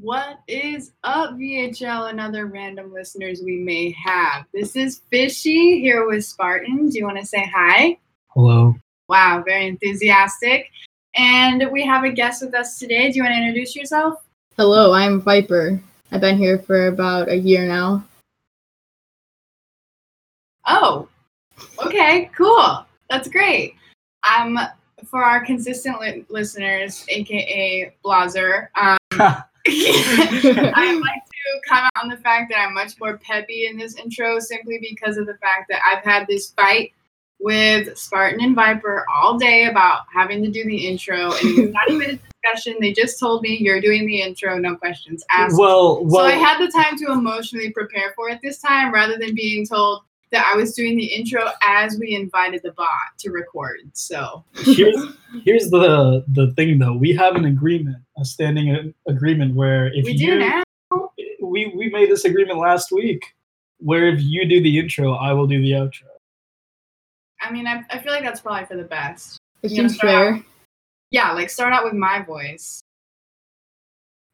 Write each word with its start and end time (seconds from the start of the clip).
What 0.00 0.38
is 0.48 0.92
up, 1.04 1.32
VHL 1.32 2.08
and 2.08 2.18
other 2.18 2.46
random 2.46 2.90
listeners 2.90 3.42
we 3.44 3.58
may 3.58 3.94
have? 4.02 4.46
This 4.50 4.74
is 4.74 5.02
Fishy 5.10 5.78
here 5.78 6.06
with 6.06 6.24
Spartan. 6.24 6.88
Do 6.88 6.98
you 6.98 7.04
want 7.04 7.18
to 7.18 7.26
say 7.26 7.50
hi? 7.54 7.98
Hello. 8.28 8.74
Wow, 9.10 9.42
very 9.44 9.66
enthusiastic. 9.66 10.70
And 11.16 11.70
we 11.70 11.84
have 11.84 12.04
a 12.04 12.10
guest 12.10 12.42
with 12.42 12.54
us 12.54 12.78
today. 12.78 13.10
Do 13.10 13.18
you 13.18 13.24
want 13.24 13.34
to 13.34 13.40
introduce 13.40 13.76
yourself? 13.76 14.24
Hello, 14.56 14.94
I'm 14.94 15.20
Viper. 15.20 15.78
I've 16.12 16.22
been 16.22 16.38
here 16.38 16.58
for 16.58 16.86
about 16.86 17.28
a 17.28 17.36
year 17.36 17.68
now. 17.68 18.02
Oh, 20.66 21.08
okay, 21.84 22.30
cool. 22.34 22.86
That's 23.10 23.28
great. 23.28 23.74
Um, 24.26 24.58
for 25.04 25.22
our 25.22 25.44
consistent 25.44 26.00
li- 26.00 26.24
listeners, 26.30 27.04
aka 27.10 27.94
Blazer, 28.02 28.70
um, 28.80 28.96
I'd 29.66 31.00
like 31.00 31.24
to 31.24 31.68
comment 31.68 31.90
on 32.02 32.08
the 32.08 32.16
fact 32.16 32.50
that 32.50 32.60
I'm 32.60 32.74
much 32.74 32.98
more 33.00 33.18
peppy 33.18 33.66
in 33.66 33.76
this 33.76 33.96
intro 33.96 34.38
simply 34.38 34.78
because 34.80 35.16
of 35.16 35.26
the 35.26 35.36
fact 35.38 35.68
that 35.68 35.80
I've 35.84 36.04
had 36.04 36.26
this 36.26 36.50
fight 36.50 36.92
with 37.40 37.96
Spartan 37.96 38.40
and 38.42 38.54
Viper 38.54 39.04
all 39.10 39.38
day 39.38 39.64
about 39.64 40.02
having 40.14 40.42
to 40.44 40.50
do 40.50 40.64
the 40.64 40.86
intro, 40.86 41.32
and 41.32 41.58
it's 41.58 41.72
not 41.88 41.90
even 41.90 42.10
a 42.10 42.18
discussion. 42.42 42.76
They 42.80 42.92
just 42.92 43.18
told 43.18 43.42
me 43.42 43.56
you're 43.58 43.80
doing 43.80 44.06
the 44.06 44.20
intro, 44.20 44.58
no 44.58 44.76
questions 44.76 45.24
asked. 45.30 45.58
Well, 45.58 46.04
well, 46.04 46.26
so 46.26 46.30
I 46.30 46.32
had 46.32 46.58
the 46.58 46.70
time 46.70 46.96
to 46.98 47.12
emotionally 47.12 47.70
prepare 47.70 48.12
for 48.14 48.28
it 48.28 48.40
this 48.42 48.60
time 48.60 48.92
rather 48.92 49.16
than 49.18 49.34
being 49.34 49.66
told 49.66 50.02
that 50.32 50.50
I 50.52 50.56
was 50.56 50.74
doing 50.74 50.96
the 50.96 51.04
intro 51.06 51.50
as 51.62 51.98
we 51.98 52.14
invited 52.14 52.62
the 52.62 52.72
bot 52.72 52.88
to 53.18 53.30
record. 53.30 53.80
So 53.94 54.44
here's 54.54 54.96
here's 55.44 55.70
the 55.70 56.24
the 56.28 56.52
thing 56.54 56.78
though. 56.78 56.94
We 56.94 57.12
have 57.14 57.34
an 57.36 57.44
agreement, 57.46 57.98
a 58.18 58.24
standing 58.24 58.94
agreement 59.08 59.54
where 59.54 59.92
if 59.92 60.04
we 60.04 60.12
you 60.12 60.34
do 60.34 60.38
now. 60.38 60.62
we 61.42 61.72
we 61.76 61.90
made 61.90 62.10
this 62.10 62.24
agreement 62.24 62.58
last 62.58 62.92
week 62.92 63.24
where 63.78 64.08
if 64.08 64.20
you 64.22 64.46
do 64.48 64.62
the 64.62 64.78
intro, 64.78 65.14
I 65.14 65.32
will 65.32 65.46
do 65.46 65.60
the 65.60 65.72
outro. 65.72 66.04
I 67.40 67.50
mean, 67.50 67.66
I, 67.66 67.82
I 67.90 67.98
feel 67.98 68.12
like 68.12 68.22
that's 68.22 68.40
probably 68.40 68.66
for 68.66 68.76
the 68.76 68.84
best. 68.84 69.38
It 69.62 69.70
You 69.70 69.78
gonna 69.78 69.88
seems 69.88 70.04
out? 70.04 70.06
fair. 70.06 70.42
Yeah, 71.10 71.32
like 71.32 71.50
start 71.50 71.72
out 71.72 71.84
with 71.84 71.94
my 71.94 72.22
voice. 72.22 72.80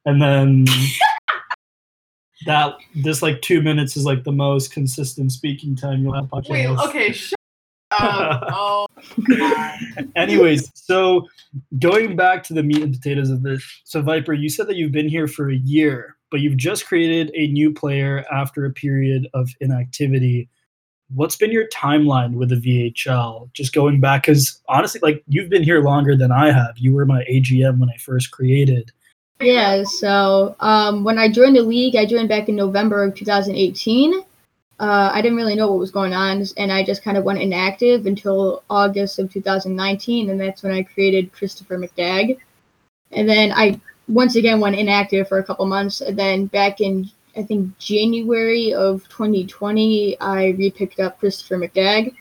And 0.04 0.20
then 0.20 0.66
that 2.44 2.76
this 2.94 3.22
like 3.22 3.40
two 3.40 3.62
minutes 3.62 3.96
is 3.96 4.04
like 4.04 4.24
the 4.24 4.32
most 4.32 4.72
consistent 4.72 5.32
speaking 5.32 5.74
time 5.74 6.02
you'll 6.02 6.12
have 6.12 6.26
podcast. 6.26 6.50
Wait, 6.50 6.66
okay, 6.68 7.12
shut 7.12 7.38
up. 7.98 8.42
oh. 8.52 8.86
Anyways, 10.16 10.70
so 10.74 11.26
going 11.78 12.16
back 12.16 12.42
to 12.44 12.52
the 12.54 12.62
meat 12.62 12.82
and 12.82 12.92
potatoes 12.92 13.30
of 13.30 13.42
this. 13.42 13.62
So 13.84 14.02
Viper, 14.02 14.32
you 14.32 14.48
said 14.48 14.66
that 14.68 14.76
you've 14.76 14.92
been 14.92 15.08
here 15.08 15.26
for 15.26 15.50
a 15.50 15.56
year, 15.56 16.16
but 16.30 16.40
you've 16.40 16.56
just 16.56 16.86
created 16.86 17.30
a 17.34 17.46
new 17.48 17.72
player 17.72 18.24
after 18.32 18.66
a 18.66 18.72
period 18.72 19.28
of 19.32 19.48
inactivity. 19.60 20.48
What's 21.14 21.36
been 21.36 21.52
your 21.52 21.68
timeline 21.68 22.34
with 22.34 22.48
the 22.48 22.56
VHL? 22.56 23.52
Just 23.52 23.72
going 23.72 24.00
back, 24.00 24.24
because 24.24 24.60
honestly, 24.68 25.00
like 25.02 25.22
you've 25.28 25.48
been 25.48 25.62
here 25.62 25.80
longer 25.80 26.16
than 26.16 26.32
I 26.32 26.50
have. 26.50 26.76
You 26.76 26.92
were 26.92 27.06
my 27.06 27.24
AGM 27.30 27.78
when 27.78 27.88
I 27.88 27.96
first 27.98 28.32
created. 28.32 28.90
Yeah, 29.40 29.82
so 29.84 30.56
um, 30.60 31.04
when 31.04 31.18
I 31.18 31.30
joined 31.30 31.56
the 31.56 31.62
league, 31.62 31.96
I 31.96 32.06
joined 32.06 32.28
back 32.28 32.48
in 32.48 32.56
November 32.56 33.04
of 33.04 33.14
2018. 33.14 34.22
Uh, 34.78 35.10
I 35.12 35.22
didn't 35.22 35.36
really 35.36 35.54
know 35.54 35.68
what 35.68 35.78
was 35.78 35.90
going 35.90 36.14
on, 36.14 36.44
and 36.56 36.72
I 36.72 36.84
just 36.84 37.02
kind 37.02 37.16
of 37.16 37.24
went 37.24 37.40
inactive 37.40 38.06
until 38.06 38.62
August 38.70 39.18
of 39.18 39.32
2019, 39.32 40.30
and 40.30 40.40
that's 40.40 40.62
when 40.62 40.72
I 40.72 40.82
created 40.82 41.32
Christopher 41.32 41.78
McDagg. 41.78 42.38
And 43.12 43.28
then 43.28 43.52
I 43.52 43.80
once 44.08 44.36
again 44.36 44.60
went 44.60 44.76
inactive 44.76 45.28
for 45.28 45.38
a 45.38 45.44
couple 45.44 45.66
months, 45.66 46.00
and 46.00 46.18
then 46.18 46.46
back 46.46 46.80
in 46.80 47.10
I 47.36 47.42
think 47.42 47.76
January 47.78 48.72
of 48.72 49.06
2020, 49.10 50.16
I 50.20 50.54
repicked 50.58 51.00
up 51.00 51.20
Christopher 51.20 51.58
McDagg. 51.58 52.14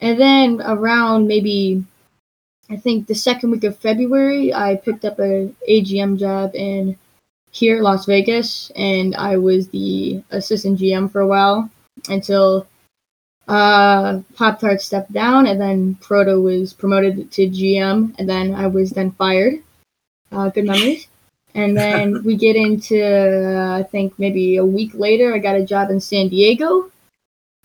And 0.00 0.20
then 0.20 0.60
around 0.60 1.28
maybe 1.28 1.84
I 2.70 2.76
think 2.76 3.06
the 3.06 3.14
second 3.14 3.50
week 3.50 3.64
of 3.64 3.78
February, 3.78 4.52
I 4.54 4.76
picked 4.76 5.04
up 5.04 5.18
a 5.18 5.52
AGM 5.68 6.18
job 6.18 6.54
in 6.54 6.96
here, 7.50 7.82
Las 7.82 8.06
Vegas, 8.06 8.72
and 8.74 9.14
I 9.16 9.36
was 9.36 9.68
the 9.68 10.22
assistant 10.30 10.80
GM 10.80 11.10
for 11.12 11.20
a 11.20 11.26
while 11.26 11.70
until 12.08 12.66
uh, 13.46 14.20
Pop 14.34 14.60
Tart 14.60 14.80
stepped 14.80 15.12
down, 15.12 15.46
and 15.46 15.60
then 15.60 15.96
Proto 15.96 16.40
was 16.40 16.72
promoted 16.72 17.30
to 17.32 17.48
GM, 17.48 18.14
and 18.18 18.28
then 18.28 18.54
I 18.54 18.66
was 18.66 18.90
then 18.90 19.12
fired. 19.12 19.62
Uh, 20.32 20.48
good 20.48 20.64
memories. 20.64 21.06
And 21.54 21.76
then 21.76 22.24
we 22.24 22.36
get 22.36 22.56
into, 22.56 23.04
uh, 23.04 23.78
I 23.78 23.82
think 23.82 24.18
maybe 24.18 24.56
a 24.56 24.64
week 24.64 24.94
later, 24.94 25.34
I 25.34 25.38
got 25.38 25.56
a 25.56 25.64
job 25.64 25.90
in 25.90 26.00
San 26.00 26.28
Diego, 26.28 26.90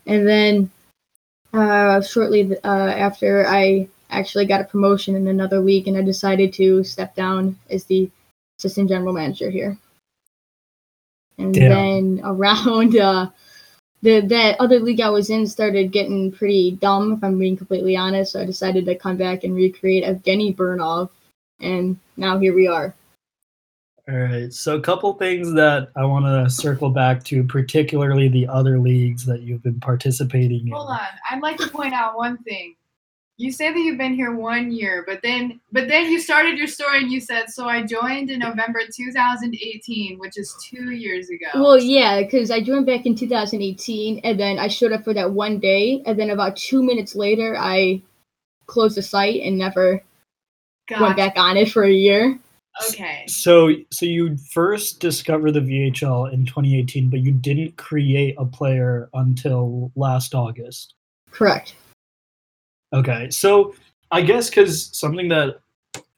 and 0.06 0.28
then 0.28 0.70
uh, 1.52 2.02
shortly 2.02 2.54
uh, 2.62 2.68
after, 2.68 3.46
I 3.48 3.88
actually 4.10 4.46
got 4.46 4.60
a 4.60 4.64
promotion 4.64 5.14
in 5.14 5.26
another 5.26 5.60
league, 5.60 5.88
and 5.88 5.96
I 5.96 6.02
decided 6.02 6.52
to 6.54 6.84
step 6.84 7.14
down 7.14 7.58
as 7.70 7.84
the 7.84 8.10
assistant 8.58 8.88
general 8.88 9.12
manager 9.12 9.50
here. 9.50 9.76
And 11.38 11.54
Damn. 11.54 11.70
then 11.70 12.20
around 12.24 12.96
uh, 12.96 13.30
the 14.02 14.20
that 14.20 14.60
other 14.60 14.80
league 14.80 15.00
I 15.00 15.10
was 15.10 15.30
in 15.30 15.46
started 15.46 15.92
getting 15.92 16.32
pretty 16.32 16.72
dumb, 16.72 17.14
if 17.14 17.24
I'm 17.24 17.38
being 17.38 17.56
completely 17.56 17.96
honest. 17.96 18.32
So 18.32 18.42
I 18.42 18.44
decided 18.44 18.84
to 18.86 18.94
come 18.94 19.16
back 19.16 19.44
and 19.44 19.54
recreate 19.54 20.04
Evgeny 20.04 20.54
Burnov, 20.54 21.10
and 21.60 21.98
now 22.16 22.38
here 22.38 22.54
we 22.54 22.66
are. 22.66 22.94
All 24.08 24.16
right. 24.16 24.52
So 24.52 24.76
a 24.76 24.80
couple 24.80 25.12
things 25.14 25.52
that 25.54 25.90
I 25.94 26.04
want 26.04 26.24
to 26.24 26.50
circle 26.50 26.90
back 26.90 27.22
to, 27.24 27.44
particularly 27.44 28.28
the 28.28 28.48
other 28.48 28.78
leagues 28.78 29.24
that 29.26 29.42
you've 29.42 29.62
been 29.62 29.78
participating 29.78 30.66
in. 30.66 30.72
Hold 30.72 30.90
on. 30.90 30.98
I'd 31.30 31.42
like 31.42 31.58
to 31.58 31.68
point 31.68 31.94
out 31.94 32.16
one 32.16 32.38
thing. 32.38 32.74
You 33.40 33.50
say 33.50 33.72
that 33.72 33.78
you've 33.78 33.96
been 33.96 34.12
here 34.12 34.34
one 34.34 34.70
year, 34.70 35.02
but 35.06 35.22
then 35.22 35.60
but 35.72 35.88
then 35.88 36.10
you 36.10 36.20
started 36.20 36.58
your 36.58 36.66
story 36.66 36.98
and 36.98 37.10
you 37.10 37.20
said, 37.20 37.48
so 37.48 37.66
I 37.66 37.82
joined 37.82 38.28
in 38.28 38.40
November 38.40 38.80
2018, 38.94 40.18
which 40.18 40.36
is 40.36 40.54
two 40.62 40.90
years 40.90 41.30
ago. 41.30 41.46
Well, 41.54 41.78
yeah, 41.78 42.20
because 42.20 42.50
I 42.50 42.60
joined 42.60 42.84
back 42.84 43.06
in 43.06 43.14
2018, 43.14 44.18
and 44.24 44.38
then 44.38 44.58
I 44.58 44.68
showed 44.68 44.92
up 44.92 45.04
for 45.04 45.14
that 45.14 45.32
one 45.32 45.58
day, 45.58 46.02
and 46.04 46.18
then 46.18 46.28
about 46.28 46.54
two 46.54 46.82
minutes 46.82 47.14
later, 47.14 47.56
I 47.58 48.02
closed 48.66 48.98
the 48.98 49.02
site 49.02 49.40
and 49.40 49.56
never 49.56 50.02
Gotcha. 50.86 51.02
went 51.02 51.16
back 51.16 51.38
on 51.38 51.56
it 51.56 51.72
for 51.72 51.84
a 51.84 51.90
year. 51.90 52.38
Okay. 52.90 53.24
So, 53.26 53.72
so 53.90 54.04
you 54.04 54.36
first 54.36 55.00
discovered 55.00 55.52
the 55.52 55.60
VHL 55.60 56.30
in 56.30 56.44
2018, 56.44 57.08
but 57.08 57.20
you 57.20 57.32
didn't 57.32 57.78
create 57.78 58.34
a 58.36 58.44
player 58.44 59.08
until 59.14 59.92
last 59.96 60.34
August. 60.34 60.92
Correct. 61.30 61.74
Okay, 62.92 63.30
so 63.30 63.74
I 64.10 64.22
guess 64.22 64.48
because 64.50 64.96
something 64.96 65.28
that 65.28 65.60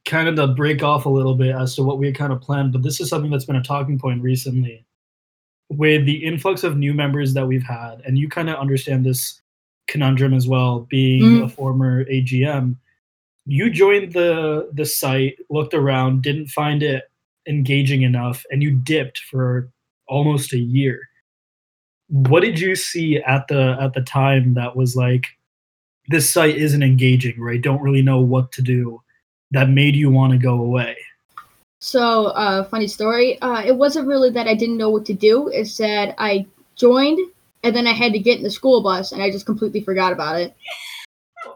kind 0.05 0.28
of 0.28 0.37
to 0.37 0.49
break 0.49 0.83
off 0.83 1.06
a 1.06 1.10
little 1.10 1.34
bit 1.34 1.55
as 1.55 1.77
to 1.77 1.83
what 1.83 1.99
we 1.99 2.06
had 2.06 2.16
kind 2.16 2.33
of 2.33 2.41
planned, 2.41 2.72
but 2.72 2.83
this 2.83 3.00
is 3.00 3.09
something 3.09 3.31
that's 3.31 3.44
been 3.44 3.56
a 3.56 3.62
talking 3.62 3.99
point 3.99 4.22
recently 4.22 4.84
with 5.69 6.05
the 6.06 6.25
influx 6.25 6.65
of 6.65 6.77
new 6.77 6.93
members 6.93 7.34
that 7.34 7.47
we've 7.47 7.62
had, 7.62 8.03
and 8.05 8.19
you 8.19 8.28
kind 8.28 8.50
of 8.50 8.59
understand 8.59 9.05
this 9.06 9.41
conundrum 9.88 10.34
as 10.34 10.49
well, 10.49 10.81
being 10.91 11.22
Mhm. 11.22 11.44
a 11.44 11.49
former 11.49 12.05
AGM. 12.10 12.77
You 13.47 13.71
joined 13.71 14.12
the 14.12 14.71
the 14.72 14.84
site, 14.87 15.37
looked 15.50 15.75
around, 15.75 16.22
didn't 16.22 16.47
find 16.49 16.83
it 16.83 17.04
engaging 17.49 18.03
enough, 18.03 18.44
and 18.50 18.62
you 18.62 18.71
dipped 18.71 19.19
for 19.21 19.71
almost 20.09 20.53
a 20.53 20.59
year. 20.59 21.00
What 22.09 22.41
did 22.41 22.60
you 22.60 22.77
see 22.77 23.19
at 23.19 23.49
the 23.49 23.77
at 23.81 23.94
the 23.94 24.03
time 24.03 24.54
that 24.54 24.77
was 24.77 24.94
like 24.97 25.27
this 26.09 26.33
site 26.33 26.57
isn't 26.57 26.83
engaging, 26.83 27.41
right? 27.41 27.61
Don't 27.61 27.83
really 27.83 28.03
know 28.03 28.21
what 28.21 28.53
to 28.53 28.63
do. 28.63 29.03
That 29.51 29.69
made 29.69 29.95
you 29.95 30.11
want 30.11 30.33
to 30.33 30.39
go 30.39 30.61
away. 30.61 30.97
So, 31.81 32.27
uh, 32.27 32.65
funny 32.65 32.87
story. 32.87 33.41
Uh, 33.43 33.63
it 33.65 33.77
wasn't 33.77 34.07
really 34.07 34.31
that 34.31 34.47
I 34.47 34.54
didn't 34.54 34.77
know 34.77 34.91
what 34.91 35.04
to 35.07 35.15
do. 35.15 35.49
It's 35.49 35.77
that 35.78 36.15
I 36.19 36.47
joined, 36.77 37.19
and 37.65 37.75
then 37.75 37.87
I 37.87 37.93
had 37.93 38.13
to 38.13 38.19
get 38.19 38.39
in 38.39 38.45
the 38.45 38.51
school 38.51 38.83
bus, 38.83 39.13
and 39.13 39.22
I 39.22 39.31
just 39.31 39.47
completely 39.47 39.81
forgot 39.81 40.13
about 40.13 40.41
it. 40.41 40.54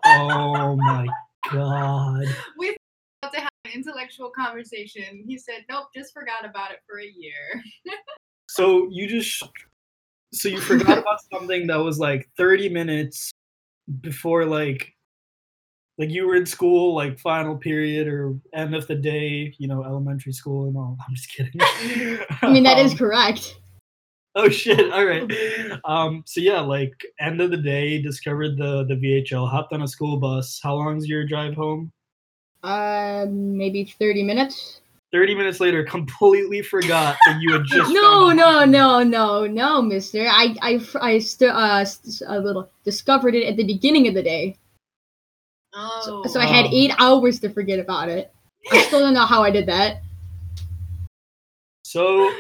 Oh 0.04 0.76
my 0.76 1.06
god. 1.50 2.24
We 2.58 2.76
about 3.22 3.32
to 3.34 3.40
have 3.40 3.50
an 3.64 3.72
intellectual 3.74 4.30
conversation. 4.30 5.24
He 5.26 5.38
said, 5.38 5.64
Nope, 5.68 5.86
just 5.94 6.12
forgot 6.12 6.44
about 6.44 6.70
it 6.70 6.80
for 6.88 7.00
a 7.00 7.06
year. 7.06 7.62
So 8.48 8.88
you 8.90 9.08
just 9.08 9.42
so 10.32 10.48
you 10.48 10.60
forgot 10.60 10.98
about 10.98 11.18
something 11.32 11.66
that 11.66 11.76
was 11.76 11.98
like 11.98 12.28
30 12.38 12.68
minutes 12.68 13.32
before 14.00 14.44
like 14.44 14.92
like 15.98 16.10
you 16.10 16.26
were 16.26 16.36
in 16.36 16.46
school 16.46 16.94
like 16.94 17.18
final 17.18 17.56
period 17.56 18.06
or 18.06 18.38
end 18.52 18.74
of 18.74 18.86
the 18.86 18.94
day, 18.94 19.54
you 19.58 19.66
know, 19.66 19.84
elementary 19.84 20.32
school 20.32 20.68
and 20.68 20.76
all. 20.76 20.96
I'm 21.08 21.14
just 21.14 21.30
kidding. 21.30 21.60
I 22.42 22.50
mean, 22.52 22.64
that 22.64 22.78
is 22.78 22.92
Um, 22.92 22.98
correct. 22.98 23.56
Oh 24.38 24.50
shit! 24.50 24.92
All 24.92 25.06
right. 25.06 25.32
Um. 25.86 26.22
So 26.26 26.42
yeah, 26.42 26.60
like 26.60 26.92
end 27.18 27.40
of 27.40 27.50
the 27.50 27.56
day, 27.56 28.02
discovered 28.02 28.58
the 28.58 28.84
the 28.84 28.94
VHL, 28.94 29.48
hopped 29.48 29.72
on 29.72 29.80
a 29.80 29.88
school 29.88 30.18
bus. 30.18 30.60
How 30.62 30.74
long's 30.74 31.08
your 31.08 31.26
drive 31.26 31.54
home? 31.54 31.90
Uh, 32.62 33.24
maybe 33.30 33.84
30 33.84 34.24
minutes. 34.24 34.82
30 35.16 35.34
minutes 35.34 35.60
later, 35.60 35.82
completely 35.82 36.60
forgot 36.60 37.16
that 37.26 37.40
you 37.40 37.50
had 37.54 37.64
just. 37.66 37.90
no, 37.90 38.32
no, 38.32 38.66
no, 38.66 39.02
no, 39.02 39.46
no, 39.46 39.80
Mister. 39.80 40.26
I, 40.28 40.54
I, 40.60 40.80
I, 41.00 41.18
st- 41.20 41.50
uh, 41.50 41.86
st- 41.86 42.28
a 42.28 42.38
little 42.38 42.68
discovered 42.84 43.34
it 43.34 43.46
at 43.46 43.56
the 43.56 43.64
beginning 43.64 44.08
of 44.08 44.14
the 44.14 44.22
day, 44.22 44.58
Oh. 45.74 46.22
so 46.28 46.38
I 46.38 46.44
had 46.44 46.66
eight 46.66 46.92
hours 46.98 47.40
to 47.40 47.48
forget 47.48 47.78
about 47.78 48.10
it. 48.10 48.30
I 48.70 48.82
still 48.82 49.00
don't 49.00 49.14
know 49.14 49.24
how 49.24 49.42
I 49.42 49.50
did 49.50 49.64
that. 49.66 50.02
So 51.84 52.30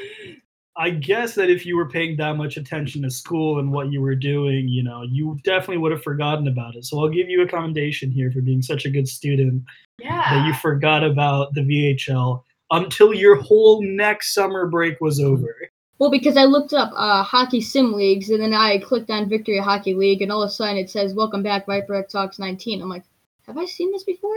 I 0.76 0.90
guess 0.90 1.34
that 1.36 1.48
if 1.48 1.64
you 1.64 1.78
were 1.78 1.88
paying 1.88 2.18
that 2.18 2.36
much 2.36 2.58
attention 2.58 3.00
to 3.02 3.10
school 3.10 3.58
and 3.58 3.72
what 3.72 3.90
you 3.90 4.02
were 4.02 4.14
doing, 4.14 4.68
you 4.68 4.82
know, 4.82 5.00
you 5.00 5.38
definitely 5.44 5.78
would 5.78 5.92
have 5.92 6.02
forgotten 6.02 6.46
about 6.48 6.76
it. 6.76 6.84
So 6.84 7.00
I'll 7.00 7.08
give 7.08 7.30
you 7.30 7.40
a 7.40 7.48
commendation 7.48 8.10
here 8.10 8.30
for 8.30 8.42
being 8.42 8.60
such 8.60 8.84
a 8.84 8.90
good 8.90 9.08
student 9.08 9.62
yeah. 9.98 10.28
that 10.34 10.46
you 10.46 10.52
forgot 10.52 11.02
about 11.02 11.54
the 11.54 11.62
VHL 11.62 12.42
until 12.70 13.14
your 13.14 13.36
whole 13.36 13.82
next 13.82 14.34
summer 14.34 14.66
break 14.66 15.00
was 15.00 15.20
over. 15.20 15.54
Well, 15.98 16.10
because 16.10 16.36
I 16.36 16.44
looked 16.44 16.74
up 16.74 16.92
uh, 16.94 17.22
hockey 17.22 17.60
sim 17.60 17.92
leagues, 17.94 18.28
and 18.30 18.42
then 18.42 18.52
I 18.52 18.78
clicked 18.78 19.10
on 19.10 19.28
Victory 19.28 19.58
Hockey 19.58 19.94
League, 19.94 20.20
and 20.20 20.30
all 20.30 20.42
of 20.42 20.48
a 20.48 20.52
sudden 20.52 20.76
it 20.76 20.90
says 20.90 21.14
"Welcome 21.14 21.42
back, 21.42 21.64
Viper 21.66 21.94
X 21.94 22.12
Talks 22.12 22.38
19." 22.38 22.82
I'm 22.82 22.88
like, 22.90 23.04
have 23.46 23.56
I 23.56 23.64
seen 23.64 23.92
this 23.92 24.04
before? 24.04 24.36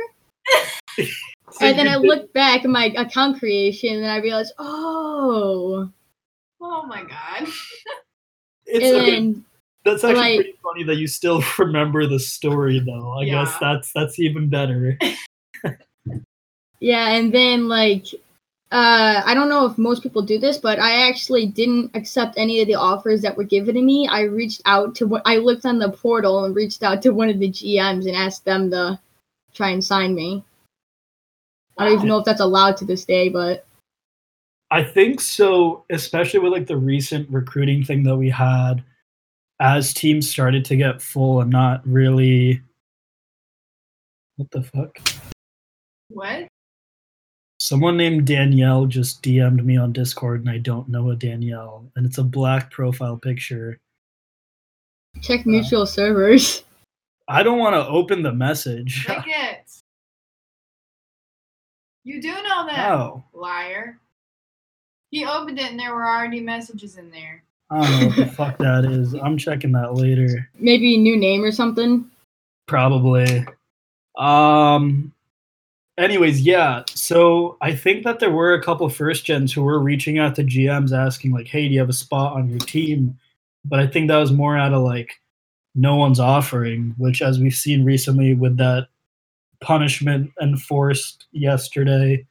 So 0.95 1.03
and 1.61 1.77
then 1.77 1.87
I 1.87 1.99
did- 1.99 2.07
looked 2.07 2.33
back 2.33 2.63
at 2.63 2.69
my 2.69 2.93
account 2.95 3.39
creation, 3.39 3.95
and 3.97 4.07
I 4.07 4.17
realized, 4.17 4.53
oh, 4.57 5.89
oh 6.61 6.85
my 6.85 7.03
god. 7.03 7.47
it's 8.65 8.85
and 8.85 8.95
okay. 8.95 9.11
then 9.11 9.45
That's 9.83 10.03
actually 10.05 10.19
like- 10.21 10.35
pretty 10.37 10.59
funny 10.63 10.83
that 10.83 10.95
you 10.95 11.07
still 11.07 11.43
remember 11.57 12.07
the 12.07 12.19
story, 12.19 12.79
though. 12.79 13.17
I 13.19 13.25
guess 13.25 13.57
that's 13.59 13.91
that's 13.93 14.17
even 14.17 14.47
better. 14.49 14.97
Yeah, 16.79 17.09
and 17.09 17.33
then 17.33 17.67
like 17.67 18.05
uh 18.71 19.21
I 19.25 19.33
don't 19.33 19.49
know 19.49 19.65
if 19.65 19.77
most 19.77 20.03
people 20.03 20.21
do 20.21 20.39
this, 20.39 20.57
but 20.57 20.79
I 20.79 21.07
actually 21.09 21.47
didn't 21.47 21.91
accept 21.95 22.35
any 22.37 22.61
of 22.61 22.67
the 22.67 22.75
offers 22.75 23.21
that 23.21 23.35
were 23.35 23.43
given 23.43 23.75
to 23.75 23.81
me. 23.81 24.07
I 24.07 24.21
reached 24.21 24.61
out 24.65 24.95
to 24.95 25.07
what 25.07 25.21
I 25.25 25.37
looked 25.37 25.65
on 25.65 25.79
the 25.79 25.91
portal 25.91 26.45
and 26.45 26.55
reached 26.55 26.83
out 26.83 27.01
to 27.03 27.11
one 27.11 27.29
of 27.29 27.39
the 27.39 27.49
GMs 27.49 28.07
and 28.07 28.15
asked 28.15 28.45
them 28.45 28.71
to 28.71 28.99
try 29.53 29.69
and 29.69 29.83
sign 29.83 30.15
me. 30.15 30.43
I 31.77 31.85
don't 31.85 31.93
even 31.93 32.07
know 32.07 32.19
if 32.19 32.25
that's 32.25 32.41
allowed 32.41 32.75
to 32.77 32.85
this 32.85 33.05
day, 33.05 33.29
but 33.29 33.65
I 34.71 34.83
think 34.83 35.19
so, 35.19 35.85
especially 35.89 36.41
with 36.41 36.51
like 36.51 36.67
the 36.67 36.77
recent 36.77 37.29
recruiting 37.29 37.83
thing 37.83 38.03
that 38.03 38.15
we 38.15 38.29
had, 38.29 38.83
as 39.59 39.93
teams 39.93 40.29
started 40.29 40.63
to 40.65 40.75
get 40.75 41.01
full 41.01 41.41
and 41.41 41.49
not 41.49 41.85
really. 41.87 42.61
What 44.35 44.51
the 44.51 44.61
fuck? 44.61 44.99
What? 46.09 46.47
Someone 47.69 47.97
named 47.97 48.25
Danielle 48.25 48.87
just 48.87 49.21
DM'd 49.21 49.63
me 49.63 49.77
on 49.77 49.93
Discord, 49.93 50.39
and 50.39 50.49
I 50.49 50.57
don't 50.57 50.89
know 50.89 51.11
a 51.11 51.15
Danielle, 51.15 51.85
and 51.95 52.03
it's 52.03 52.17
a 52.17 52.23
black 52.23 52.71
profile 52.71 53.15
picture. 53.15 53.77
check 55.21 55.45
mutual 55.45 55.85
servers. 55.85 56.63
I 57.27 57.43
don't 57.43 57.59
want 57.59 57.75
to 57.75 57.87
open 57.87 58.23
the 58.23 58.33
message. 58.33 59.05
Check 59.05 59.23
it. 59.27 59.71
You 62.03 62.19
do 62.19 62.31
know 62.31 62.65
that. 62.65 62.89
Oh. 62.91 63.23
Liar. 63.33 63.99
He 65.11 65.23
opened 65.23 65.59
it 65.59 65.69
and 65.69 65.79
there 65.79 65.93
were 65.93 66.07
already 66.07 66.39
messages 66.39 66.97
in 66.97 67.11
there. 67.11 67.43
I 67.69 67.81
don't 67.81 68.01
know 68.01 68.07
what 68.07 68.15
the 68.15 68.25
fuck 68.25 68.57
that 68.57 68.85
is. 68.85 69.13
I'm 69.13 69.37
checking 69.37 69.73
that 69.73 69.93
later. 69.93 70.49
Maybe 70.57 70.95
a 70.95 70.97
new 70.97 71.17
name 71.17 71.43
or 71.43 71.51
something. 71.51 72.09
Probably. 72.65 73.45
Um. 74.17 75.13
Anyways, 75.99 76.41
yeah. 76.41 76.83
So 76.87 77.57
I 77.59 77.75
think 77.75 78.05
that 78.05 78.19
there 78.19 78.31
were 78.31 78.53
a 78.53 78.63
couple 78.63 78.87
first 78.87 79.25
gens 79.25 79.51
who 79.51 79.61
were 79.63 79.79
reaching 79.79 80.17
out 80.17 80.33
to 80.35 80.43
GMs 80.43 80.97
asking 80.97 81.33
like, 81.33 81.47
"Hey, 81.47 81.67
do 81.67 81.73
you 81.73 81.79
have 81.79 81.89
a 81.89 81.93
spot 81.93 82.33
on 82.33 82.47
your 82.47 82.59
team?" 82.59 83.19
But 83.65 83.79
I 83.79 83.87
think 83.87 84.07
that 84.07 84.17
was 84.17 84.31
more 84.31 84.57
out 84.57 84.73
of 84.73 84.81
like, 84.81 85.11
no 85.75 85.97
one's 85.97 86.19
offering. 86.19 86.95
Which, 86.97 87.21
as 87.21 87.37
we've 87.37 87.53
seen 87.53 87.83
recently 87.83 88.33
with 88.33 88.55
that 88.57 88.87
punishment 89.59 90.31
enforced 90.41 91.27
yesterday, 91.33 92.25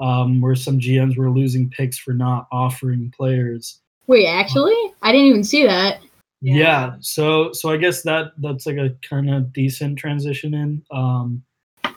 um, 0.00 0.40
where 0.40 0.54
some 0.54 0.78
GMs 0.78 1.16
were 1.16 1.30
losing 1.30 1.68
picks 1.68 1.98
for 1.98 2.14
not 2.14 2.46
offering 2.52 3.12
players. 3.16 3.80
Wait, 4.06 4.26
actually? 4.26 4.76
I 5.02 5.10
didn't 5.10 5.26
even 5.26 5.44
see 5.44 5.66
that. 5.66 6.00
Yeah. 6.40 6.54
Yeah. 6.54 6.94
So 7.00 7.52
so 7.52 7.70
I 7.70 7.76
guess 7.76 8.02
that 8.02 8.32
that's 8.38 8.66
like 8.66 8.76
a 8.76 8.94
kind 9.02 9.34
of 9.34 9.52
decent 9.52 9.98
transition 9.98 10.54
in. 10.54 10.82
Um, 10.92 11.42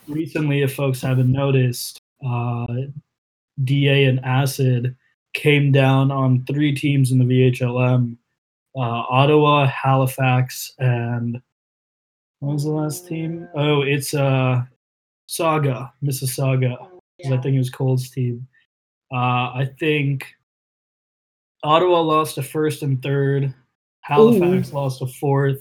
recently, 0.07 0.61
if 0.61 0.75
folks 0.75 1.01
haven't 1.01 1.31
noticed, 1.31 1.99
uh, 2.25 2.65
DA 3.63 4.05
and 4.05 4.23
Acid 4.25 4.95
came 5.33 5.71
down 5.71 6.11
on 6.11 6.43
three 6.45 6.73
teams 6.73 7.11
in 7.11 7.19
the 7.19 7.25
VHLM: 7.25 8.17
uh, 8.75 8.79
Ottawa, 8.79 9.65
Halifax, 9.67 10.73
and 10.79 11.41
what 12.39 12.53
was 12.53 12.63
the 12.63 12.71
last 12.71 13.07
team? 13.07 13.47
Oh, 13.55 13.81
it's 13.81 14.13
uh, 14.13 14.63
Saga, 15.27 15.93
Mississauga. 16.03 16.77
'cause 17.21 17.31
I 17.31 17.37
think 17.37 17.55
it 17.55 17.59
was 17.59 17.69
Cole's 17.69 18.09
team. 18.09 18.45
Uh, 19.13 19.53
I 19.53 19.69
think 19.79 20.25
Ottawa 21.63 22.01
lost 22.01 22.37
a 22.37 22.43
first 22.43 22.81
and 22.81 23.01
third. 23.01 23.53
Halifax 24.01 24.73
lost 24.73 25.01
a 25.01 25.07
fourth. 25.07 25.59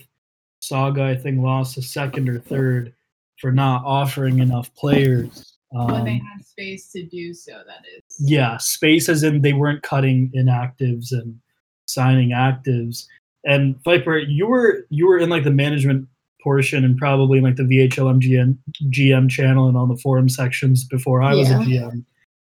Saga, 0.61 1.05
I 1.05 1.15
think, 1.17 1.41
lost 1.41 1.77
a 1.77 1.83
second 1.83 2.29
or 2.29 2.39
third 2.41 2.94
for 3.43 3.50
not 3.53 3.83
offering 3.85 4.39
enough 4.39 4.73
players. 4.77 5.49
when 5.73 6.05
they 6.05 6.12
Um, 6.12 6.21
had 6.21 6.44
space 6.47 6.93
to 6.93 7.03
do 7.06 7.35
so, 7.35 7.53
that 7.67 7.83
is. 7.97 8.03
yeah, 8.21 8.56
space 8.59 9.09
as 9.09 9.23
in 9.25 9.41
they 9.43 9.53
weren't 9.55 9.83
cutting 9.83 10.31
inactives 10.37 11.12
and 11.12 11.39
signing 11.87 12.31
actives. 12.31 13.06
And 13.44 13.83
Viper, 13.83 14.19
you 14.19 14.47
were 14.47 14.87
you 14.91 15.09
were 15.09 15.19
in 15.19 15.29
like 15.31 15.44
the 15.44 15.50
management 15.50 16.06
portion 16.43 16.85
and 16.85 16.97
probably 16.99 17.41
like 17.41 17.56
the 17.56 17.62
VHLM 17.65 18.21
GM, 18.21 18.56
GM 18.91 19.29
channel 19.31 19.67
and 19.69 19.77
on 19.77 19.89
the 19.89 19.97
forum 19.97 20.29
sections 20.29 20.85
before 20.85 21.23
I 21.23 21.35
was 21.35 21.50
a 21.50 21.55
GM. 21.55 22.05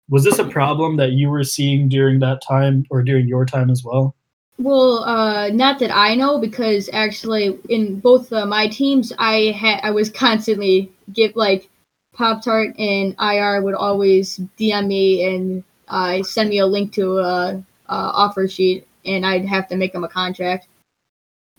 Was 0.10 0.24
this 0.24 0.38
a 0.38 0.46
problem 0.48 0.98
that 0.98 1.14
you 1.14 1.30
were 1.30 1.44
seeing 1.44 1.88
during 1.90 2.20
that 2.20 2.42
time 2.48 2.86
or 2.92 3.02
during 3.02 3.28
your 3.28 3.46
time 3.46 3.70
as 3.72 3.84
well? 3.84 4.16
Well, 4.57 5.04
uh, 5.04 5.50
not 5.50 5.80
that 5.80 5.92
I 5.94 6.16
know, 6.16 6.40
because 6.40 6.90
actually 6.94 7.60
in 7.69 8.00
both 8.00 8.31
uh, 8.31 8.46
my 8.46 8.68
teams, 8.68 9.12
I 9.19 9.52
had 9.52 9.81
I 9.84 9.92
was 9.92 10.10
constantly 10.10 10.92
get 11.12 11.36
like 11.36 11.69
Pop 12.13 12.44
Tart 12.44 12.74
and 12.80 13.16
IR 13.19 13.62
would 13.62 13.75
always 13.75 14.40
DM 14.57 14.88
me 14.88 15.25
and 15.25 15.63
uh, 15.90 16.24
send 16.24 16.50
me 16.50 16.60
a 16.60 16.65
link 16.65 16.94
to 16.94 17.20
a, 17.20 17.63
a 17.88 17.94
offer 17.94 18.48
sheet, 18.48 18.88
and 19.03 19.25
I'd 19.25 19.46
have 19.46 19.68
to 19.70 19.75
make 19.75 19.91
them 19.91 20.06
a 20.06 20.10
contract. 20.10 20.68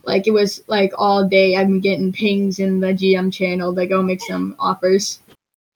Like 0.04 0.26
it 0.26 0.32
was 0.32 0.62
like 0.66 0.92
all 0.96 1.28
day, 1.28 1.56
I'm 1.56 1.80
getting 1.80 2.12
pings 2.12 2.60
in 2.60 2.80
the 2.80 2.94
GM 2.94 3.30
channel 3.32 3.74
to 3.74 3.86
go 3.86 4.02
make 4.02 4.22
some 4.22 4.56
offers. 4.58 5.20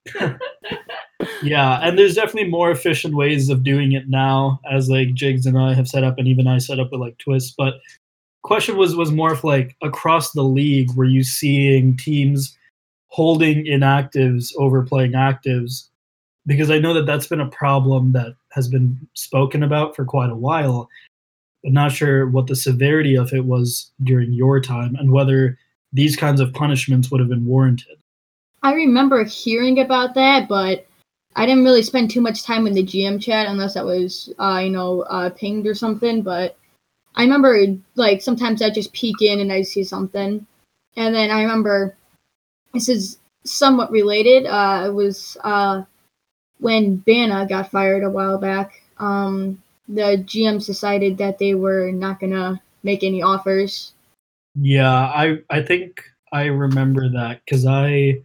Yeah, 1.41 1.79
and 1.81 1.97
there's 1.97 2.15
definitely 2.15 2.49
more 2.49 2.71
efficient 2.71 3.15
ways 3.15 3.49
of 3.49 3.63
doing 3.63 3.93
it 3.93 4.09
now, 4.09 4.59
as 4.69 4.89
like 4.89 5.13
Jigs 5.13 5.45
and 5.45 5.57
I 5.57 5.73
have 5.73 5.87
set 5.87 6.03
up, 6.03 6.17
and 6.17 6.27
even 6.27 6.47
I 6.47 6.57
set 6.57 6.79
up 6.79 6.91
with 6.91 7.01
like 7.01 7.17
twists. 7.17 7.53
But 7.57 7.75
question 8.43 8.77
was 8.77 8.95
was 8.95 9.11
more 9.11 9.33
of 9.33 9.43
like 9.43 9.75
across 9.81 10.31
the 10.31 10.43
league, 10.43 10.91
were 10.95 11.05
you 11.05 11.23
seeing 11.23 11.97
teams 11.97 12.57
holding 13.07 13.65
inactives 13.65 14.53
over 14.57 14.83
playing 14.83 15.11
actives? 15.11 15.89
Because 16.45 16.71
I 16.71 16.79
know 16.79 16.93
that 16.93 17.05
that's 17.05 17.27
been 17.27 17.41
a 17.41 17.49
problem 17.49 18.13
that 18.13 18.33
has 18.51 18.67
been 18.67 18.97
spoken 19.13 19.63
about 19.63 19.95
for 19.95 20.05
quite 20.05 20.29
a 20.29 20.35
while. 20.35 20.89
I'm 21.65 21.73
not 21.73 21.91
sure 21.91 22.27
what 22.27 22.47
the 22.47 22.55
severity 22.55 23.15
of 23.15 23.33
it 23.33 23.45
was 23.45 23.91
during 24.03 24.33
your 24.33 24.59
time, 24.59 24.95
and 24.95 25.11
whether 25.11 25.57
these 25.93 26.15
kinds 26.15 26.41
of 26.41 26.53
punishments 26.53 27.11
would 27.11 27.19
have 27.19 27.29
been 27.29 27.45
warranted. 27.45 27.97
I 28.63 28.73
remember 28.73 29.23
hearing 29.23 29.79
about 29.79 30.13
that, 30.15 30.47
but 30.47 30.87
I 31.35 31.45
didn't 31.45 31.63
really 31.63 31.83
spend 31.83 32.11
too 32.11 32.21
much 32.21 32.43
time 32.43 32.67
in 32.67 32.73
the 32.73 32.83
GM 32.83 33.21
chat 33.21 33.47
unless 33.47 33.77
I 33.77 33.83
was, 33.83 34.33
uh, 34.37 34.61
you 34.63 34.69
know, 34.69 35.01
uh, 35.01 35.29
pinged 35.29 35.65
or 35.65 35.75
something. 35.75 36.21
But 36.21 36.57
I 37.15 37.23
remember, 37.23 37.65
like, 37.95 38.21
sometimes 38.21 38.61
I 38.61 38.69
just 38.69 38.93
peek 38.93 39.21
in 39.21 39.39
and 39.39 39.51
I 39.51 39.61
see 39.61 39.83
something. 39.83 40.45
And 40.97 41.15
then 41.15 41.31
I 41.31 41.41
remember, 41.41 41.95
this 42.73 42.89
is 42.89 43.17
somewhat 43.43 43.91
related. 43.91 44.45
Uh, 44.45 44.83
it 44.87 44.93
was 44.93 45.37
uh, 45.43 45.83
when 46.59 46.97
Bana 46.97 47.47
got 47.47 47.71
fired 47.71 48.03
a 48.03 48.09
while 48.09 48.37
back. 48.37 48.81
Um, 48.97 49.61
the 49.87 50.23
GMs 50.25 50.65
decided 50.65 51.17
that 51.17 51.39
they 51.39 51.55
were 51.55 51.91
not 51.91 52.19
going 52.19 52.33
to 52.33 52.61
make 52.83 53.03
any 53.03 53.21
offers. 53.21 53.93
Yeah, 54.55 54.93
I 54.93 55.39
I 55.49 55.61
think 55.61 56.03
I 56.31 56.45
remember 56.45 57.09
that 57.09 57.41
because 57.45 57.65
I 57.65 58.21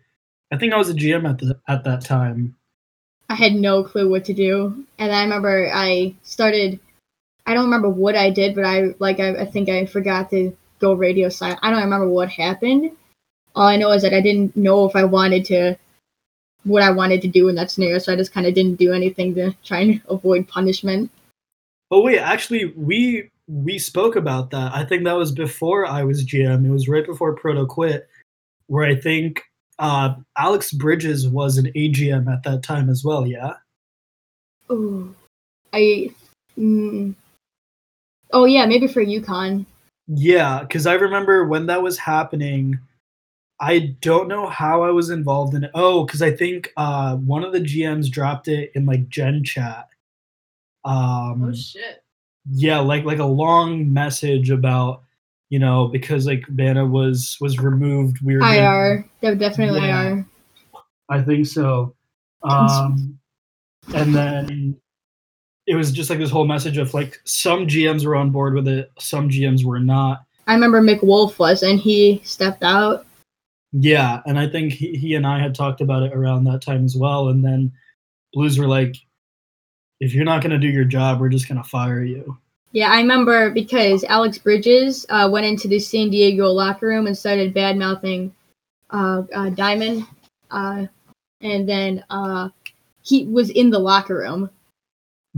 I 0.52 0.56
think 0.58 0.72
I 0.72 0.76
was 0.76 0.88
a 0.88 0.94
GM 0.94 1.28
at 1.28 1.38
the 1.38 1.58
at 1.68 1.84
that 1.84 2.04
time. 2.04 2.55
I 3.28 3.34
had 3.34 3.54
no 3.54 3.82
clue 3.82 4.08
what 4.08 4.24
to 4.26 4.34
do. 4.34 4.84
And 4.98 5.12
I 5.12 5.22
remember 5.22 5.70
I 5.72 6.14
started 6.22 6.80
I 7.46 7.54
don't 7.54 7.64
remember 7.64 7.88
what 7.88 8.16
I 8.16 8.30
did, 8.30 8.54
but 8.54 8.64
I 8.64 8.94
like 8.98 9.20
I, 9.20 9.42
I 9.42 9.44
think 9.44 9.68
I 9.68 9.86
forgot 9.86 10.30
to 10.30 10.56
go 10.78 10.94
radio 10.94 11.28
silent. 11.28 11.60
I 11.62 11.70
don't 11.70 11.82
remember 11.82 12.08
what 12.08 12.28
happened. 12.28 12.90
All 13.54 13.66
I 13.66 13.76
know 13.76 13.90
is 13.92 14.02
that 14.02 14.12
I 14.12 14.20
didn't 14.20 14.56
know 14.56 14.86
if 14.88 14.96
I 14.96 15.04
wanted 15.04 15.44
to 15.46 15.76
what 16.64 16.82
I 16.82 16.90
wanted 16.90 17.22
to 17.22 17.28
do 17.28 17.48
in 17.48 17.54
that 17.54 17.70
scenario. 17.70 17.98
So 17.98 18.12
I 18.12 18.16
just 18.16 18.32
kind 18.32 18.46
of 18.46 18.54
didn't 18.54 18.76
do 18.76 18.92
anything 18.92 19.34
to 19.36 19.54
try 19.64 19.80
and 19.80 20.02
avoid 20.08 20.48
punishment. 20.48 21.10
Oh 21.90 22.02
wait, 22.02 22.18
actually, 22.18 22.66
we 22.76 23.30
we 23.48 23.78
spoke 23.78 24.16
about 24.16 24.50
that. 24.50 24.74
I 24.74 24.84
think 24.84 25.04
that 25.04 25.16
was 25.16 25.30
before 25.30 25.86
I 25.86 26.02
was 26.02 26.24
GM. 26.24 26.66
It 26.66 26.70
was 26.70 26.88
right 26.88 27.06
before 27.06 27.34
Proto 27.34 27.64
quit, 27.64 28.08
where 28.66 28.84
I 28.84 28.96
think 28.96 29.44
uh, 29.78 30.14
Alex 30.36 30.72
Bridges 30.72 31.28
was 31.28 31.58
an 31.58 31.66
AGM 31.76 32.32
at 32.32 32.42
that 32.44 32.62
time 32.62 32.88
as 32.88 33.04
well. 33.04 33.26
Yeah. 33.26 33.54
Ooh, 34.70 35.14
I. 35.72 36.10
Mm, 36.58 37.14
oh 38.32 38.44
yeah, 38.44 38.64
maybe 38.66 38.86
for 38.86 39.04
UConn. 39.04 39.66
Yeah, 40.08 40.60
because 40.60 40.86
I 40.86 40.94
remember 40.94 41.46
when 41.46 41.66
that 41.66 41.82
was 41.82 41.98
happening. 41.98 42.78
I 43.58 43.96
don't 44.02 44.28
know 44.28 44.48
how 44.48 44.82
I 44.82 44.90
was 44.90 45.08
involved 45.08 45.54
in 45.54 45.64
it. 45.64 45.70
Oh, 45.74 46.04
because 46.04 46.20
I 46.20 46.30
think 46.30 46.72
uh, 46.76 47.16
one 47.16 47.42
of 47.42 47.52
the 47.52 47.60
GMs 47.60 48.10
dropped 48.10 48.48
it 48.48 48.70
in 48.74 48.84
like 48.84 49.08
Gen 49.08 49.44
Chat. 49.44 49.88
Um, 50.84 51.44
oh 51.44 51.52
shit. 51.52 52.04
yeah 52.48 52.78
like 52.78 53.04
like 53.04 53.18
a 53.18 53.24
long 53.24 53.92
message 53.92 54.50
about 54.50 55.02
you 55.50 55.58
know 55.58 55.88
because 55.88 56.26
like 56.26 56.44
Vanna 56.48 56.84
was 56.84 57.36
was 57.40 57.58
removed 57.58 58.20
we 58.22 58.34
were 58.34 58.40
getting- 58.40 58.62
IR, 58.64 59.08
they 59.20 59.34
definitely 59.34 59.80
Yeah. 59.80 60.02
IR. 60.08 60.26
i 61.08 61.22
think 61.22 61.46
so 61.46 61.94
um 62.42 63.18
and 63.94 64.14
then 64.14 64.76
it 65.66 65.74
was 65.76 65.92
just 65.92 66.10
like 66.10 66.18
this 66.18 66.30
whole 66.30 66.46
message 66.46 66.78
of 66.78 66.92
like 66.94 67.20
some 67.24 67.66
gms 67.66 68.04
were 68.04 68.16
on 68.16 68.30
board 68.30 68.54
with 68.54 68.66
it 68.68 68.90
some 68.98 69.28
gms 69.28 69.64
were 69.64 69.80
not 69.80 70.22
I 70.48 70.54
remember 70.54 70.80
Mick 70.80 71.02
Wolf 71.02 71.40
was, 71.40 71.64
and 71.64 71.80
he 71.80 72.20
stepped 72.24 72.62
out. 72.62 73.04
yeah 73.72 74.20
and 74.26 74.38
i 74.38 74.48
think 74.48 74.72
he, 74.72 74.96
he 74.96 75.14
and 75.14 75.26
i 75.26 75.38
had 75.40 75.54
talked 75.54 75.80
about 75.80 76.02
it 76.02 76.12
around 76.12 76.44
that 76.44 76.62
time 76.62 76.84
as 76.84 76.96
well 76.96 77.28
and 77.28 77.44
then 77.44 77.72
blues 78.32 78.58
were 78.58 78.68
like 78.68 78.96
if 80.00 80.12
you're 80.14 80.24
not 80.24 80.42
going 80.42 80.50
to 80.52 80.58
do 80.58 80.68
your 80.68 80.84
job 80.84 81.20
we're 81.20 81.28
just 81.28 81.48
going 81.48 81.60
to 81.62 81.68
fire 81.68 82.02
you 82.02 82.36
Yeah, 82.76 82.90
I 82.90 82.98
remember 82.98 83.48
because 83.48 84.04
Alex 84.04 84.36
Bridges 84.36 85.06
uh, 85.08 85.30
went 85.32 85.46
into 85.46 85.66
the 85.66 85.78
San 85.78 86.10
Diego 86.10 86.48
locker 86.48 86.88
room 86.88 87.06
and 87.06 87.16
started 87.16 87.54
bad 87.54 87.78
mouthing 87.78 88.34
uh, 88.90 89.22
uh, 89.34 89.48
Diamond, 89.48 90.04
uh, 90.50 90.84
and 91.40 91.66
then 91.66 92.04
uh, 92.10 92.50
he 93.02 93.24
was 93.28 93.48
in 93.48 93.70
the 93.70 93.78
locker 93.78 94.16
room. 94.16 94.50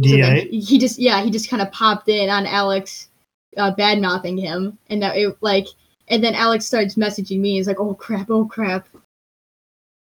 So 0.02 0.16
then 0.16 0.34
da 0.34 0.48
he, 0.50 0.58
he 0.58 0.78
just 0.80 0.98
yeah 0.98 1.22
he 1.22 1.30
just 1.30 1.48
kind 1.48 1.62
of 1.62 1.70
popped 1.70 2.08
in 2.08 2.28
on 2.28 2.44
Alex, 2.44 3.06
uh, 3.56 3.70
bad 3.70 4.00
mouthing 4.00 4.36
him, 4.36 4.76
and 4.90 5.00
that 5.00 5.16
it 5.16 5.38
like 5.40 5.68
and 6.08 6.24
then 6.24 6.34
Alex 6.34 6.66
starts 6.66 6.96
messaging 6.96 7.38
me. 7.38 7.52
He's 7.52 7.68
like, 7.68 7.78
"Oh 7.78 7.94
crap! 7.94 8.30
Oh 8.30 8.46
crap!" 8.46 8.88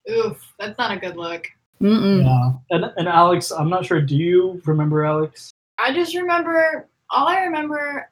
Oof, 0.09 0.43
that's 0.57 0.79
not 0.79 0.97
a 0.97 0.99
good 0.99 1.15
look. 1.15 1.45
Mm-mm. 1.83 2.23
yeah 2.23 2.75
and, 2.75 2.91
and 2.97 3.07
alex 3.07 3.51
i'm 3.51 3.69
not 3.69 3.85
sure 3.85 4.01
do 4.01 4.15
you 4.15 4.59
remember 4.65 5.05
alex 5.05 5.51
I 5.77 5.93
just 5.93 6.15
remember 6.15 6.87
all 7.09 7.27
I 7.27 7.41
remember 7.41 8.09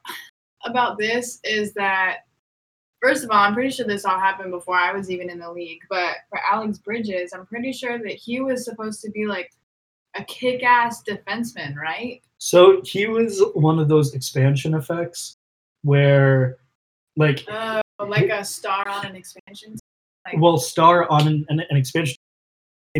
about 0.64 0.98
this 0.98 1.40
is 1.44 1.72
that 1.74 2.18
first 3.02 3.24
of 3.24 3.30
all, 3.30 3.38
I'm 3.38 3.54
pretty 3.54 3.70
sure 3.70 3.86
this 3.86 4.04
all 4.04 4.18
happened 4.18 4.50
before 4.50 4.76
I 4.76 4.92
was 4.92 5.10
even 5.10 5.30
in 5.30 5.38
the 5.38 5.52
league. 5.52 5.80
But 5.88 6.16
for 6.28 6.40
Alex 6.50 6.78
Bridges, 6.78 7.32
I'm 7.32 7.46
pretty 7.46 7.72
sure 7.72 7.98
that 7.98 8.12
he 8.12 8.40
was 8.40 8.64
supposed 8.64 9.00
to 9.02 9.10
be 9.10 9.26
like 9.26 9.52
a 10.16 10.24
kick-ass 10.24 11.02
defenseman, 11.02 11.76
right? 11.76 12.22
So 12.38 12.80
he 12.84 13.06
was 13.06 13.42
one 13.54 13.78
of 13.78 13.88
those 13.88 14.14
expansion 14.14 14.74
effects 14.74 15.36
where, 15.82 16.56
like, 17.16 17.44
Uh, 17.48 17.82
like 18.06 18.28
a 18.30 18.44
star 18.44 18.88
on 18.88 19.06
an 19.06 19.16
expansion. 19.16 19.76
Like, 20.26 20.38
well, 20.38 20.58
star 20.58 21.08
on 21.10 21.26
an, 21.28 21.46
an, 21.48 21.60
an 21.70 21.76
expansion, 21.76 22.16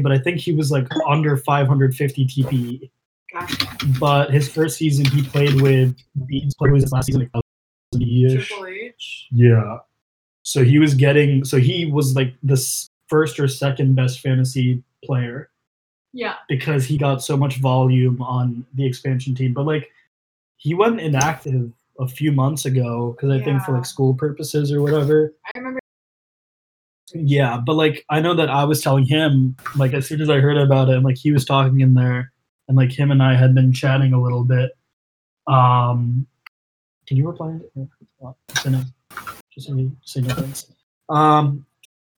but 0.03 0.13
I 0.13 0.19
think 0.19 0.39
he 0.39 0.53
was 0.53 0.71
like 0.71 0.87
under 1.07 1.37
550 1.37 2.27
TPE. 2.27 2.91
But 4.01 4.31
his 4.31 4.49
first 4.49 4.77
season, 4.79 5.05
he 5.07 5.23
played 5.23 5.61
with 5.61 5.97
Beats. 6.27 6.55
Played 6.55 6.73
with 6.73 6.83
his 6.83 6.93
last 6.93 7.07
season, 7.07 7.31
like. 7.33 7.43
Triple 7.93 8.67
H. 8.67 9.29
Yeah. 9.31 9.79
So 10.43 10.65
he 10.65 10.79
was 10.79 10.95
getting. 10.95 11.45
So 11.45 11.59
he 11.59 11.87
was 11.87 12.15
like 12.15 12.35
the 12.43 12.57
first 13.09 13.39
or 13.39 13.49
second 13.49 13.95
best 13.95 14.21
fantasy 14.21 14.83
player 15.05 15.51
Yeah. 16.13 16.35
because 16.49 16.85
he 16.85 16.99
got 16.99 17.23
so 17.23 17.37
much 17.37 17.59
volume 17.59 18.21
on 18.21 18.67
the 18.75 18.85
expansion 18.85 19.35
team. 19.35 19.53
But 19.55 19.65
like, 19.67 19.91
he 20.57 20.75
went 20.75 21.01
inactive 21.01 21.73
a 22.01 22.09
few 22.09 22.33
months 22.33 22.65
ago 22.67 23.13
because 23.13 23.31
I 23.31 23.43
think 23.43 23.63
for 23.63 23.73
like 23.73 23.87
school 23.87 24.15
purposes 24.15 24.73
or 24.73 24.83
whatever. 24.83 25.33
I 25.55 25.59
remember. 25.59 25.81
Yeah, 27.15 27.59
but 27.65 27.75
like 27.75 28.05
I 28.11 28.21
know 28.21 28.35
that 28.35 28.51
I 28.51 28.65
was 28.65 28.83
telling 28.83 29.05
him 29.05 29.57
like 29.77 29.95
as 29.95 30.07
soon 30.07 30.21
as 30.21 30.29
I 30.29 30.41
heard 30.41 30.59
about 30.59 30.89
it, 30.89 30.97
and 30.97 31.05
like 31.05 31.17
he 31.17 31.31
was 31.33 31.45
talking 31.45 31.81
in 31.81 31.95
there, 31.95 32.33
and 32.69 32.77
like 32.77 32.93
him 32.93 33.11
and 33.11 33.23
I 33.23 33.35
had 33.35 33.55
been 33.55 33.73
chatting 33.73 34.13
a 34.13 34.21
little 34.21 34.45
bit. 34.45 34.77
Um, 35.47 36.27
can 37.07 37.17
you 37.17 37.27
reply? 37.27 37.59
Just 39.55 39.69
say 40.03 40.21
no. 40.21 40.35
Thanks. 40.35 40.73
Um, 41.09 41.65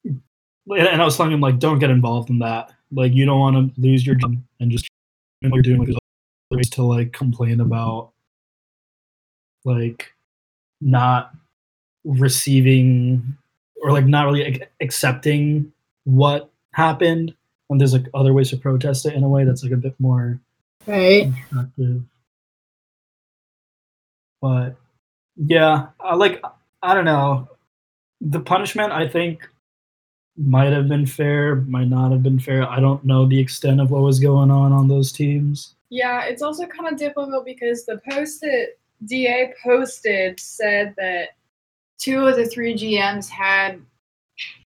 and, 0.05 1.03
I 1.03 1.05
was 1.05 1.17
telling 1.17 1.33
him 1.33 1.41
like, 1.41 1.59
don't 1.59 1.79
get 1.79 1.91
involved 1.91 2.31
in 2.31 2.39
that. 2.41 2.73
Like, 2.91 3.13
you 3.13 3.27
don't 3.27 3.39
want 3.39 3.75
to 3.75 3.81
lose 3.81 4.07
your 4.07 4.15
job 4.15 4.37
and 4.61 4.71
just 4.71 4.89
what 5.41 5.53
you're 5.55 5.63
doing. 5.63 5.85
Like, 5.85 5.99
ways 6.51 6.71
to 6.71 6.83
like 6.83 7.13
complain 7.13 7.61
about 7.61 8.13
like 9.65 10.13
not 10.81 11.35
receiving 12.05 13.37
or 13.83 13.93
like 13.93 14.07
not 14.07 14.25
really 14.25 14.43
ac- 14.43 14.63
accepting 14.81 15.73
what 16.05 16.51
happened 16.73 17.35
and 17.71 17.81
there's 17.81 17.93
like 17.93 18.07
other 18.15 18.33
ways 18.33 18.51
to 18.51 18.57
protest 18.57 19.07
it 19.07 19.15
in 19.15 19.23
a 19.25 19.29
way 19.29 19.45
that's 19.45 19.63
like 19.63 19.73
a 19.73 19.77
bit 19.77 19.95
more 19.99 20.41
Right. 20.87 21.25
constructive. 21.25 22.03
But 24.41 24.77
yeah 25.37 25.89
I 26.01 26.15
like 26.15 26.43
i 26.83 26.95
don't 26.95 27.05
know. 27.05 27.49
The 28.21 28.41
punishment 28.41 28.93
i 28.93 29.07
think 29.09 29.49
might 30.37 30.73
have 30.73 30.89
been 30.89 31.05
fair 31.07 31.57
might 31.57 31.89
not 31.89 32.13
have 32.13 32.23
been 32.23 32.39
fair. 32.39 32.69
I 32.69 32.79
don't 32.81 33.05
know 33.05 33.27
the 33.27 33.39
extent 33.41 33.81
of 33.81 33.91
what 33.91 34.03
was 34.03 34.21
going 34.21 34.51
on 34.53 34.73
on 34.73 34.87
those 34.89 35.11
teams. 35.11 35.75
Yeah, 35.91 36.23
it's 36.25 36.43
also 36.43 36.65
kind 36.67 36.93
of 36.93 36.99
difficult 36.99 37.45
because 37.45 37.85
the 37.85 38.01
post 38.09 38.41
that 38.43 38.77
DA 39.07 39.53
posted 39.63 40.39
said 40.39 40.95
that 40.97 41.31
two 41.99 42.27
of 42.27 42.37
the 42.37 42.47
three 42.47 42.75
GMs 42.75 43.29
had 43.29 43.81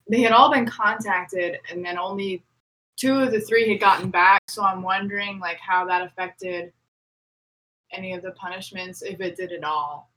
they 0.09 0.21
had 0.21 0.31
all 0.33 0.51
been 0.51 0.67
contacted 0.67 1.57
and 1.71 1.83
then 1.83 1.97
only 1.97 2.43
two 2.97 3.19
of 3.19 3.31
the 3.31 3.41
three 3.41 3.69
had 3.69 3.79
gotten 3.79 4.09
back. 4.09 4.41
So 4.49 4.63
I'm 4.63 4.81
wondering 4.81 5.39
like 5.39 5.59
how 5.59 5.85
that 5.85 6.01
affected 6.01 6.71
any 7.91 8.13
of 8.13 8.21
the 8.21 8.31
punishments, 8.31 9.01
if 9.01 9.21
it 9.21 9.35
did 9.37 9.51
at 9.51 9.63
all. 9.63 10.11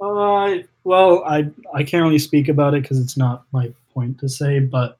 Uh, 0.00 0.58
well, 0.84 1.24
I 1.24 1.50
I 1.74 1.84
can't 1.84 2.02
really 2.02 2.18
speak 2.18 2.48
about 2.48 2.74
it 2.74 2.82
because 2.82 2.98
it's 2.98 3.16
not 3.16 3.44
my 3.52 3.72
point 3.94 4.18
to 4.20 4.28
say, 4.28 4.58
but 4.58 4.98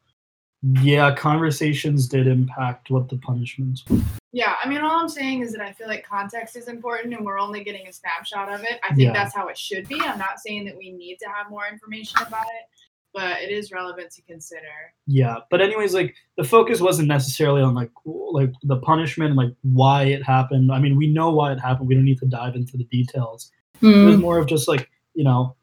yeah, 0.81 1.13
conversations 1.15 2.07
did 2.07 2.29
impact 2.29 2.91
what 2.91 3.09
the 3.09 3.17
punishments 3.17 3.85
were. 3.89 3.99
Yeah, 4.31 4.55
I 4.63 4.69
mean, 4.69 4.81
all 4.81 5.01
I'm 5.01 5.09
saying 5.09 5.41
is 5.41 5.53
that 5.53 5.61
I 5.61 5.73
feel 5.73 5.89
like 5.89 6.07
context 6.07 6.55
is 6.57 6.69
important 6.69 7.15
and 7.15 7.27
we're 7.27 7.41
only 7.41 7.65
getting 7.65 7.89
a 7.89 7.93
snapshot 7.93 8.49
of 8.49 8.63
it. 8.63 8.79
I 8.85 8.95
think 8.95 9.09
Yeah. 9.09 9.13
that's 9.13 9.35
how 9.35 9.49
it 9.49 9.59
should 9.59 9.89
be. 9.89 10.01
I'm 10.01 10.19
not 10.19 10.39
saying 10.39 10.65
that 10.67 10.77
we 10.77 10.93
need 10.93 11.19
to 11.19 11.29
have 11.29 11.51
more 11.51 11.67
information 11.67 12.23
about 12.23 12.47
it, 12.47 12.69
but 13.15 13.43
it 13.43 13.51
is 13.51 13.71
relevant 13.73 14.11
to 14.13 14.23
consider. 14.23 14.67
Yeah, 15.07 15.37
but 15.51 15.61
anyways, 15.61 15.95
like 15.95 16.15
the 16.37 16.45
focus 16.45 16.81
wasn't 16.81 17.09
necessarily 17.09 17.63
on 17.63 17.75
like 17.75 17.91
like 18.05 18.53
the 18.63 18.77
punishment 18.79 19.37
like 19.37 19.53
why 19.63 20.05
it 20.05 20.23
happened. 20.23 20.73
I 20.73 20.79
mean, 20.79 20.97
we 20.97 21.07
know 21.07 21.31
why 21.31 21.53
it 21.53 21.61
happened. 21.61 21.89
We 21.89 21.95
don't 21.95 22.05
need 22.05 22.19
to 22.21 22.27
dive 22.27 22.55
into 22.57 22.77
the 22.77 22.85
details. 22.85 23.51
It 23.83 23.87
was 24.07 24.17
Mm. 24.17 24.21
more 24.21 24.39
of 24.39 24.47
just 24.47 24.69
like 24.69 24.89
you 25.15 25.25
know, 25.25 25.55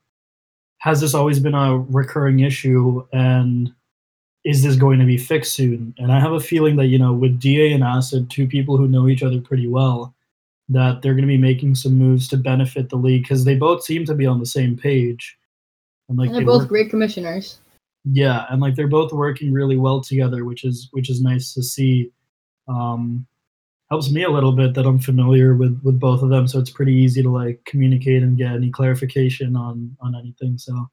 has 0.80 1.02
this 1.02 1.14
always 1.14 1.40
been 1.40 1.56
a 1.56 1.78
recurring 1.78 2.42
issue 2.42 3.06
and 3.14 3.74
is 4.46 4.62
this 4.64 4.76
going 4.76 5.00
to 5.00 5.06
be 5.06 5.18
fixed 5.18 5.54
soon? 5.54 5.94
And 5.98 6.12
I 6.12 6.20
have 6.20 6.32
a 6.34 6.40
feeling 6.40 6.76
that, 6.78 6.86
you 6.86 6.98
know, 7.00 7.12
with 7.14 7.40
DA 7.40 7.74
and 7.74 7.84
Acid, 7.84 8.30
two 8.30 8.48
people 8.48 8.78
who 8.78 8.88
know 8.88 9.08
each 9.08 9.24
other 9.24 9.42
pretty 9.42 9.68
well, 9.68 10.14
that 10.70 11.02
they're 11.02 11.14
going 11.14 11.24
to 11.24 11.28
be 11.28 11.38
making 11.38 11.76
some 11.76 11.94
moves 11.96 12.28
to 12.30 12.38
benefit 12.38 12.90
the 12.90 12.96
league 12.96 13.24
because 13.24 13.44
they 13.44 13.56
both 13.56 13.84
seem 13.84 14.06
to 14.06 14.14
be 14.14 14.26
on 14.26 14.40
the 14.40 14.46
same 14.46 14.78
page. 14.78 15.38
And 16.10 16.18
like 16.18 16.28
And 16.28 16.36
they're 16.36 16.42
they 16.42 16.46
both 16.46 16.62
work- 16.64 16.70
great 16.70 16.90
commissioners. 16.90 17.60
yeah, 18.04 18.46
and 18.50 18.62
like 18.62 18.76
they're 18.76 18.88
both 18.88 19.14
working 19.14 19.52
really 19.54 19.78
well 19.78 20.02
together, 20.02 20.44
which 20.46 20.64
is 20.66 20.90
which 20.92 21.10
is 21.10 21.22
nice 21.22 21.54
to 21.54 21.64
see. 21.64 22.12
Um, 22.68 23.26
helps 23.90 24.12
me 24.12 24.24
a 24.24 24.30
little 24.30 24.52
bit 24.52 24.74
that 24.76 24.86
I'm 24.86 25.00
familiar 25.00 25.56
with 25.56 25.80
with 25.84 26.00
both 26.00 26.22
of 26.22 26.30
them, 26.30 26.48
so 26.48 26.60
it's 26.60 26.70
pretty 26.70 26.94
easy 26.94 27.22
to 27.24 27.30
like 27.30 27.64
communicate 27.66 28.22
and 28.24 28.38
get 28.38 28.52
any 28.54 28.70
clarification 28.72 29.56
on 29.56 29.96
on 30.02 30.16
anything. 30.16 30.58
So 30.58 30.90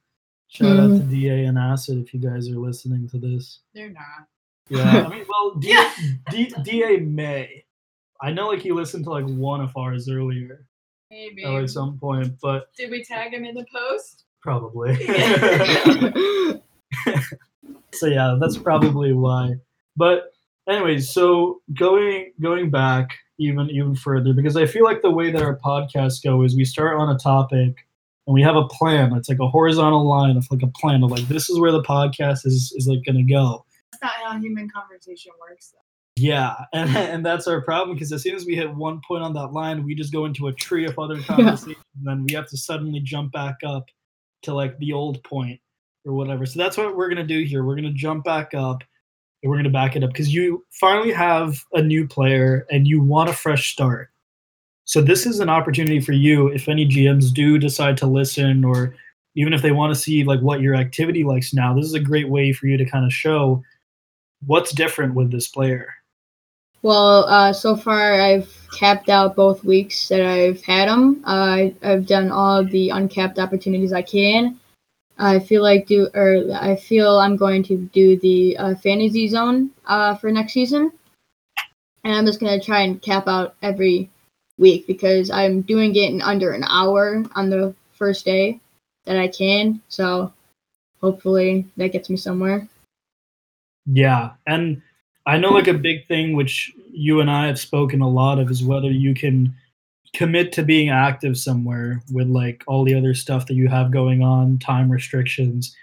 shout 0.48 0.78
out 0.78 0.88
to 0.88 0.98
DA 1.00 1.44
and 1.44 1.58
Acid 1.58 1.98
if 1.98 2.12
you 2.14 2.20
guys 2.20 2.48
are 2.48 2.56
listening 2.58 3.08
to 3.10 3.18
this. 3.18 3.60
They're 3.74 3.90
not. 3.90 4.26
Yeah, 4.68 5.06
I 5.06 5.08
mean, 5.08 5.24
well, 5.28 5.54
D- 5.54 5.68
Yeah. 5.70 5.92
D- 6.30 6.52
DA 6.62 6.98
may. 6.98 7.64
I 8.20 8.32
know 8.32 8.48
like 8.48 8.60
he 8.62 8.72
listened 8.72 9.04
to 9.04 9.10
like 9.10 9.26
one 9.26 9.60
of 9.60 9.76
ours 9.76 10.08
earlier 10.08 10.66
Maybe. 11.10 11.44
at 11.44 11.70
some 11.70 11.98
point, 11.98 12.34
but 12.42 12.74
Did 12.76 12.90
we 12.90 13.04
tag 13.04 13.32
him 13.34 13.44
in 13.44 13.54
the 13.54 13.66
post? 13.72 14.24
Probably. 14.46 14.94
so 17.92 18.06
yeah, 18.06 18.36
that's 18.40 18.56
probably 18.56 19.12
why. 19.12 19.56
But 19.96 20.32
anyways, 20.68 21.10
so 21.10 21.60
going 21.74 22.32
going 22.40 22.70
back 22.70 23.10
even 23.38 23.68
even 23.70 23.94
further 23.94 24.32
because 24.32 24.56
I 24.56 24.66
feel 24.66 24.84
like 24.84 25.02
the 25.02 25.10
way 25.10 25.30
that 25.30 25.42
our 25.42 25.58
podcasts 25.58 26.22
go 26.22 26.42
is 26.42 26.56
we 26.56 26.64
start 26.64 26.96
on 26.96 27.14
a 27.14 27.18
topic 27.18 27.74
and 28.26 28.34
we 28.34 28.42
have 28.42 28.56
a 28.56 28.68
plan. 28.68 29.12
It's 29.14 29.28
like 29.28 29.40
a 29.40 29.48
horizontal 29.48 30.06
line 30.08 30.36
of 30.36 30.46
like 30.50 30.62
a 30.62 30.68
plan 30.68 31.02
of 31.02 31.10
like 31.10 31.26
this 31.28 31.50
is 31.50 31.58
where 31.58 31.72
the 31.72 31.82
podcast 31.82 32.46
is 32.46 32.72
is 32.76 32.86
like 32.88 33.04
gonna 33.04 33.24
go. 33.24 33.64
That's 33.92 34.02
not 34.02 34.12
how 34.32 34.38
human 34.38 34.70
conversation 34.70 35.32
works. 35.40 35.72
Though. 35.72 35.80
Yeah, 36.18 36.54
and 36.72 36.96
and 36.96 37.26
that's 37.26 37.46
our 37.46 37.60
problem 37.62 37.96
because 37.96 38.12
as 38.12 38.22
soon 38.22 38.36
as 38.36 38.46
we 38.46 38.54
hit 38.54 38.74
one 38.74 39.00
point 39.06 39.22
on 39.22 39.34
that 39.34 39.48
line, 39.48 39.84
we 39.84 39.94
just 39.94 40.12
go 40.12 40.24
into 40.24 40.46
a 40.46 40.52
tree 40.52 40.86
of 40.86 40.98
other 40.98 41.20
conversations, 41.22 41.84
and 41.98 42.06
then 42.06 42.24
we 42.24 42.34
have 42.34 42.48
to 42.48 42.56
suddenly 42.56 43.00
jump 43.00 43.32
back 43.32 43.56
up 43.64 43.86
to 44.42 44.54
like 44.54 44.78
the 44.78 44.92
old 44.92 45.22
point 45.24 45.60
or 46.04 46.12
whatever. 46.12 46.46
So 46.46 46.58
that's 46.58 46.76
what 46.76 46.96
we're 46.96 47.08
gonna 47.08 47.24
do 47.24 47.42
here. 47.42 47.64
We're 47.64 47.76
gonna 47.76 47.92
jump 47.92 48.24
back 48.24 48.54
up 48.54 48.82
and 49.42 49.50
we're 49.50 49.56
gonna 49.56 49.70
back 49.70 49.96
it 49.96 50.04
up 50.04 50.10
because 50.10 50.32
you 50.32 50.64
finally 50.70 51.12
have 51.12 51.62
a 51.72 51.82
new 51.82 52.06
player 52.06 52.66
and 52.70 52.86
you 52.86 53.02
want 53.02 53.30
a 53.30 53.34
fresh 53.34 53.72
start. 53.72 54.10
So 54.84 55.00
this 55.00 55.26
is 55.26 55.40
an 55.40 55.48
opportunity 55.48 56.00
for 56.00 56.12
you 56.12 56.48
if 56.48 56.68
any 56.68 56.86
GMs 56.86 57.32
do 57.32 57.58
decide 57.58 57.96
to 57.98 58.06
listen 58.06 58.64
or 58.64 58.94
even 59.34 59.52
if 59.52 59.60
they 59.60 59.72
want 59.72 59.92
to 59.92 60.00
see 60.00 60.24
like 60.24 60.40
what 60.40 60.60
your 60.60 60.74
activity 60.74 61.24
likes 61.24 61.52
now, 61.52 61.74
this 61.74 61.84
is 61.84 61.94
a 61.94 62.00
great 62.00 62.28
way 62.28 62.52
for 62.52 62.66
you 62.66 62.76
to 62.76 62.84
kind 62.84 63.04
of 63.04 63.12
show 63.12 63.62
what's 64.46 64.72
different 64.72 65.14
with 65.14 65.30
this 65.32 65.48
player. 65.48 65.92
Well, 66.82 67.24
uh, 67.24 67.52
so 67.52 67.76
far 67.76 68.20
I've 68.20 68.52
capped 68.76 69.08
out 69.08 69.36
both 69.36 69.64
weeks 69.64 70.08
that 70.08 70.20
I've 70.20 70.62
had 70.62 70.88
them. 70.88 71.22
Uh, 71.24 71.70
I've 71.82 72.06
done 72.06 72.30
all 72.30 72.64
the 72.64 72.90
uncapped 72.90 73.38
opportunities 73.38 73.92
I 73.92 74.02
can. 74.02 74.60
I 75.18 75.38
feel 75.38 75.62
like 75.62 75.86
do 75.86 76.08
or 76.14 76.44
I 76.52 76.76
feel 76.76 77.18
I'm 77.18 77.36
going 77.36 77.62
to 77.64 77.76
do 77.76 78.18
the 78.18 78.56
uh, 78.58 78.74
fantasy 78.74 79.28
zone 79.28 79.70
uh, 79.86 80.14
for 80.14 80.30
next 80.30 80.52
season, 80.52 80.92
and 82.04 82.14
I'm 82.14 82.26
just 82.26 82.38
gonna 82.38 82.60
try 82.60 82.82
and 82.82 83.00
cap 83.00 83.26
out 83.26 83.54
every 83.62 84.10
week 84.58 84.86
because 84.86 85.30
I'm 85.30 85.62
doing 85.62 85.94
it 85.96 86.10
in 86.10 86.20
under 86.20 86.52
an 86.52 86.64
hour 86.64 87.24
on 87.34 87.48
the 87.48 87.74
first 87.94 88.26
day 88.26 88.60
that 89.06 89.16
I 89.16 89.28
can. 89.28 89.80
So 89.88 90.32
hopefully 91.00 91.66
that 91.78 91.92
gets 91.92 92.10
me 92.10 92.16
somewhere. 92.16 92.68
Yeah, 93.86 94.32
and 94.46 94.82
I 95.26 95.38
know 95.38 95.50
like 95.50 95.68
a 95.68 95.74
big 95.74 96.06
thing 96.06 96.34
which 96.36 96.72
you 96.92 97.20
and 97.20 97.30
I 97.30 97.46
have 97.46 97.58
spoken 97.58 98.00
a 98.00 98.08
lot 98.08 98.38
of 98.38 98.50
is 98.50 98.64
whether 98.64 98.90
you 98.90 99.12
can 99.12 99.54
commit 100.14 100.52
to 100.52 100.62
being 100.62 100.88
active 100.88 101.36
somewhere 101.36 102.00
with 102.12 102.28
like 102.28 102.62
all 102.66 102.84
the 102.84 102.94
other 102.94 103.12
stuff 103.12 103.46
that 103.46 103.54
you 103.54 103.68
have 103.68 103.90
going 103.90 104.22
on, 104.22 104.58
time 104.58 104.90
restrictions. 104.90 105.76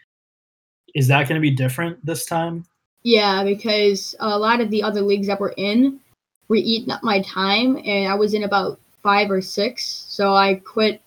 Is 0.95 1.07
that 1.09 1.27
going 1.27 1.35
to 1.35 1.41
be 1.41 1.51
different 1.51 2.03
this 2.05 2.25
time? 2.25 2.65
Yeah, 3.03 3.43
because 3.43 4.15
a 4.19 4.39
lot 4.39 4.61
of 4.61 4.69
the 4.71 4.81
other 4.81 5.01
leagues 5.01 5.27
that 5.27 5.39
we're 5.39 5.53
in 5.57 5.99
were 6.47 6.55
eating 6.55 6.91
up 6.91 7.03
my 7.03 7.21
time, 7.21 7.77
and 7.85 8.11
I 8.11 8.15
was 8.15 8.33
in 8.33 8.43
about 8.43 8.79
five 9.01 9.29
or 9.29 9.41
six, 9.41 9.85
so 10.07 10.33
I 10.33 10.55
quit 10.55 11.01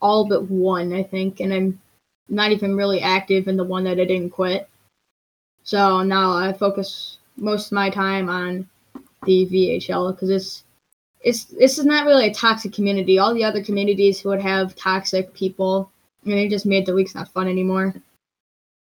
all 0.00 0.28
but 0.28 0.48
one, 0.48 0.92
I 0.92 1.02
think, 1.02 1.40
and 1.40 1.52
I'm 1.52 1.80
not 2.28 2.52
even 2.52 2.76
really 2.76 3.00
active 3.00 3.48
in 3.48 3.56
the 3.56 3.64
one 3.64 3.84
that 3.84 3.98
I 3.98 4.04
didn't 4.04 4.30
quit. 4.30 4.68
So 5.64 6.02
now 6.02 6.36
I 6.36 6.52
focus 6.52 7.18
most 7.36 7.66
of 7.66 7.72
my 7.72 7.90
time 7.90 8.28
on 8.28 8.68
the 9.24 9.46
VHL 9.46 10.14
because 10.14 10.30
it's 10.30 10.64
it's 11.20 11.44
this 11.44 11.78
is 11.78 11.84
not 11.84 12.06
really 12.06 12.28
a 12.28 12.34
toxic 12.34 12.72
community. 12.72 13.18
All 13.18 13.34
the 13.34 13.44
other 13.44 13.62
communities 13.62 14.24
would 14.24 14.40
have 14.40 14.76
toxic 14.76 15.34
people, 15.34 15.90
and 16.24 16.34
they 16.34 16.48
just 16.48 16.66
made 16.66 16.86
the 16.86 16.94
leagues 16.94 17.14
not 17.14 17.32
fun 17.32 17.48
anymore. 17.48 17.94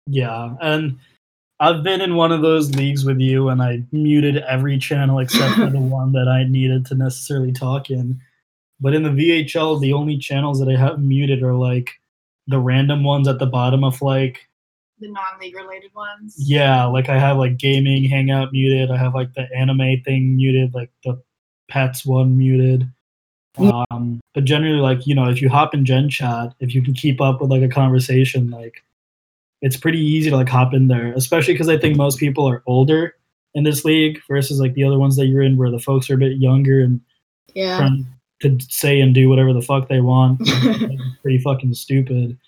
Yeah, 0.06 0.54
and 0.60 0.98
I've 1.58 1.82
been 1.82 2.00
in 2.00 2.16
one 2.16 2.32
of 2.32 2.42
those 2.42 2.74
leagues 2.74 3.04
with 3.04 3.20
you, 3.20 3.48
and 3.48 3.62
I 3.62 3.82
muted 3.92 4.38
every 4.38 4.78
channel 4.78 5.18
except 5.18 5.56
for 5.56 5.70
the 5.70 5.80
one 5.98 6.12
that 6.12 6.28
I 6.28 6.44
needed 6.44 6.86
to 6.86 6.94
necessarily 6.94 7.52
talk 7.52 7.90
in. 7.90 8.20
But 8.80 8.94
in 8.94 9.02
the 9.02 9.10
VHL, 9.10 9.80
the 9.80 9.92
only 9.92 10.16
channels 10.16 10.58
that 10.60 10.68
I 10.68 10.78
have 10.78 11.00
muted 11.00 11.42
are 11.42 11.54
like 11.54 11.90
the 12.46 12.58
random 12.58 13.04
ones 13.04 13.28
at 13.28 13.38
the 13.38 13.46
bottom 13.46 13.84
of 13.84 14.00
like 14.00 14.48
The 15.00 15.08
non-league 15.08 15.56
related 15.56 15.94
ones. 15.94 16.34
yeah, 16.38 16.84
like 16.84 17.08
I 17.08 17.18
have 17.18 17.36
like 17.38 17.56
gaming 17.56 18.04
hangout 18.04 18.52
muted. 18.52 18.90
I 18.90 18.96
have 18.98 19.14
like 19.14 19.32
the 19.34 19.48
anime 19.56 20.02
thing 20.04 20.36
muted, 20.36 20.74
like 20.74 20.90
the 21.04 21.20
pets 21.68 22.04
one 22.04 22.36
muted. 22.36 22.86
Um, 23.58 24.20
but 24.34 24.44
generally, 24.44 24.80
like 24.80 25.06
you 25.06 25.14
know, 25.14 25.28
if 25.28 25.40
you 25.42 25.48
hop 25.48 25.74
in 25.74 25.84
Gen 25.84 26.08
Chat, 26.08 26.54
if 26.60 26.74
you 26.74 26.82
can 26.82 26.94
keep 26.94 27.20
up 27.20 27.40
with 27.40 27.50
like 27.50 27.62
a 27.62 27.68
conversation, 27.68 28.50
like 28.50 28.82
it's 29.62 29.76
pretty 29.76 29.98
easy 30.00 30.30
to 30.30 30.36
like 30.36 30.48
hop 30.48 30.72
in 30.74 30.88
there. 30.88 31.12
Especially 31.14 31.54
because 31.54 31.68
I 31.68 31.78
think 31.78 31.96
most 31.96 32.18
people 32.18 32.48
are 32.48 32.62
older 32.66 33.14
in 33.54 33.64
this 33.64 33.84
league 33.84 34.20
versus 34.28 34.60
like 34.60 34.74
the 34.74 34.84
other 34.84 34.98
ones 34.98 35.16
that 35.16 35.26
you're 35.26 35.42
in, 35.42 35.56
where 35.56 35.70
the 35.70 35.78
folks 35.80 36.08
are 36.10 36.14
a 36.14 36.18
bit 36.18 36.38
younger 36.38 36.80
and 36.80 37.00
Yeah. 37.54 37.78
trying 37.78 38.06
to 38.42 38.58
say 38.68 39.00
and 39.00 39.14
do 39.14 39.28
whatever 39.28 39.52
the 39.52 39.60
fuck 39.62 39.88
they 39.88 40.00
want. 40.00 40.40
Pretty 41.22 41.38
fucking 41.38 41.74
stupid. 41.74 42.38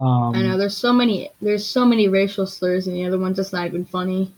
Um, 0.00 0.34
I 0.34 0.42
know 0.42 0.58
there's 0.58 0.76
so 0.76 0.92
many 0.92 1.30
there's 1.40 1.66
so 1.66 1.84
many 1.84 2.08
racial 2.08 2.46
slurs 2.46 2.88
in 2.88 2.94
the 2.94 3.04
other 3.04 3.18
ones. 3.18 3.38
It's 3.38 3.52
not 3.52 3.66
even 3.66 3.84
funny. 3.84 4.32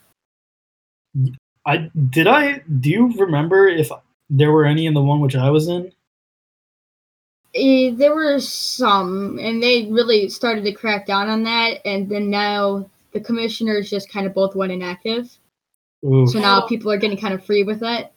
I 1.64 1.90
did 2.10 2.26
I 2.26 2.62
do 2.80 2.90
you 2.90 3.12
remember 3.18 3.66
if 3.68 3.90
there 4.28 4.52
were 4.52 4.64
any 4.64 4.86
in 4.86 4.94
the 4.94 5.02
one 5.02 5.20
which 5.20 5.36
I 5.36 5.50
was 5.50 5.68
in? 5.68 5.92
Eh, 7.54 7.90
there 7.94 8.14
were 8.14 8.38
some, 8.38 9.38
and 9.40 9.62
they 9.62 9.86
really 9.86 10.28
started 10.28 10.62
to 10.64 10.72
crack 10.72 11.06
down 11.06 11.28
on 11.28 11.42
that. 11.44 11.80
And 11.86 12.08
then 12.08 12.28
now 12.28 12.88
the 13.12 13.20
commissioners 13.20 13.88
just 13.88 14.10
kind 14.10 14.26
of 14.26 14.34
both 14.34 14.54
went 14.54 14.72
inactive. 14.72 15.38
Oof. 16.04 16.30
So 16.30 16.38
now 16.38 16.66
people 16.66 16.92
are 16.92 16.98
getting 16.98 17.16
kind 17.16 17.32
of 17.32 17.44
free 17.44 17.62
with 17.62 17.82
it. 17.82 18.12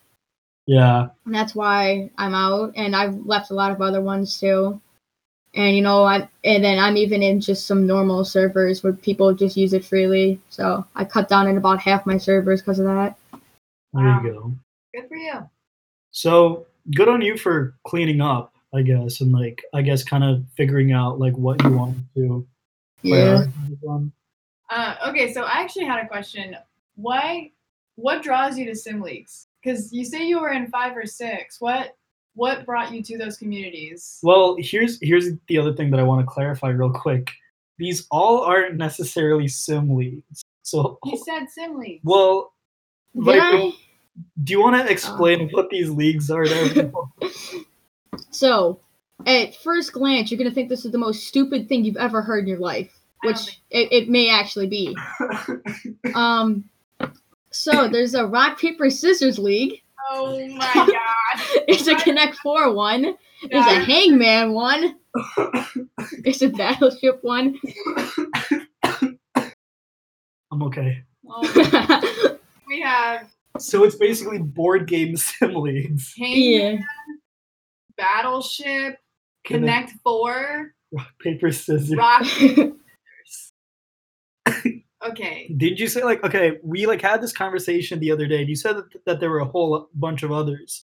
yeah. 0.67 1.07
And 1.25 1.33
that's 1.33 1.55
why 1.55 2.11
I'm 2.17 2.35
out. 2.35 2.73
And 2.75 2.95
I've 2.95 3.15
left 3.25 3.51
a 3.51 3.55
lot 3.55 3.71
of 3.71 3.81
other 3.81 4.01
ones 4.01 4.39
too. 4.39 4.81
And 5.55 5.75
you 5.75 5.81
know, 5.81 6.03
I 6.03 6.27
and 6.43 6.63
then 6.63 6.77
I'm 6.77 6.97
even 6.97 7.23
in 7.23 7.41
just 7.41 7.65
some 7.65 7.87
normal 7.87 8.23
servers 8.23 8.83
where 8.83 8.93
people 8.93 9.33
just 9.33 9.57
use 9.57 9.73
it 9.73 9.83
freely. 9.83 10.39
So 10.49 10.85
I 10.95 11.05
cut 11.05 11.27
down 11.27 11.47
in 11.47 11.57
about 11.57 11.79
half 11.79 12.05
my 12.05 12.17
servers 12.17 12.61
because 12.61 12.79
of 12.79 12.85
that. 12.85 13.17
There 13.93 14.07
you 14.07 14.31
go. 14.31 14.53
Good 14.93 15.07
for 15.07 15.17
you. 15.17 15.49
So 16.11 16.67
good 16.95 17.09
on 17.09 17.21
you 17.21 17.37
for 17.37 17.75
cleaning 17.85 18.21
up, 18.21 18.53
I 18.73 18.81
guess, 18.83 19.21
and 19.21 19.31
like 19.31 19.63
I 19.73 19.81
guess 19.81 20.03
kind 20.03 20.23
of 20.23 20.43
figuring 20.55 20.91
out 20.91 21.19
like 21.19 21.35
what 21.37 21.63
you 21.63 21.71
want 21.71 21.97
to 22.15 22.47
Yeah. 23.01 23.45
Uh, 24.69 24.95
okay, 25.07 25.33
so 25.33 25.43
I 25.43 25.61
actually 25.61 25.85
had 25.85 26.03
a 26.03 26.07
question. 26.07 26.55
Why? 26.95 27.51
What 27.95 28.21
draws 28.21 28.57
you 28.57 28.65
to 28.67 28.75
sim 28.75 29.01
leagues? 29.01 29.47
Because 29.61 29.91
you 29.91 30.05
say 30.05 30.27
you 30.27 30.39
were 30.39 30.51
in 30.51 30.69
five 30.69 30.95
or 30.95 31.05
six. 31.05 31.59
What? 31.59 31.95
What 32.35 32.65
brought 32.65 32.93
you 32.93 33.03
to 33.03 33.17
those 33.17 33.37
communities? 33.37 34.19
Well, 34.23 34.55
here's 34.59 34.97
here's 35.01 35.29
the 35.47 35.57
other 35.57 35.73
thing 35.73 35.89
that 35.91 35.99
I 35.99 36.03
want 36.03 36.21
to 36.21 36.25
clarify 36.31 36.69
real 36.69 36.91
quick. 36.91 37.29
These 37.77 38.07
all 38.11 38.41
aren't 38.41 38.75
necessarily 38.75 39.47
sim 39.47 39.95
leagues. 39.95 40.43
So 40.63 40.99
You 41.05 41.17
said 41.25 41.49
sim 41.49 41.77
leagues. 41.77 42.01
well, 42.03 42.53
Did 43.15 43.25
like, 43.25 43.41
I? 43.41 43.71
do 44.43 44.53
you 44.53 44.59
want 44.61 44.75
to 44.75 44.91
explain 44.91 45.49
what 45.51 45.69
these 45.69 45.89
leagues 45.89 46.29
are 46.29 46.43
to 46.45 46.55
everyone? 46.55 46.93
So, 48.31 48.79
at 49.25 49.55
first 49.55 49.93
glance, 49.93 50.29
you're 50.31 50.37
gonna 50.37 50.51
think 50.51 50.69
this 50.69 50.85
is 50.85 50.91
the 50.91 50.97
most 50.97 51.25
stupid 51.27 51.67
thing 51.69 51.83
you've 51.85 51.97
ever 51.97 52.21
heard 52.21 52.43
in 52.43 52.47
your 52.47 52.59
life, 52.59 52.91
which 53.23 53.59
it, 53.69 53.91
it 53.91 54.09
may 54.09 54.29
actually 54.29 54.67
be. 54.67 54.95
Um, 56.15 56.69
so 57.51 57.87
there's 57.87 58.13
a 58.13 58.25
rock 58.25 58.59
paper 58.59 58.89
scissors 58.89 59.39
league. 59.39 59.81
Oh 60.09 60.47
my 60.47 60.73
god. 60.75 61.63
It's 61.67 61.87
a 61.87 61.95
Connect 61.95 62.35
Four 62.37 62.73
one. 62.73 63.15
There's 63.49 63.65
a 63.65 63.83
Hangman 63.85 64.53
one. 64.53 64.95
it's 66.25 66.41
a 66.41 66.49
Battleship 66.49 67.19
one. 67.21 67.59
I'm 70.51 70.63
okay. 70.63 71.03
Oh, 71.27 72.37
we 72.67 72.81
have 72.81 73.29
So 73.59 73.83
it's 73.83 73.95
basically 73.95 74.39
board 74.39 74.87
game 74.87 75.15
sim 75.15 75.53
leagues. 75.55 76.13
Hangman, 76.17 76.77
yeah. 76.77 76.81
Battleship, 77.97 78.97
Connect 79.45 79.91
Four, 80.03 80.73
Rock, 80.91 81.07
paper 81.21 81.51
scissors. 81.51 81.95
Rock. 81.95 82.25
Okay. 85.09 85.53
Did 85.57 85.79
you 85.79 85.87
say 85.87 86.03
like 86.03 86.23
okay? 86.23 86.57
We 86.63 86.85
like 86.85 87.01
had 87.01 87.21
this 87.21 87.33
conversation 87.33 87.99
the 87.99 88.11
other 88.11 88.27
day. 88.27 88.41
and 88.41 88.49
You 88.49 88.55
said 88.55 88.77
that, 88.77 89.05
that 89.05 89.19
there 89.19 89.29
were 89.29 89.39
a 89.39 89.45
whole 89.45 89.89
bunch 89.93 90.23
of 90.23 90.31
others. 90.31 90.85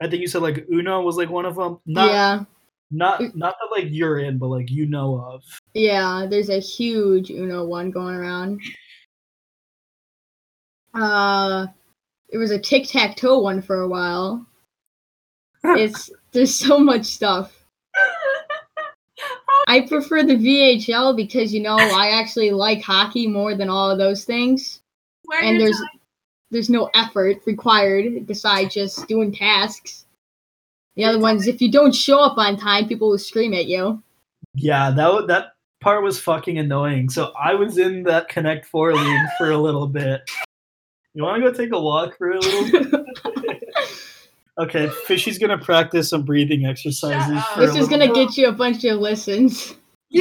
I 0.00 0.08
think 0.08 0.20
you 0.20 0.28
said 0.28 0.42
like 0.42 0.66
Uno 0.70 1.00
was 1.02 1.16
like 1.16 1.30
one 1.30 1.46
of 1.46 1.56
them. 1.56 1.78
Not 1.86 2.10
yeah. 2.10 2.44
not 2.90 3.20
not 3.34 3.56
that 3.60 3.68
like 3.76 3.88
you're 3.90 4.18
in, 4.18 4.38
but 4.38 4.48
like 4.48 4.70
you 4.70 4.86
know 4.86 5.20
of. 5.20 5.42
Yeah, 5.74 6.26
there's 6.28 6.50
a 6.50 6.58
huge 6.58 7.30
Uno 7.30 7.64
one 7.64 7.90
going 7.90 8.14
around. 8.14 8.60
Uh, 10.94 11.66
there 12.30 12.40
was 12.40 12.50
a 12.50 12.58
tic 12.58 12.88
tac 12.88 13.16
toe 13.16 13.38
one 13.38 13.62
for 13.62 13.80
a 13.80 13.88
while. 13.88 14.46
It's 15.64 16.10
there's 16.30 16.54
so 16.54 16.78
much 16.78 17.06
stuff. 17.06 17.55
I 19.66 19.80
prefer 19.82 20.22
the 20.22 20.36
VHL 20.36 21.16
because 21.16 21.52
you 21.52 21.60
know 21.60 21.76
I 21.76 22.10
actually 22.10 22.50
like 22.50 22.82
hockey 22.82 23.26
more 23.26 23.54
than 23.54 23.68
all 23.68 23.90
of 23.90 23.98
those 23.98 24.24
things. 24.24 24.80
Where 25.24 25.42
And 25.42 25.60
there's 25.60 25.78
time? 25.78 26.00
there's 26.50 26.70
no 26.70 26.88
effort 26.94 27.38
required 27.46 28.26
besides 28.26 28.74
just 28.74 29.08
doing 29.08 29.32
tasks. 29.32 30.04
The 30.94 31.04
other 31.04 31.18
ones, 31.18 31.46
if 31.46 31.60
you 31.60 31.70
don't 31.70 31.94
show 31.94 32.20
up 32.20 32.38
on 32.38 32.56
time, 32.56 32.88
people 32.88 33.10
will 33.10 33.18
scream 33.18 33.52
at 33.54 33.66
you. 33.66 34.02
Yeah, 34.54 34.90
that 34.92 35.26
that 35.26 35.46
part 35.80 36.02
was 36.02 36.18
fucking 36.20 36.58
annoying. 36.58 37.10
So 37.10 37.32
I 37.38 37.54
was 37.54 37.76
in 37.78 38.02
that 38.04 38.28
Connect 38.28 38.64
Four 38.66 38.94
league 38.94 39.26
for 39.36 39.50
a 39.50 39.58
little 39.58 39.86
bit. 39.88 40.22
You 41.14 41.22
want 41.22 41.42
to 41.42 41.50
go 41.50 41.56
take 41.56 41.72
a 41.72 41.80
walk 41.80 42.16
for 42.16 42.30
a 42.30 42.38
little 42.38 42.90
bit? 42.90 43.04
Okay, 44.58 44.88
Fishy's 45.06 45.38
gonna 45.38 45.58
practice 45.58 46.10
some 46.10 46.22
breathing 46.22 46.64
exercises. 46.64 47.42
this 47.56 47.76
is 47.76 47.88
gonna 47.88 48.12
get 48.12 48.36
you 48.36 48.48
a 48.48 48.52
bunch 48.52 48.84
of 48.84 48.98
listens. 48.98 49.74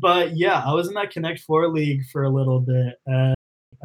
But 0.00 0.36
yeah, 0.36 0.62
I 0.64 0.72
was 0.72 0.88
in 0.88 0.94
that 0.94 1.10
Connect 1.10 1.40
Four 1.40 1.68
league 1.68 2.04
for 2.06 2.24
a 2.24 2.30
little 2.30 2.60
bit. 2.60 2.94
And 3.06 3.34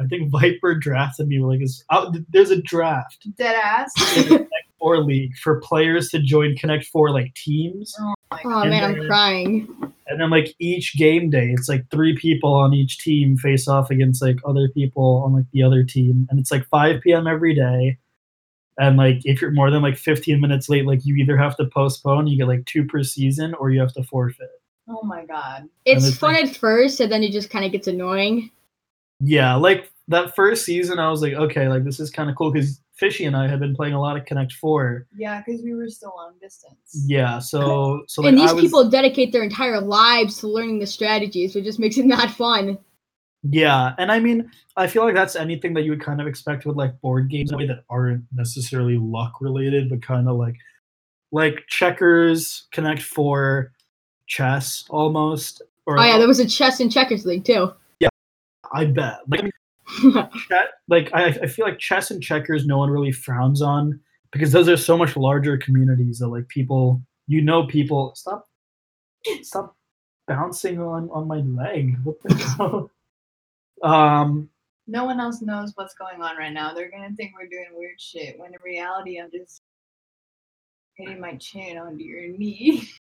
I 0.00 0.06
think 0.06 0.30
Viper 0.30 0.74
drafted 0.74 1.28
me 1.28 1.38
like, 1.38 1.60
it's, 1.60 1.84
oh, 1.90 2.08
uh, 2.08 2.12
there's 2.30 2.50
a 2.50 2.62
draft 2.62 3.26
Dead 3.36 3.54
ass. 3.54 3.92
in 4.16 4.24
Connect 4.24 4.50
Four 4.78 4.98
league 5.04 5.36
for 5.36 5.60
players 5.60 6.08
to 6.10 6.20
join 6.20 6.56
Connect 6.56 6.84
Four 6.86 7.10
like 7.10 7.34
teams. 7.34 7.94
Oh 8.00 8.14
Oh 8.44 8.64
man, 8.64 8.84
I'm 8.84 9.06
crying. 9.06 9.92
And 10.06 10.20
then 10.20 10.30
like 10.30 10.54
each 10.58 10.96
game 10.96 11.30
day, 11.30 11.50
it's 11.50 11.68
like 11.68 11.88
three 11.90 12.16
people 12.16 12.52
on 12.52 12.74
each 12.74 12.98
team 12.98 13.36
face 13.36 13.66
off 13.66 13.90
against 13.90 14.22
like 14.22 14.38
other 14.44 14.68
people 14.68 15.22
on 15.24 15.32
like 15.34 15.46
the 15.52 15.62
other 15.62 15.82
team, 15.82 16.26
and 16.30 16.38
it's 16.38 16.50
like 16.50 16.66
5 16.66 17.00
p.m. 17.00 17.26
every 17.26 17.54
day. 17.54 17.98
And 18.78 18.96
like 18.96 19.20
if 19.24 19.42
you're 19.42 19.50
more 19.50 19.70
than 19.70 19.82
like 19.82 19.96
15 19.96 20.40
minutes 20.40 20.68
late, 20.68 20.86
like 20.86 21.04
you 21.04 21.16
either 21.16 21.36
have 21.36 21.56
to 21.56 21.66
postpone, 21.66 22.28
you 22.28 22.36
get 22.38 22.46
like 22.48 22.64
two 22.64 22.84
per 22.84 23.02
season, 23.02 23.54
or 23.54 23.70
you 23.70 23.80
have 23.80 23.92
to 23.94 24.04
forfeit. 24.04 24.50
Oh 24.88 25.02
my 25.02 25.24
god. 25.26 25.68
It's 25.84 26.06
it's 26.06 26.16
fun 26.16 26.34
like- 26.34 26.46
at 26.46 26.56
first, 26.56 27.00
and 27.00 27.10
then 27.10 27.22
it 27.22 27.32
just 27.32 27.50
kind 27.50 27.64
of 27.64 27.72
gets 27.72 27.88
annoying. 27.88 28.50
Yeah, 29.20 29.56
like 29.56 29.90
that 30.06 30.34
first 30.36 30.64
season, 30.64 30.98
I 30.98 31.10
was 31.10 31.22
like, 31.22 31.34
okay, 31.34 31.68
like 31.68 31.84
this 31.84 31.98
is 31.98 32.10
kind 32.10 32.30
of 32.30 32.36
cool 32.36 32.52
because 32.52 32.80
Fishy 32.94 33.24
and 33.24 33.36
I 33.36 33.48
had 33.48 33.60
been 33.60 33.74
playing 33.74 33.94
a 33.94 34.00
lot 34.00 34.16
of 34.16 34.24
Connect 34.24 34.52
Four. 34.52 35.06
Yeah, 35.16 35.42
because 35.44 35.62
we 35.62 35.74
were 35.74 35.88
still 35.88 36.12
long 36.16 36.34
distance. 36.40 37.04
Yeah, 37.06 37.40
so 37.40 38.04
so 38.06 38.22
like 38.22 38.30
and 38.30 38.38
these 38.38 38.50
I 38.50 38.54
was, 38.54 38.64
people 38.64 38.88
dedicate 38.88 39.32
their 39.32 39.42
entire 39.42 39.80
lives 39.80 40.38
to 40.38 40.48
learning 40.48 40.78
the 40.78 40.86
strategies, 40.86 41.52
so 41.52 41.58
it 41.58 41.64
just 41.64 41.78
makes 41.78 41.98
it 41.98 42.06
not 42.06 42.30
fun. 42.30 42.78
Yeah, 43.42 43.94
and 43.98 44.10
I 44.10 44.18
mean, 44.18 44.50
I 44.76 44.88
feel 44.88 45.04
like 45.04 45.14
that's 45.14 45.36
anything 45.36 45.74
that 45.74 45.82
you 45.82 45.92
would 45.92 46.00
kind 46.00 46.20
of 46.20 46.26
expect 46.26 46.66
with 46.66 46.76
like 46.76 47.00
board 47.00 47.30
games 47.30 47.50
in 47.50 47.54
a 47.54 47.58
way 47.58 47.66
that 47.66 47.84
aren't 47.88 48.24
necessarily 48.34 48.98
luck 48.98 49.40
related, 49.40 49.88
but 49.88 50.02
kind 50.02 50.28
of 50.28 50.36
like 50.36 50.56
like 51.30 51.64
checkers, 51.68 52.66
Connect 52.72 53.02
Four, 53.02 53.72
chess 54.26 54.84
almost. 54.90 55.62
Or 55.86 55.98
Oh 55.98 56.04
yeah, 56.04 56.18
there 56.18 56.26
was 56.26 56.40
a 56.40 56.46
chess 56.46 56.80
and 56.80 56.90
checkers 56.90 57.24
league 57.24 57.44
too. 57.44 57.72
Yeah, 58.00 58.08
I 58.72 58.86
bet. 58.86 59.20
Like, 59.28 59.40
I 59.40 59.42
mean, 60.02 60.28
che- 60.48 60.66
like 60.88 61.10
I, 61.14 61.26
I 61.26 61.46
feel 61.46 61.64
like 61.64 61.78
chess 61.78 62.10
and 62.10 62.22
checkers, 62.22 62.66
no 62.66 62.78
one 62.78 62.90
really 62.90 63.12
frowns 63.12 63.62
on 63.62 64.00
because 64.32 64.52
those 64.52 64.68
are 64.68 64.76
so 64.76 64.98
much 64.98 65.16
larger 65.16 65.56
communities 65.56 66.18
that 66.18 66.28
like 66.28 66.48
people, 66.48 67.02
you 67.28 67.40
know, 67.40 67.66
people 67.66 68.12
stop, 68.16 68.48
stop 69.42 69.76
bouncing 70.26 70.80
on 70.80 71.08
on 71.10 71.28
my 71.28 71.38
leg. 71.38 71.98
What 72.02 72.20
the 72.22 72.34
hell? 72.58 72.90
Um. 73.82 74.48
No 74.90 75.04
one 75.04 75.20
else 75.20 75.42
knows 75.42 75.72
what's 75.74 75.92
going 75.94 76.22
on 76.22 76.38
right 76.38 76.52
now. 76.52 76.72
They're 76.72 76.90
gonna 76.90 77.14
think 77.14 77.32
we're 77.38 77.46
doing 77.48 77.66
weird 77.74 78.00
shit 78.00 78.38
when 78.38 78.52
in 78.54 78.58
reality 78.64 79.20
I'm 79.20 79.30
just 79.30 79.60
hitting 80.94 81.20
my 81.20 81.34
chin 81.36 81.76
onto 81.78 82.04
your 82.04 82.28
knee. 82.28 82.88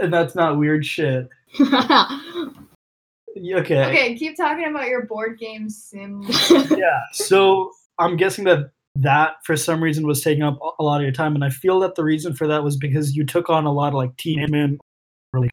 And 0.00 0.12
that's 0.12 0.34
not 0.34 0.58
weird 0.58 0.84
shit. 0.84 1.28
Okay. 1.60 2.16
okay, 3.84 4.14
keep 4.16 4.36
talking 4.36 4.66
about 4.68 4.88
your 4.88 5.06
board 5.06 5.38
game 5.38 5.68
sim. 5.68 6.22
Yeah. 6.70 7.00
So 7.12 7.70
I'm 7.98 8.16
guessing 8.16 8.44
that 8.44 8.70
that 8.96 9.34
for 9.44 9.56
some 9.56 9.80
reason 9.82 10.04
was 10.06 10.20
taking 10.22 10.42
up 10.42 10.58
a- 10.62 10.70
a 10.80 10.84
lot 10.84 10.96
of 10.96 11.02
your 11.02 11.12
time, 11.12 11.34
and 11.36 11.44
I 11.44 11.50
feel 11.50 11.78
that 11.80 11.94
the 11.96 12.02
reason 12.04 12.34
for 12.34 12.46
that 12.48 12.62
was 12.64 12.76
because 12.76 13.16
you 13.16 13.24
took 13.24 13.50
on 13.50 13.66
a 13.66 13.72
lot 13.72 13.88
of 13.88 13.94
like 13.94 14.16
team 14.16 14.38
admin 14.40 14.78
or 15.32 15.40
like 15.40 15.50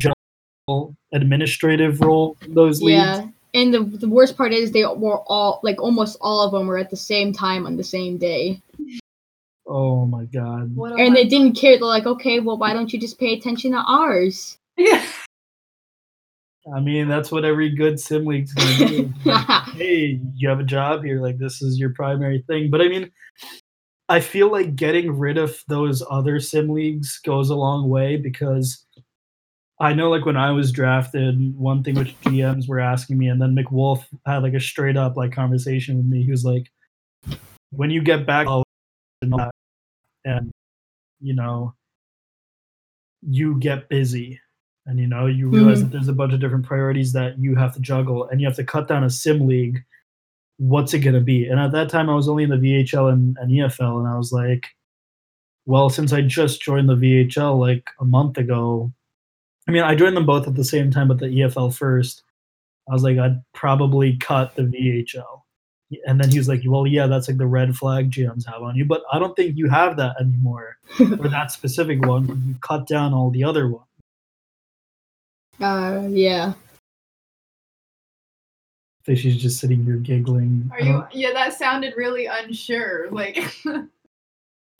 general 0.00 0.94
administrative 1.12 2.00
role 2.00 2.36
in 2.42 2.54
those 2.54 2.82
leagues. 2.82 2.98
yeah, 2.98 3.28
and 3.54 3.72
the 3.72 3.80
the 3.80 4.08
worst 4.08 4.36
part 4.36 4.52
is 4.52 4.72
they 4.72 4.84
were 4.84 5.20
all 5.26 5.60
like 5.62 5.80
almost 5.80 6.16
all 6.20 6.40
of 6.42 6.52
them 6.52 6.66
were 6.66 6.78
at 6.78 6.90
the 6.90 6.96
same 6.96 7.32
time 7.32 7.66
on 7.66 7.76
the 7.76 7.84
same 7.84 8.18
day, 8.18 8.60
Oh 9.66 10.06
my 10.06 10.24
god. 10.24 10.74
What 10.74 10.98
and 10.98 11.14
they 11.14 11.22
won- 11.22 11.28
didn't 11.28 11.52
care. 11.56 11.76
They're 11.76 11.86
like, 11.86 12.06
okay, 12.06 12.40
well, 12.40 12.56
why 12.56 12.72
don't 12.72 12.92
you 12.92 12.98
just 12.98 13.18
pay 13.18 13.34
attention 13.34 13.72
to 13.72 13.78
ours? 13.78 14.58
Yeah. 14.76 15.04
I 16.74 16.80
mean, 16.80 17.08
that's 17.08 17.30
what 17.30 17.44
every 17.46 17.70
good 17.74 17.98
sim 17.98 18.26
league's 18.26 18.52
gonna 18.52 18.88
do. 18.88 19.12
Like, 19.24 19.46
hey, 19.74 20.20
you 20.34 20.48
have 20.48 20.60
a 20.60 20.64
job 20.64 21.02
here. 21.04 21.20
Like 21.20 21.38
this 21.38 21.62
is 21.62 21.78
your 21.78 21.90
primary 21.94 22.44
thing. 22.46 22.70
But 22.70 22.82
I 22.82 22.88
mean, 22.88 23.10
I 24.10 24.20
feel 24.20 24.50
like 24.50 24.74
getting 24.76 25.12
rid 25.18 25.38
of 25.38 25.62
those 25.68 26.02
other 26.10 26.40
sim 26.40 26.68
leagues 26.68 27.20
goes 27.24 27.48
a 27.50 27.54
long 27.56 27.88
way 27.88 28.16
because 28.16 28.86
I 29.80 29.92
know 29.94 30.10
like 30.10 30.26
when 30.26 30.36
I 30.36 30.50
was 30.50 30.72
drafted, 30.72 31.56
one 31.56 31.82
thing 31.84 31.94
which 31.94 32.18
GMs 32.22 32.68
were 32.68 32.80
asking 32.80 33.16
me, 33.18 33.28
and 33.28 33.40
then 33.40 33.54
McWolf 33.54 34.04
had 34.26 34.42
like 34.42 34.54
a 34.54 34.60
straight 34.60 34.96
up 34.96 35.16
like 35.16 35.32
conversation 35.32 35.96
with 35.96 36.06
me. 36.06 36.24
He 36.24 36.30
was 36.30 36.44
like, 36.44 36.70
when 37.70 37.90
you 37.90 38.02
get 38.02 38.26
back 38.26 38.46
and 39.22 39.32
all 39.34 39.38
that, 39.38 39.50
and 40.24 40.50
you 41.20 41.34
know, 41.34 41.74
you 43.22 43.58
get 43.58 43.88
busy 43.88 44.40
and 44.86 44.98
you 44.98 45.06
know 45.06 45.26
you 45.26 45.48
realize 45.48 45.78
Mhm. 45.80 45.82
that 45.82 45.92
there's 45.92 46.08
a 46.08 46.12
bunch 46.12 46.32
of 46.32 46.40
different 46.40 46.64
priorities 46.64 47.12
that 47.12 47.38
you 47.38 47.54
have 47.56 47.74
to 47.74 47.80
juggle 47.80 48.28
and 48.28 48.40
you 48.40 48.46
have 48.46 48.56
to 48.56 48.64
cut 48.64 48.88
down 48.88 49.04
a 49.04 49.10
sim 49.10 49.46
league 49.46 49.82
what's 50.58 50.94
it 50.94 51.00
going 51.00 51.14
to 51.14 51.20
be 51.20 51.46
and 51.46 51.58
at 51.60 51.72
that 51.72 51.88
time 51.88 52.08
i 52.08 52.14
was 52.14 52.28
only 52.28 52.44
in 52.44 52.50
the 52.50 52.56
vhl 52.56 53.12
and, 53.12 53.36
and 53.40 53.50
efl 53.50 53.98
and 53.98 54.08
i 54.08 54.16
was 54.16 54.32
like 54.32 54.68
well 55.66 55.90
since 55.90 56.12
i 56.12 56.20
just 56.20 56.62
joined 56.62 56.88
the 56.88 56.96
vhl 56.96 57.58
like 57.58 57.90
a 58.00 58.04
month 58.04 58.38
ago 58.38 58.92
i 59.68 59.70
mean 59.70 59.82
i 59.82 59.94
joined 59.94 60.16
them 60.16 60.26
both 60.26 60.46
at 60.48 60.54
the 60.54 60.64
same 60.64 60.90
time 60.90 61.08
but 61.08 61.18
the 61.18 61.26
efl 61.26 61.74
first 61.74 62.22
i 62.88 62.92
was 62.92 63.02
like 63.02 63.18
i'd 63.18 63.40
probably 63.54 64.16
cut 64.16 64.54
the 64.56 64.62
vhl 64.62 65.42
and 66.06 66.20
then 66.20 66.30
he 66.30 66.38
was 66.38 66.48
like 66.48 66.60
well 66.66 66.86
yeah 66.86 67.06
that's 67.06 67.28
like 67.28 67.38
the 67.38 67.46
red 67.46 67.74
flag 67.76 68.10
gms 68.10 68.46
have 68.46 68.62
on 68.62 68.74
you 68.76 68.84
but 68.84 69.02
i 69.12 69.18
don't 69.18 69.34
think 69.36 69.56
you 69.56 69.68
have 69.68 69.96
that 69.96 70.16
anymore 70.20 70.76
or 71.00 71.28
that 71.28 71.50
specific 71.52 72.04
one. 72.04 72.26
you 72.46 72.54
cut 72.60 72.86
down 72.86 73.14
all 73.14 73.30
the 73.30 73.44
other 73.44 73.68
ones 73.68 73.84
Uh, 75.60 76.06
yeah. 76.10 76.52
Fishy's 79.02 79.36
just 79.36 79.58
sitting 79.58 79.82
here 79.84 79.96
giggling. 79.96 80.70
Are 80.70 80.80
you? 80.80 81.04
Yeah, 81.12 81.32
that 81.32 81.54
sounded 81.54 81.94
really 81.96 82.26
unsure. 82.26 83.10
Like. 83.10 83.42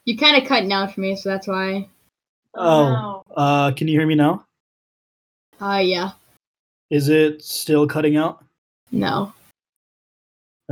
You 0.08 0.16
kind 0.16 0.40
of 0.42 0.48
cutting 0.48 0.72
out 0.72 0.94
for 0.94 1.00
me, 1.02 1.16
so 1.16 1.28
that's 1.28 1.46
why. 1.46 1.86
Oh. 2.54 2.88
no. 2.88 3.24
Uh, 3.36 3.72
can 3.72 3.88
you 3.88 3.98
hear 3.98 4.06
me 4.06 4.14
now? 4.14 4.46
Uh, 5.60 5.82
yeah. 5.82 6.12
Is 6.90 7.08
it 7.08 7.42
still 7.42 7.86
cutting 7.86 8.16
out? 8.16 8.44
No. 8.90 9.32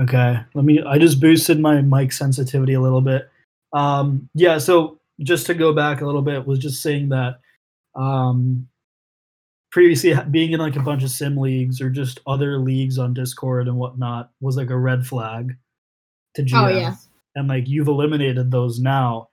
Okay, 0.01 0.38
let 0.55 0.64
me. 0.64 0.83
I 0.83 0.99
just 0.99 1.20
boosted 1.20 1.59
my 1.59 1.81
mic 1.81 2.12
sensitivity 2.12 2.75
a 2.75 2.81
little 2.81 3.01
bit. 3.01 3.31
Um, 3.72 4.29
yeah, 4.35 4.59
so 4.59 4.99
just 5.20 5.46
to 5.46 5.55
go 5.55 5.72
back 5.72 6.01
a 6.01 6.07
little 6.07 6.22
bit, 6.22 6.46
was 6.46 6.59
just 6.59 6.83
saying 6.83 7.09
that 7.11 7.40
um, 7.94 8.68
previously 9.72 10.14
being 10.31 10.53
in 10.53 10.61
like 10.61 10.77
a 10.77 10.83
bunch 10.83 11.03
of 11.03 11.11
sim 11.11 11.37
leagues 11.37 11.81
or 11.81 11.90
just 11.90 12.20
other 12.27 12.59
leagues 12.59 12.99
on 12.99 13.14
Discord 13.14 13.68
and 13.68 13.77
whatnot 13.77 14.31
was 14.40 14.57
like 14.57 14.70
a 14.70 14.79
red 14.79 15.07
flag 15.07 15.57
to 16.35 16.42
GM. 16.42 16.64
Oh, 16.64 16.68
yeah. 16.68 16.94
And 17.35 17.49
like 17.49 17.68
you've 17.68 17.88
eliminated 17.88 18.51
those 18.51 18.79
now. 18.79 19.29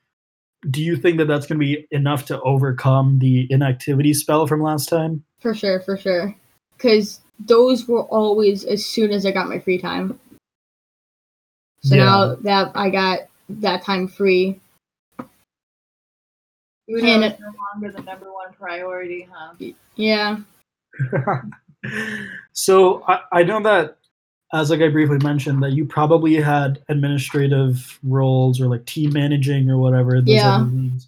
Do 0.69 0.81
you 0.81 0.95
think 0.95 1.17
that 1.17 1.25
that's 1.25 1.45
going 1.45 1.59
to 1.59 1.65
be 1.65 1.87
enough 1.91 2.25
to 2.25 2.41
overcome 2.41 3.19
the 3.19 3.47
inactivity 3.51 4.13
spell 4.13 4.47
from 4.47 4.61
last 4.61 4.87
time? 4.87 5.23
For 5.41 5.53
sure, 5.53 5.81
for 5.81 5.97
sure. 5.97 6.33
Because 6.77 7.19
those 7.39 7.87
were 7.87 8.03
always 8.03 8.63
as 8.63 8.85
soon 8.85 9.11
as 9.11 9.25
I 9.25 9.31
got 9.31 9.49
my 9.49 9.59
free 9.59 9.77
time. 9.77 10.19
So 11.81 11.95
Yeah. 11.95 12.05
now 12.05 12.35
that 12.35 12.71
I 12.75 12.89
got 12.89 13.19
that 13.49 13.83
time 13.83 14.07
free, 14.07 14.59
Uno 16.89 17.07
And 17.07 17.23
is 17.23 17.31
it- 17.33 17.39
no 17.39 17.53
longer 17.73 17.91
the 17.97 18.03
number 18.03 18.31
one 18.31 18.53
priority, 18.53 19.27
huh? 19.31 19.53
yeah. 19.95 20.37
so 22.53 23.03
I, 23.07 23.21
I 23.31 23.43
know 23.43 23.61
that 23.63 23.97
as 24.53 24.69
like 24.69 24.81
I 24.81 24.87
briefly 24.87 25.17
mentioned 25.17 25.61
that 25.63 25.71
you 25.73 25.83
probably 25.85 26.35
had 26.35 26.81
administrative 26.89 27.99
roles 28.03 28.61
or 28.61 28.67
like 28.67 28.85
team 28.85 29.11
managing 29.13 29.69
or 29.69 29.77
whatever 29.79 30.21
those 30.21 30.29
Yeah. 30.29 30.55
other 30.57 30.65
leagues. 30.65 31.07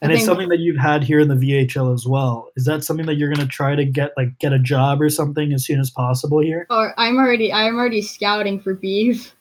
And 0.00 0.10
I 0.10 0.14
it's 0.14 0.22
think- 0.22 0.26
something 0.26 0.48
that 0.48 0.58
you've 0.58 0.78
had 0.78 1.04
here 1.04 1.20
in 1.20 1.28
the 1.28 1.36
VHL 1.36 1.92
as 1.94 2.06
well. 2.06 2.48
Is 2.56 2.64
that 2.64 2.82
something 2.82 3.06
that 3.06 3.14
you're 3.16 3.32
gonna 3.32 3.46
try 3.46 3.76
to 3.76 3.84
get 3.84 4.12
like 4.16 4.36
get 4.38 4.52
a 4.52 4.58
job 4.58 5.00
or 5.00 5.08
something 5.10 5.52
as 5.52 5.64
soon 5.64 5.78
as 5.80 5.90
possible 5.90 6.40
here? 6.40 6.66
Or 6.70 6.92
I'm 6.98 7.18
already 7.18 7.52
I'm 7.52 7.76
already 7.76 8.02
scouting 8.02 8.58
for 8.58 8.74
Beeve. 8.74 9.32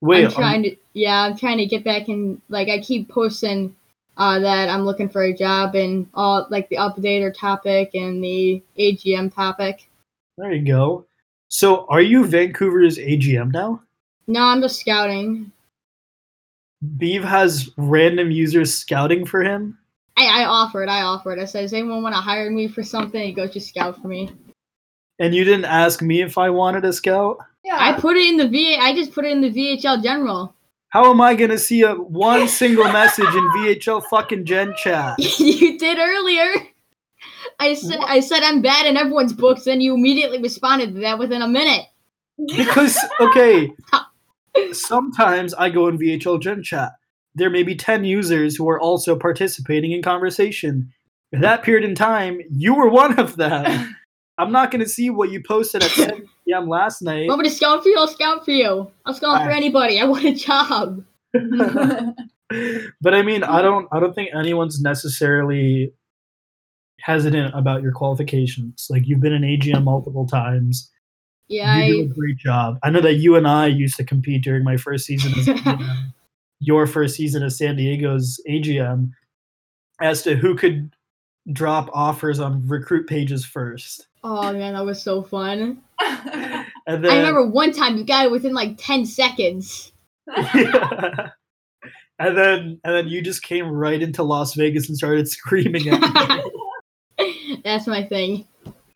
Wait, 0.00 0.24
I'm 0.24 0.30
trying 0.32 0.62
to 0.64 0.76
yeah, 0.94 1.22
I'm 1.22 1.36
trying 1.36 1.58
to 1.58 1.66
get 1.66 1.84
back 1.84 2.08
in 2.08 2.40
like 2.48 2.68
I 2.68 2.80
keep 2.80 3.08
posting 3.08 3.76
uh 4.16 4.38
that 4.40 4.68
I'm 4.68 4.84
looking 4.84 5.08
for 5.08 5.22
a 5.22 5.32
job 5.36 5.74
and 5.74 6.08
all 6.14 6.46
like 6.50 6.68
the 6.70 6.76
updater 6.76 7.32
topic 7.32 7.90
and 7.94 8.24
the 8.24 8.62
AGM 8.78 9.32
topic. 9.34 9.88
there 10.38 10.52
you 10.52 10.66
go. 10.66 11.04
So 11.48 11.86
are 11.88 12.02
you 12.02 12.26
Vancouver's 12.26 12.98
AGM 12.98 13.52
now? 13.52 13.82
No, 14.26 14.42
I'm 14.42 14.60
just 14.60 14.80
scouting. 14.80 15.52
Beeve 16.98 17.24
has 17.24 17.70
random 17.76 18.30
users 18.30 18.74
scouting 18.74 19.24
for 19.24 19.42
him. 19.42 19.78
I, 20.16 20.42
I 20.42 20.44
offered. 20.46 20.88
I 20.88 21.02
offered. 21.02 21.38
I 21.38 21.44
said, 21.44 21.62
"Does 21.62 21.72
anyone 21.72 22.02
want 22.02 22.14
to 22.14 22.20
hire 22.20 22.50
me 22.50 22.68
for 22.68 22.82
something?" 22.82 23.20
He 23.20 23.32
goes, 23.32 23.52
"Just 23.52 23.68
scout 23.68 24.00
for 24.00 24.08
me." 24.08 24.30
And 25.18 25.34
you 25.34 25.44
didn't 25.44 25.64
ask 25.64 26.02
me 26.02 26.22
if 26.22 26.36
I 26.36 26.50
wanted 26.50 26.84
a 26.84 26.92
scout? 26.92 27.38
Yeah. 27.64 27.76
I 27.78 27.98
put 27.98 28.16
it 28.16 28.28
in 28.28 28.36
the 28.36 28.48
V. 28.48 28.76
I 28.76 28.94
just 28.94 29.12
put 29.12 29.24
it 29.24 29.32
in 29.32 29.40
the 29.40 29.50
VHL 29.50 30.02
general. 30.02 30.54
How 30.88 31.10
am 31.10 31.20
I 31.20 31.34
gonna 31.34 31.58
see 31.58 31.82
a 31.82 31.94
one 31.94 32.48
single 32.48 32.84
message 32.84 33.26
in 33.26 33.48
VHL 33.52 34.04
fucking 34.04 34.44
Gen 34.44 34.74
chat? 34.76 35.16
you 35.38 35.78
did 35.78 35.98
earlier. 35.98 36.68
I 37.58 37.74
said 37.74 37.98
I 38.00 38.20
said 38.20 38.42
I'm 38.42 38.62
bad 38.62 38.86
in 38.86 38.96
everyone's 38.96 39.32
books, 39.32 39.66
and 39.66 39.82
you 39.82 39.94
immediately 39.94 40.40
responded 40.40 40.94
to 40.94 41.00
that 41.00 41.18
within 41.18 41.42
a 41.42 41.48
minute. 41.48 41.86
Because 42.56 42.98
okay, 43.20 43.70
sometimes 44.72 45.54
I 45.54 45.70
go 45.70 45.88
in 45.88 45.98
VHL 45.98 46.40
Gen 46.40 46.62
chat. 46.62 46.92
There 47.34 47.50
may 47.50 47.62
be 47.62 47.74
ten 47.74 48.04
users 48.04 48.56
who 48.56 48.68
are 48.68 48.80
also 48.80 49.16
participating 49.16 49.92
in 49.92 50.02
conversation. 50.02 50.92
In 51.32 51.40
that 51.40 51.62
period 51.62 51.84
in 51.84 51.94
time, 51.94 52.40
you 52.50 52.74
were 52.74 52.88
one 52.88 53.18
of 53.18 53.36
them. 53.36 53.96
I'm 54.38 54.52
not 54.52 54.70
gonna 54.70 54.86
see 54.86 55.10
what 55.10 55.30
you 55.30 55.42
posted 55.42 55.82
at 55.82 55.90
10 55.90 56.28
p.m. 56.46 56.68
last 56.68 57.02
night. 57.02 57.28
Want 57.28 57.40
going 57.40 57.50
to 57.50 57.56
scout 57.56 57.82
for 57.82 57.88
you? 57.88 57.98
I'll 57.98 58.06
scout 58.06 58.44
for 58.44 58.50
you. 58.50 58.90
I'll 59.06 59.14
scout 59.14 59.42
for 59.42 59.50
ah. 59.50 59.56
anybody. 59.56 59.98
I 59.98 60.04
want 60.04 60.24
a 60.24 60.34
job. 60.34 61.04
but 63.00 63.14
I 63.14 63.22
mean, 63.22 63.42
I 63.42 63.62
don't 63.62 63.88
I 63.92 64.00
don't 64.00 64.14
think 64.14 64.30
anyone's 64.34 64.80
necessarily 64.80 65.92
hesitant 67.00 67.54
about 67.54 67.82
your 67.82 67.92
qualifications. 67.92 68.86
Like 68.90 69.06
you've 69.06 69.20
been 69.20 69.32
an 69.32 69.42
AGM 69.42 69.84
multiple 69.84 70.26
times. 70.26 70.90
Yeah, 71.48 71.78
you 71.84 72.06
do 72.06 72.10
a 72.10 72.14
great 72.14 72.36
job. 72.38 72.78
I 72.82 72.90
know 72.90 73.00
that 73.00 73.14
you 73.14 73.36
and 73.36 73.46
I 73.46 73.66
used 73.66 73.96
to 73.96 74.04
compete 74.04 74.42
during 74.42 74.64
my 74.64 74.76
first 74.76 75.06
season 75.06 75.32
as 75.38 75.48
your 76.60 76.86
first 76.86 77.14
season 77.16 77.42
of 77.44 77.52
San 77.52 77.76
Diego's 77.76 78.40
AGM 78.48 79.12
as 80.00 80.22
to 80.22 80.34
who 80.34 80.56
could 80.56 80.92
drop 81.52 81.88
offers 81.94 82.40
on 82.40 82.66
recruit 82.66 83.06
pages 83.06 83.44
first. 83.44 84.08
oh 84.24 84.52
man, 84.52 84.74
that 84.74 84.84
was 84.84 85.02
so 85.02 85.22
fun. 85.22 85.82
And 86.88 87.04
then 87.04 87.10
I 87.10 87.16
remember 87.16 87.44
one 87.48 87.72
time 87.72 87.96
you 87.96 88.04
got 88.04 88.26
it 88.26 88.30
within 88.30 88.54
like 88.54 88.76
ten 88.78 89.06
seconds. 89.06 89.92
Yeah. 90.54 91.30
And 92.18 92.36
then 92.38 92.80
and 92.84 92.94
then 92.94 93.08
you 93.08 93.20
just 93.20 93.42
came 93.42 93.66
right 93.68 94.00
into 94.00 94.22
Las 94.22 94.54
Vegas 94.54 94.88
and 94.88 94.96
started 94.96 95.28
screaming 95.28 95.88
at 95.88 96.00
me. 96.00 96.50
That's 97.66 97.88
my 97.88 98.04
thing. 98.04 98.46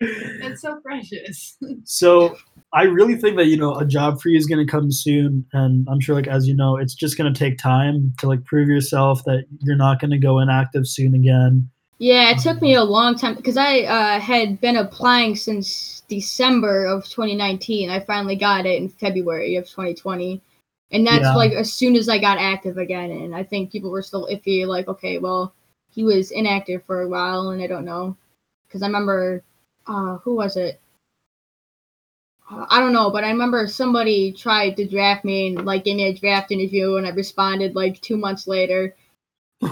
it's 0.00 0.62
so 0.62 0.80
precious. 0.80 1.58
So 1.84 2.36
I 2.72 2.84
really 2.84 3.16
think 3.16 3.36
that 3.36 3.46
you 3.46 3.56
know 3.56 3.74
a 3.74 3.84
job 3.84 4.20
for 4.20 4.28
you 4.28 4.38
is 4.38 4.46
going 4.46 4.64
to 4.64 4.70
come 4.70 4.92
soon, 4.92 5.44
and 5.52 5.88
I'm 5.90 5.98
sure 5.98 6.14
like 6.14 6.28
as 6.28 6.46
you 6.46 6.54
know, 6.54 6.76
it's 6.76 6.94
just 6.94 7.18
going 7.18 7.32
to 7.32 7.36
take 7.36 7.58
time 7.58 8.14
to 8.18 8.28
like 8.28 8.44
prove 8.44 8.68
yourself 8.68 9.24
that 9.24 9.44
you're 9.58 9.76
not 9.76 10.00
going 10.00 10.12
to 10.12 10.18
go 10.18 10.38
inactive 10.38 10.86
soon 10.86 11.16
again. 11.16 11.68
Yeah, 11.98 12.30
it 12.30 12.38
took 12.38 12.62
me 12.62 12.74
a 12.74 12.84
long 12.84 13.18
time 13.18 13.34
because 13.34 13.56
I 13.56 13.80
uh, 13.80 14.20
had 14.20 14.60
been 14.60 14.76
applying 14.76 15.34
since 15.34 16.02
December 16.08 16.86
of 16.86 17.04
2019. 17.06 17.90
I 17.90 17.98
finally 17.98 18.36
got 18.36 18.66
it 18.66 18.80
in 18.80 18.88
February 18.88 19.56
of 19.56 19.68
2020. 19.68 20.40
And 20.92 21.06
that's 21.06 21.22
Yeah. 21.22 21.34
like 21.34 21.52
as 21.52 21.72
soon 21.72 21.96
as 21.96 22.08
I 22.08 22.18
got 22.18 22.38
active 22.38 22.78
again. 22.78 23.10
And 23.10 23.34
I 23.34 23.42
think 23.42 23.72
people 23.72 23.90
were 23.90 24.02
still 24.02 24.28
iffy, 24.30 24.66
like, 24.66 24.88
okay, 24.88 25.18
well, 25.18 25.52
he 25.90 26.04
was 26.04 26.30
inactive 26.30 26.84
for 26.84 27.02
a 27.02 27.08
while, 27.08 27.50
and 27.50 27.60
I 27.60 27.66
don't 27.66 27.84
know. 27.84 28.16
Because 28.70 28.82
I 28.82 28.86
remember, 28.86 29.42
uh, 29.88 30.18
who 30.18 30.36
was 30.36 30.56
it? 30.56 30.80
Uh, 32.48 32.66
I 32.70 32.78
don't 32.78 32.92
know, 32.92 33.10
but 33.10 33.24
I 33.24 33.30
remember 33.30 33.66
somebody 33.66 34.30
tried 34.30 34.76
to 34.76 34.86
draft 34.86 35.24
me 35.24 35.48
and 35.48 35.66
like 35.66 35.82
gave 35.84 35.96
me 35.96 36.04
a 36.04 36.14
draft 36.14 36.52
interview, 36.52 36.94
and 36.94 37.04
I 37.06 37.10
responded 37.10 37.74
like 37.74 38.00
two 38.00 38.16
months 38.16 38.46
later. 38.46 38.94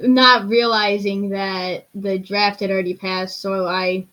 not 0.00 0.48
realizing 0.48 1.28
that 1.30 1.88
the 1.94 2.18
draft 2.18 2.60
had 2.60 2.70
already 2.70 2.94
passed, 2.94 3.40
so 3.40 3.66
I 3.66 4.06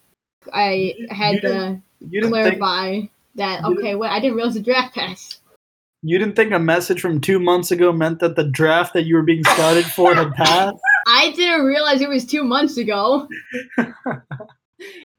I 0.51 0.95
You- 0.97 1.07
had 1.11 1.35
you 1.35 1.41
to 1.41 1.47
didn't 1.49 1.83
think 2.21 2.31
clarify 2.33 3.01
that 3.35 3.63
okay, 3.65 3.93
wait, 3.95 4.09
I 4.09 4.19
didn't 4.19 4.35
realize 4.37 4.55
the 4.55 4.61
draft 4.61 4.95
passed. 4.95 5.41
you 6.03 6.17
didn't 6.17 6.35
think 6.35 6.51
a 6.53 6.59
message 6.59 7.01
from 7.01 7.21
two 7.21 7.39
months 7.39 7.71
ago 7.71 7.91
meant 7.93 8.19
that 8.19 8.35
the 8.35 8.43
draft 8.45 8.93
that 8.93 9.03
you 9.05 9.15
were 9.15 9.23
being 9.23 9.43
scouted 9.43 9.85
for 9.85 10.13
had 10.15 10.31
passed. 10.35 10.75
I 11.09 11.31
didn't 11.31 11.65
realize 11.65 12.01
it 12.01 12.09
was 12.09 12.25
two 12.25 12.43
months 12.43 12.75
ago. 12.75 13.29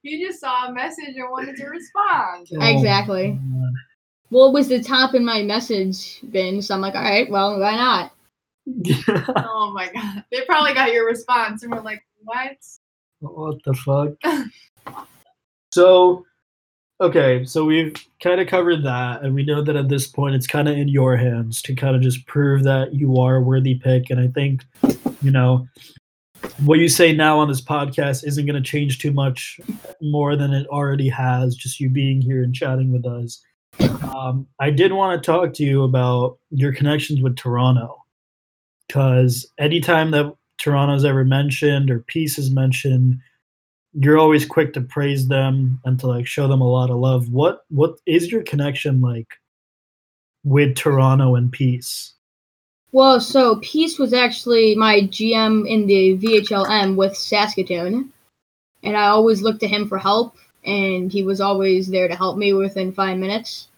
you 0.02 0.26
just 0.26 0.38
saw 0.38 0.68
a 0.68 0.72
message 0.72 1.16
and 1.16 1.30
wanted 1.30 1.56
to 1.56 1.66
respond. 1.66 2.46
Oh 2.52 2.76
Exactly. 2.76 3.30
God. 3.32 3.72
Well, 4.30 4.48
it 4.48 4.52
was 4.52 4.68
the 4.68 4.82
top 4.82 5.14
in 5.14 5.24
my 5.24 5.42
message 5.42 6.20
bin, 6.30 6.60
so 6.60 6.74
I'm 6.74 6.82
like, 6.82 6.94
all 6.94 7.02
right, 7.02 7.30
well, 7.30 7.58
why 7.58 7.74
not? 7.74 8.12
Oh 9.34 9.72
my 9.74 9.90
god. 9.92 10.24
They 10.30 10.42
probably 10.42 10.74
got 10.74 10.92
your 10.92 11.06
response 11.06 11.62
and 11.62 11.74
were 11.74 11.80
like, 11.80 12.04
what? 12.22 12.58
what 13.20 13.56
the 13.64 13.72
fuck? 13.72 14.12
so, 15.72 16.26
okay, 17.00 17.46
so 17.46 17.64
we've 17.64 17.94
kind 18.22 18.40
of 18.42 18.46
covered 18.46 18.84
that, 18.84 19.22
and 19.22 19.34
we 19.34 19.44
know 19.44 19.62
that 19.62 19.76
at 19.76 19.88
this 19.88 20.06
point 20.06 20.34
it's 20.34 20.46
kind 20.46 20.68
of 20.68 20.76
in 20.76 20.88
your 20.88 21.16
hands 21.16 21.62
to 21.62 21.74
kind 21.74 21.96
of 21.96 22.02
just 22.02 22.26
prove 22.26 22.62
that 22.64 22.94
you 22.94 23.16
are 23.16 23.36
a 23.36 23.40
worthy 23.40 23.76
pick. 23.76 24.10
And 24.10 24.20
I 24.20 24.28
think, 24.28 24.64
you 25.22 25.30
know, 25.30 25.66
what 26.64 26.78
you 26.78 26.88
say 26.88 27.12
now 27.12 27.38
on 27.38 27.48
this 27.48 27.60
podcast 27.60 28.26
isn't 28.26 28.46
going 28.46 28.62
to 28.62 28.68
change 28.68 28.98
too 28.98 29.12
much 29.12 29.60
more 30.00 30.36
than 30.36 30.52
it 30.52 30.66
already 30.68 31.08
has, 31.08 31.56
just 31.56 31.80
you 31.80 31.88
being 31.88 32.20
here 32.20 32.42
and 32.42 32.54
chatting 32.54 32.92
with 32.92 33.06
us. 33.06 33.42
Um, 34.14 34.46
I 34.60 34.70
did 34.70 34.92
want 34.92 35.20
to 35.20 35.26
talk 35.26 35.52
to 35.54 35.64
you 35.64 35.82
about 35.82 36.38
your 36.50 36.72
connections 36.72 37.20
with 37.20 37.36
Toronto 37.36 37.96
because 38.86 39.46
anytime 39.58 40.10
that 40.12 40.32
Toronto's 40.58 41.04
ever 41.04 41.24
mentioned 41.24 41.90
or 41.90 42.00
Peace 42.00 42.38
is 42.38 42.50
mentioned, 42.50 43.18
you're 43.94 44.18
always 44.18 44.44
quick 44.44 44.72
to 44.74 44.80
praise 44.80 45.28
them 45.28 45.80
and 45.84 45.98
to 46.00 46.06
like 46.06 46.26
show 46.26 46.48
them 46.48 46.60
a 46.60 46.68
lot 46.68 46.90
of 46.90 46.96
love. 46.96 47.30
What 47.30 47.60
what 47.68 47.98
is 48.06 48.30
your 48.30 48.42
connection 48.42 49.00
like 49.00 49.28
with 50.44 50.76
Toronto 50.76 51.34
and 51.34 51.50
Peace? 51.50 52.14
Well, 52.92 53.20
so 53.20 53.56
Peace 53.56 53.98
was 53.98 54.14
actually 54.14 54.74
my 54.74 55.02
GM 55.02 55.68
in 55.68 55.86
the 55.86 56.16
VHLM 56.16 56.96
with 56.96 57.16
Saskatoon, 57.16 58.12
and 58.82 58.96
I 58.96 59.08
always 59.08 59.42
looked 59.42 59.60
to 59.60 59.68
him 59.68 59.86
for 59.86 59.98
help, 59.98 60.36
and 60.64 61.12
he 61.12 61.22
was 61.22 61.40
always 61.40 61.88
there 61.88 62.08
to 62.08 62.16
help 62.16 62.38
me 62.38 62.54
within 62.54 62.92
five 62.92 63.18
minutes. 63.18 63.68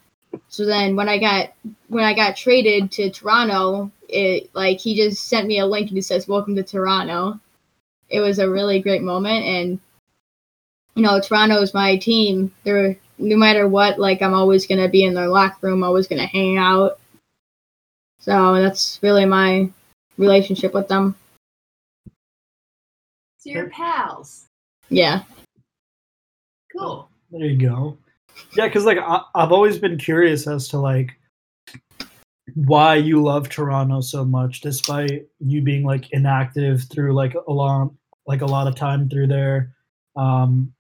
So 0.48 0.64
then, 0.64 0.94
when 0.94 1.08
I 1.08 1.18
got 1.18 1.52
when 1.88 2.04
I 2.04 2.14
got 2.14 2.36
traded 2.36 2.92
to 2.92 3.10
Toronto, 3.10 3.90
it 4.08 4.48
like 4.54 4.78
he 4.78 4.94
just 4.94 5.24
sent 5.26 5.48
me 5.48 5.58
a 5.58 5.66
link 5.66 5.88
and 5.88 5.96
he 5.96 6.02
says, 6.02 6.28
"Welcome 6.28 6.54
to 6.54 6.62
Toronto." 6.62 7.40
It 8.10 8.20
was 8.20 8.38
a 8.38 8.48
really 8.48 8.80
great 8.80 9.02
moment, 9.02 9.44
and 9.44 9.80
you 10.94 11.02
know, 11.02 11.20
Toronto 11.20 11.60
is 11.62 11.74
my 11.74 11.96
team. 11.96 12.52
They're 12.62 12.96
no 13.18 13.36
matter 13.36 13.66
what, 13.66 13.98
like 13.98 14.22
I'm 14.22 14.34
always 14.34 14.68
gonna 14.68 14.88
be 14.88 15.02
in 15.02 15.14
their 15.14 15.28
locker 15.28 15.66
room, 15.66 15.82
always 15.82 16.06
gonna 16.06 16.26
hang 16.26 16.58
out. 16.58 16.99
So 18.20 18.54
that's 18.60 18.98
really 19.02 19.24
my 19.24 19.70
relationship 20.18 20.74
with 20.74 20.88
them. 20.88 21.14
So 23.38 23.50
you're 23.50 23.70
pals. 23.70 24.46
Yeah. 24.90 25.22
Cool. 26.76 27.08
There 27.30 27.46
you 27.46 27.56
go. 27.56 27.96
Yeah, 28.54 28.66
because 28.66 28.84
like 28.84 28.98
I, 28.98 29.22
I've 29.34 29.52
always 29.52 29.78
been 29.78 29.96
curious 29.98 30.46
as 30.46 30.68
to 30.68 30.78
like 30.78 31.16
why 32.54 32.96
you 32.96 33.22
love 33.22 33.48
Toronto 33.48 34.00
so 34.00 34.24
much, 34.24 34.60
despite 34.60 35.26
you 35.38 35.62
being 35.62 35.84
like 35.84 36.10
inactive 36.12 36.84
through 36.90 37.14
like 37.14 37.34
a 37.34 37.52
long 37.52 37.96
like 38.26 38.42
a 38.42 38.46
lot 38.46 38.66
of 38.66 38.74
time 38.74 39.08
through 39.08 39.28
there. 39.28 39.74
Um, 40.16 40.72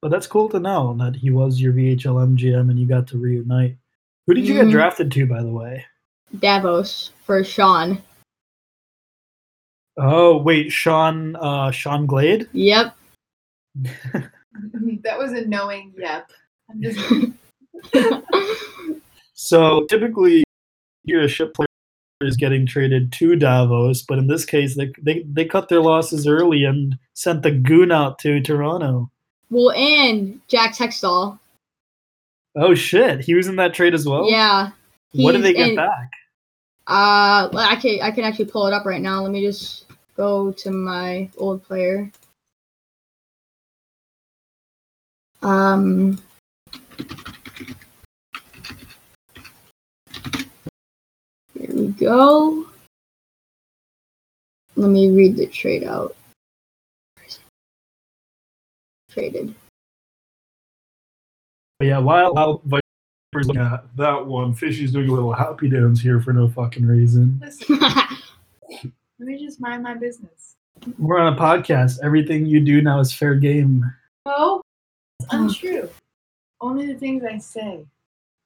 but 0.00 0.10
that's 0.10 0.26
cool 0.26 0.48
to 0.50 0.60
know 0.60 0.94
that 1.00 1.16
he 1.16 1.30
was 1.30 1.60
your 1.60 1.72
VHLM 1.72 2.36
GM 2.36 2.70
and 2.70 2.78
you 2.78 2.86
got 2.86 3.08
to 3.08 3.18
reunite. 3.18 3.76
Who 4.26 4.34
did 4.34 4.46
you 4.46 4.54
get 4.54 4.66
Mhm. 4.66 4.70
drafted 4.72 5.10
to, 5.12 5.26
by 5.26 5.42
the 5.42 5.50
way? 5.50 5.84
Davos 6.38 7.10
for 7.24 7.42
Sean. 7.44 8.02
Oh 9.96 10.36
wait, 10.38 10.70
Sean 10.70 11.36
uh, 11.36 11.70
Sean 11.70 12.06
Glade. 12.06 12.48
Yep. 12.52 12.94
that 13.76 15.18
was 15.18 15.32
a 15.32 15.46
knowing 15.46 15.92
yep. 15.98 16.30
Just 16.80 16.98
So 19.34 19.84
typically, 19.84 20.44
you're 21.04 21.22
a 21.22 21.28
ship 21.28 21.54
player 21.54 21.66
is 22.22 22.36
getting 22.36 22.64
traded 22.66 23.12
to 23.12 23.36
Davos, 23.36 24.02
but 24.02 24.18
in 24.18 24.26
this 24.26 24.44
case, 24.46 24.74
they, 24.76 24.90
they 25.02 25.22
they 25.30 25.44
cut 25.44 25.68
their 25.68 25.80
losses 25.82 26.26
early 26.26 26.64
and 26.64 26.98
sent 27.12 27.42
the 27.42 27.50
goon 27.50 27.92
out 27.92 28.18
to 28.20 28.40
Toronto. 28.40 29.10
well, 29.50 29.70
and 29.72 30.40
Jack 30.48 30.74
Textall. 30.74 31.38
Oh 32.56 32.74
shit, 32.74 33.20
he 33.20 33.34
was 33.34 33.48
in 33.48 33.56
that 33.56 33.74
trade 33.74 33.92
as 33.94 34.06
well. 34.06 34.30
yeah 34.30 34.70
what 35.16 35.32
did 35.32 35.42
they 35.42 35.52
get 35.52 35.70
in, 35.70 35.76
back? 35.76 36.12
Uh, 36.86 37.48
I 37.54 37.76
can 37.80 38.00
I 38.02 38.10
can 38.10 38.24
actually 38.24 38.46
pull 38.46 38.66
it 38.66 38.72
up 38.72 38.86
right 38.86 39.00
now. 39.00 39.22
Let 39.22 39.32
me 39.32 39.40
just 39.40 39.86
go 40.16 40.52
to 40.52 40.70
my 40.70 41.28
old 41.36 41.62
player. 41.64 42.10
Um. 45.42 46.20
Here 51.58 51.74
we 51.74 51.88
go. 51.88 52.66
Let 54.76 54.90
me 54.90 55.10
read 55.10 55.36
the 55.36 55.46
trade 55.46 55.84
out. 55.84 56.14
Traded. 59.10 59.54
But 61.78 61.88
yeah, 61.88 61.98
while 61.98 62.34
while 62.34 62.80
Viper's 63.36 63.48
looking 63.48 63.62
at 63.62 63.84
that 63.96 64.26
one, 64.26 64.54
Fishy's 64.54 64.92
doing 64.92 65.08
a 65.08 65.12
little 65.12 65.32
happy 65.32 65.68
dance 65.68 66.00
here 66.00 66.20
for 66.20 66.32
no 66.32 66.48
fucking 66.48 66.86
reason. 66.86 67.38
Listen, 67.42 67.78
let 67.80 68.90
me 69.18 69.38
just 69.38 69.60
mind 69.60 69.82
my 69.82 69.94
business. 69.94 70.56
We're 70.98 71.18
on 71.18 71.34
a 71.34 71.36
podcast. 71.36 71.98
Everything 72.02 72.46
you 72.46 72.60
do 72.60 72.80
now 72.80 73.00
is 73.00 73.12
fair 73.12 73.34
game 73.34 73.84
No, 74.26 74.62
it's 75.20 75.32
untrue. 75.32 75.88
Only 76.60 76.86
the 76.86 76.98
things 76.98 77.24
I 77.24 77.38
say. 77.38 77.84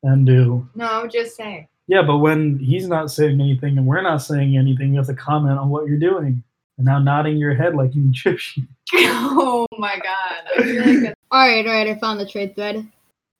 and 0.03 0.26
do. 0.26 0.68
No, 0.74 1.07
just 1.07 1.37
say. 1.37 1.68
Yeah, 1.87 2.03
but 2.03 2.18
when 2.18 2.59
he's 2.59 2.88
not 2.88 3.11
saying 3.11 3.40
anything 3.40 3.79
and 3.79 3.87
we're 3.87 4.03
not 4.03 4.18
saying 4.18 4.57
anything, 4.57 4.92
you 4.92 4.98
have 4.98 5.07
to 5.07 5.14
comment 5.14 5.59
on 5.59 5.70
what 5.70 5.87
you're 5.87 5.98
doing. 5.98 6.42
And 6.79 6.87
now 6.87 6.98
nodding 6.98 7.37
your 7.37 7.55
head 7.55 7.76
like 7.76 7.94
you 7.94 8.09
Egyptian. 8.09 8.66
oh 8.94 9.66
my 9.79 9.98
god. 10.03 10.66
Like 10.66 11.03
that's 11.03 11.20
all 11.31 11.46
right, 11.46 11.66
all 11.66 11.72
right. 11.72 11.88
I 11.88 11.94
found 11.96 12.18
the 12.18 12.26
trade 12.26 12.57
thread. 12.57 12.87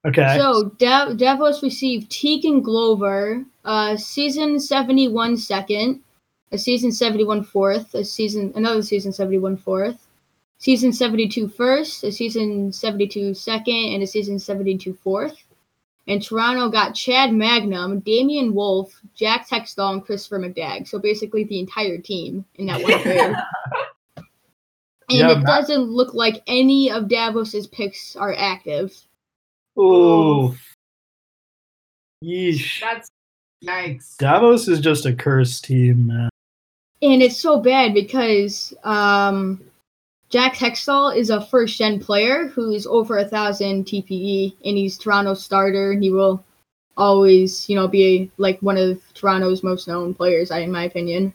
Okay. 0.07 0.37
So 0.39 0.71
Dav- 0.79 1.17
Davos 1.19 1.63
received 1.63 2.11
Tegan 2.11 2.63
Glover, 2.63 3.45
uh, 3.65 3.97
season 3.97 4.59
71 4.59 5.37
second, 5.37 6.01
a 6.53 6.59
season 6.59 6.91
71 6.91 7.45
fourth, 7.45 7.95
a 7.95 8.05
season 8.05 8.53
another 8.57 8.83
season 8.83 9.13
71 9.13 9.59
fourth, 9.59 10.07
season 10.59 10.93
72 10.93 11.49
first, 11.49 12.03
a 12.05 12.11
season 12.11 12.73
72 12.73 13.35
second, 13.35 13.95
and 13.95 14.03
a 14.03 14.07
season 14.07 14.39
72 14.39 14.95
fourth. 14.95 15.37
And 16.09 16.23
Toronto 16.23 16.71
got 16.71 16.95
Chad 16.95 17.33
Magnum, 17.33 18.01
Damian 18.01 18.55
Wolf, 18.55 18.99
Jack 19.15 19.49
Hextall, 19.49 19.93
and 19.93 20.05
Christopher 20.05 20.41
McDagg. 20.41 20.89
So 20.89 20.99
basically 20.99 21.45
the 21.45 21.61
entire 21.61 21.99
team 21.99 22.45
in 22.57 22.67
that 22.67 22.83
one 22.83 22.99
pair. 23.03 23.47
And 24.17 25.19
Yeah, 25.19 25.39
it 25.39 25.45
doesn't 25.45 25.83
look 25.83 26.15
like 26.15 26.43
any 26.47 26.91
of 26.91 27.07
Davos's 27.07 27.67
picks 27.67 28.17
are 28.17 28.35
active. 28.37 28.93
Ooh. 29.81 30.55
Yeesh. 32.23 32.81
that's 32.81 33.09
yikes. 33.65 34.17
Davos 34.19 34.69
is 34.69 34.81
just 34.81 35.07
a 35.07 35.15
cursed 35.15 35.65
team, 35.65 36.09
man. 36.09 36.29
And 37.03 37.23
it's 37.23 37.41
so 37.41 37.61
bad 37.61 37.95
because 37.95 38.75
um, 38.85 39.61
Jack 40.29 40.55
Hextall 40.55 41.17
is 41.17 41.31
a 41.31 41.41
first 41.47 41.79
gen 41.79 41.99
player 41.99 42.49
who 42.49 42.73
is 42.73 42.87
over 42.87 43.17
a 43.17 43.25
thousand 43.25 43.87
TPE, 43.87 44.55
and 44.65 44.77
he's 44.77 44.99
Toronto's 44.99 45.43
starter. 45.43 45.93
And 45.93 46.03
he 46.03 46.11
will 46.11 46.45
always, 46.99 47.69
you 47.71 47.77
know, 47.77 47.89
be 47.89 48.31
like 48.37 48.61
one 48.61 48.77
of 48.77 49.01
Toronto's 49.15 49.63
most 49.63 49.89
known 49.89 50.13
players, 50.13 50.51
in 50.51 50.71
my 50.71 50.85
opinion. 50.85 51.33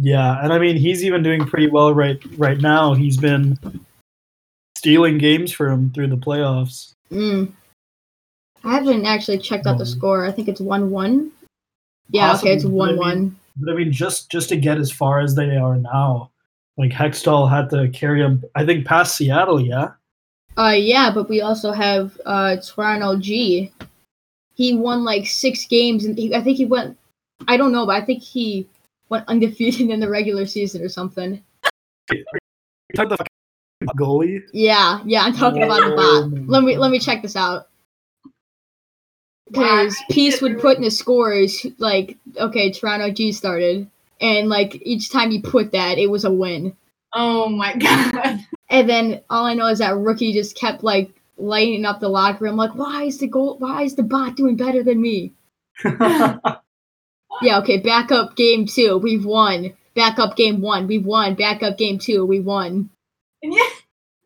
Yeah, 0.00 0.42
and 0.42 0.52
I 0.52 0.58
mean 0.58 0.76
he's 0.76 1.04
even 1.04 1.22
doing 1.22 1.44
pretty 1.44 1.68
well 1.68 1.92
right 1.92 2.22
right 2.36 2.58
now. 2.58 2.94
He's 2.94 3.16
been 3.16 3.58
stealing 4.76 5.18
games 5.18 5.50
for 5.50 5.68
him 5.68 5.90
through 5.90 6.08
the 6.08 6.16
playoffs. 6.16 6.92
Mm. 7.10 7.52
I 8.64 8.74
haven't 8.74 9.04
actually 9.06 9.38
checked 9.38 9.66
out 9.66 9.78
the 9.78 9.84
Um, 9.84 9.90
score. 9.90 10.24
I 10.26 10.32
think 10.32 10.48
it's 10.48 10.60
one 10.60 10.90
one. 10.90 11.30
Yeah, 12.10 12.34
okay, 12.36 12.52
it's 12.54 12.64
Possibly, 12.64 12.70
but 12.70 12.74
I 12.74 12.78
one 12.78 12.88
mean- 12.90 12.98
one. 12.98 13.36
But 13.60 13.72
I 13.72 13.76
mean, 13.76 13.92
just 13.92 14.30
just 14.30 14.48
to 14.50 14.56
get 14.56 14.78
as 14.78 14.90
far 14.90 15.20
as 15.20 15.34
they 15.34 15.56
are 15.56 15.76
now, 15.76 16.30
like 16.76 16.92
Hextall 16.92 17.50
had 17.50 17.68
to 17.70 17.88
carry 17.88 18.20
him. 18.20 18.44
I 18.54 18.64
think 18.64 18.86
past 18.86 19.16
Seattle. 19.16 19.60
Yeah. 19.60 19.92
Uh, 20.56 20.74
yeah, 20.76 21.10
but 21.12 21.28
we 21.28 21.40
also 21.40 21.72
have 21.72 22.18
uh 22.24 22.56
Toronto 22.56 23.16
G. 23.18 23.72
He 24.54 24.74
won 24.74 25.04
like 25.04 25.26
six 25.26 25.66
games, 25.66 26.04
and 26.04 26.16
he, 26.18 26.34
I 26.34 26.40
think 26.42 26.56
he 26.56 26.66
went. 26.66 26.96
I 27.46 27.56
don't 27.56 27.72
know, 27.72 27.86
but 27.86 27.94
I 28.00 28.04
think 28.04 28.22
he 28.22 28.66
went 29.08 29.26
undefeated 29.28 29.90
in 29.90 30.00
the 30.00 30.08
regular 30.08 30.46
season 30.46 30.82
or 30.82 30.88
something. 30.88 31.42
You 32.12 32.24
talking 32.96 33.16
the 33.80 33.86
goalie? 33.96 34.42
Yeah, 34.52 35.00
yeah, 35.04 35.22
I'm 35.22 35.34
talking 35.34 35.62
about 35.62 35.80
the 35.80 35.94
Oh 35.96 36.28
bot. 36.28 36.48
Let 36.48 36.62
me 36.64 36.76
let 36.76 36.90
me 36.90 36.98
check 36.98 37.22
this 37.22 37.36
out. 37.36 37.68
Why? 39.50 39.84
Because 39.84 39.96
Peace 40.10 40.40
would 40.40 40.60
put 40.60 40.76
in 40.76 40.82
the 40.82 40.90
scores 40.90 41.66
like, 41.78 42.16
okay, 42.36 42.70
Toronto 42.72 43.10
G 43.10 43.32
started, 43.32 43.88
and 44.20 44.48
like 44.48 44.80
each 44.82 45.10
time 45.10 45.30
he 45.30 45.40
put 45.40 45.72
that, 45.72 45.98
it 45.98 46.10
was 46.10 46.24
a 46.24 46.30
win. 46.30 46.76
Oh 47.14 47.48
my 47.48 47.74
god. 47.76 48.40
And 48.70 48.88
then 48.88 49.22
all 49.30 49.46
I 49.46 49.54
know 49.54 49.66
is 49.66 49.78
that 49.78 49.96
rookie 49.96 50.32
just 50.32 50.56
kept 50.56 50.82
like 50.84 51.10
lighting 51.36 51.84
up 51.84 52.00
the 52.00 52.08
locker 52.08 52.44
room, 52.44 52.56
like, 52.56 52.74
why 52.74 53.04
is 53.04 53.18
the 53.18 53.28
goal? 53.28 53.56
Why 53.58 53.82
is 53.82 53.94
the 53.94 54.02
bot 54.02 54.36
doing 54.36 54.56
better 54.56 54.82
than 54.82 55.00
me? 55.00 55.32
Yeah, 57.40 57.58
okay, 57.60 57.78
backup 57.78 58.36
game 58.36 58.66
two, 58.66 58.98
we've 58.98 59.24
won. 59.24 59.74
Backup 59.94 60.36
game 60.36 60.60
one, 60.60 60.86
we've 60.86 61.04
won. 61.04 61.34
Backup 61.34 61.78
game 61.78 61.98
two, 61.98 62.24
we 62.24 62.40
won. 62.40 62.90
And 63.42 63.54
yeah, 63.54 63.68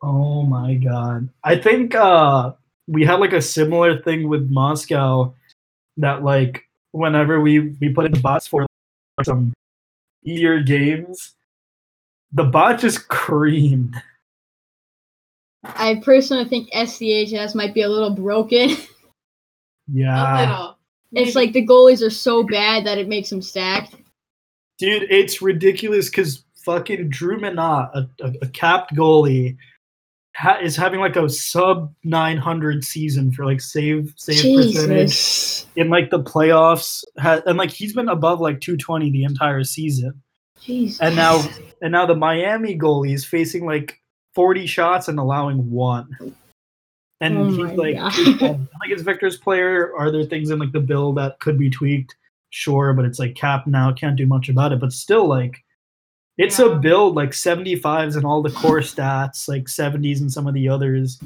oh 0.01 0.43
my 0.43 0.75
god! 0.75 1.29
I 1.43 1.57
think 1.57 1.93
uh 1.95 2.53
we 2.87 3.05
had 3.05 3.19
like 3.19 3.33
a 3.33 3.41
similar 3.41 4.01
thing 4.01 4.27
with 4.27 4.49
Moscow 4.49 5.33
that 5.97 6.23
like 6.23 6.63
whenever 6.91 7.39
we 7.39 7.75
we 7.79 7.93
put 7.93 8.05
in 8.05 8.21
bots 8.21 8.47
for 8.47 8.65
some 9.23 9.53
easier 10.25 10.61
games, 10.61 11.35
the 12.31 12.43
bot 12.43 12.79
just 12.79 13.07
creamed. 13.07 13.95
I 15.63 16.01
personally 16.03 16.45
think 16.45 16.69
STHS 16.71 17.55
might 17.55 17.73
be 17.73 17.81
a 17.83 17.89
little 17.89 18.13
broken. 18.13 18.75
Yeah. 19.91 20.15
a 20.15 20.31
little. 20.39 20.77
it's 21.11 21.35
like 21.35 21.51
the 21.51 21.67
goalies 21.67 22.01
are 22.01 22.09
so 22.09 22.41
bad 22.43 22.85
that 22.85 22.97
it 22.97 23.09
makes 23.09 23.29
them 23.29 23.41
stacked. 23.41 23.95
Dude, 24.77 25.03
it's 25.09 25.41
ridiculous 25.41 26.09
because 26.09 26.45
fucking 26.63 27.09
Drew 27.09 27.37
Minot, 27.37 27.89
a, 27.93 28.09
a, 28.21 28.33
a 28.43 28.47
capped 28.47 28.95
goalie, 28.95 29.57
ha- 30.35 30.59
is 30.61 30.75
having 30.75 30.99
like 30.99 31.15
a 31.15 31.29
sub 31.29 31.93
900 32.03 32.83
season 32.83 33.31
for 33.31 33.45
like 33.45 33.61
save 33.61 34.13
save 34.15 34.55
percentage 34.55 35.65
in 35.75 35.89
like 35.89 36.09
the 36.09 36.21
playoffs, 36.21 37.03
ha- 37.19 37.41
and 37.45 37.57
like 37.57 37.71
he's 37.71 37.93
been 37.93 38.09
above 38.09 38.39
like 38.39 38.61
220 38.61 39.11
the 39.11 39.23
entire 39.23 39.63
season. 39.63 40.21
Jesus. 40.61 41.01
And 41.01 41.15
now, 41.15 41.43
and 41.81 41.91
now 41.91 42.05
the 42.05 42.15
Miami 42.15 42.77
goalie 42.77 43.13
is 43.13 43.25
facing 43.25 43.65
like 43.65 43.99
40 44.33 44.65
shots 44.65 45.07
and 45.07 45.19
allowing 45.19 45.69
one. 45.69 46.09
And 47.21 47.37
Oh 47.37 47.49
he's 47.49 47.77
like, 47.77 47.95
God. 47.95 48.17
like 48.39 48.41
uh, 48.41 48.57
it's 48.93 49.01
Victor's 49.01 49.37
player. 49.37 49.95
Are 49.97 50.11
there 50.11 50.23
things 50.25 50.49
in 50.49 50.59
like 50.59 50.71
the 50.71 50.79
bill 50.79 51.13
that 51.13 51.39
could 51.39 51.57
be 51.57 51.69
tweaked? 51.69 52.15
Sure, 52.49 52.93
but 52.93 53.05
it's 53.05 53.19
like 53.19 53.35
cap 53.35 53.65
now. 53.65 53.91
Can't 53.91 54.15
do 54.15 54.25
much 54.25 54.49
about 54.49 54.71
it. 54.71 54.79
But 54.79 54.93
still, 54.93 55.27
like, 55.27 55.63
it's 56.37 56.59
a 56.59 56.75
build 56.75 57.15
like 57.15 57.31
75s 57.31 58.15
and 58.15 58.25
all 58.25 58.41
the 58.41 58.51
core 58.51 58.79
stats, 58.79 59.47
like 59.47 59.65
70s 59.65 60.21
and 60.21 60.31
some 60.31 60.47
of 60.47 60.53
the 60.53 60.67
others. 60.67 61.19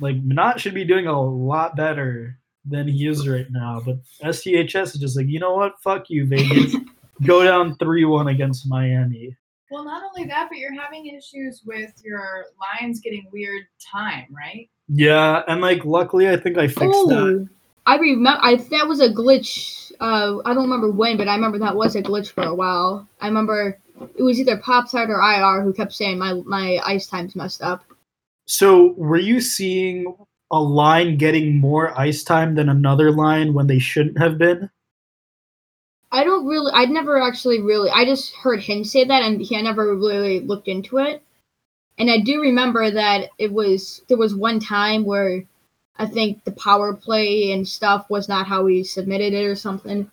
Like, 0.00 0.16
Minot 0.16 0.60
should 0.60 0.74
be 0.74 0.84
doing 0.84 1.06
a 1.06 1.20
lot 1.20 1.76
better 1.76 2.38
than 2.64 2.88
he 2.88 3.06
is 3.06 3.28
right 3.28 3.46
now. 3.50 3.80
But 3.84 3.98
STHS 4.22 4.94
is 4.94 5.00
just 5.00 5.16
like, 5.16 5.28
you 5.28 5.38
know 5.38 5.54
what? 5.54 5.80
Fuck 5.80 6.10
you, 6.10 6.26
Vegas. 6.26 6.74
Go 7.24 7.44
down 7.44 7.76
3 7.76 8.04
1 8.04 8.28
against 8.28 8.68
Miami. 8.68 9.36
Well, 9.70 9.84
not 9.84 10.02
only 10.04 10.28
that, 10.28 10.48
but 10.48 10.58
you're 10.58 10.78
having 10.80 11.06
issues 11.06 11.62
with 11.64 11.92
your 12.04 12.46
lines 12.60 13.00
getting 13.00 13.26
weird 13.32 13.62
time, 13.80 14.26
right? 14.30 14.68
Yeah, 14.88 15.42
and 15.48 15.60
like 15.60 15.84
luckily 15.84 16.28
I 16.28 16.36
think 16.36 16.56
I 16.56 16.68
fixed 16.68 17.08
that. 17.08 17.46
Oh. 17.48 17.48
I 17.86 17.96
remember. 17.96 18.40
I 18.42 18.56
that 18.56 18.88
was 18.88 19.00
a 19.00 19.08
glitch. 19.08 19.92
Uh, 20.00 20.38
I 20.44 20.52
don't 20.52 20.64
remember 20.64 20.90
when, 20.90 21.16
but 21.16 21.28
I 21.28 21.34
remember 21.34 21.58
that 21.60 21.76
was 21.76 21.96
a 21.96 22.02
glitch 22.02 22.32
for 22.32 22.42
a 22.42 22.54
while. 22.54 23.08
I 23.20 23.28
remember 23.28 23.78
it 24.16 24.22
was 24.22 24.38
either 24.38 24.58
Pop 24.58 24.90
Tart 24.90 25.08
or 25.08 25.20
IR 25.20 25.62
who 25.62 25.72
kept 25.72 25.92
saying 25.92 26.18
my 26.18 26.34
my 26.44 26.80
ice 26.84 27.06
time's 27.06 27.36
messed 27.36 27.62
up. 27.62 27.84
So 28.46 28.94
were 28.96 29.16
you 29.16 29.40
seeing 29.40 30.14
a 30.50 30.60
line 30.60 31.16
getting 31.16 31.58
more 31.58 31.98
ice 31.98 32.22
time 32.22 32.54
than 32.54 32.68
another 32.68 33.10
line 33.10 33.54
when 33.54 33.66
they 33.66 33.78
shouldn't 33.78 34.18
have 34.18 34.38
been? 34.38 34.70
I 36.12 36.24
don't 36.24 36.46
really. 36.46 36.72
I'd 36.74 36.90
never 36.90 37.20
actually 37.20 37.60
really. 37.60 37.90
I 37.90 38.04
just 38.04 38.34
heard 38.34 38.60
him 38.60 38.84
say 38.84 39.04
that, 39.04 39.22
and 39.22 39.40
he 39.40 39.56
I 39.56 39.62
never 39.62 39.94
really 39.94 40.40
looked 40.40 40.68
into 40.68 40.98
it. 40.98 41.22
And 41.98 42.10
I 42.10 42.20
do 42.20 42.40
remember 42.40 42.90
that 42.90 43.30
it 43.38 43.52
was 43.52 44.02
there 44.08 44.18
was 44.18 44.34
one 44.34 44.60
time 44.60 45.04
where 45.04 45.44
I 45.98 46.06
think 46.06 46.44
the 46.44 46.52
power 46.52 46.94
play 46.94 47.52
and 47.52 47.66
stuff 47.66 48.08
was 48.10 48.28
not 48.28 48.46
how 48.46 48.66
he 48.66 48.84
submitted 48.84 49.32
it 49.32 49.44
or 49.44 49.54
something. 49.54 50.10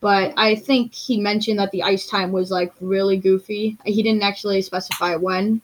But 0.00 0.34
I 0.36 0.56
think 0.56 0.94
he 0.94 1.20
mentioned 1.20 1.60
that 1.60 1.70
the 1.70 1.84
ice 1.84 2.06
time 2.06 2.32
was 2.32 2.50
like 2.50 2.72
really 2.80 3.16
goofy. 3.16 3.78
He 3.84 4.02
didn't 4.02 4.22
actually 4.22 4.60
specify 4.62 5.14
when. 5.14 5.62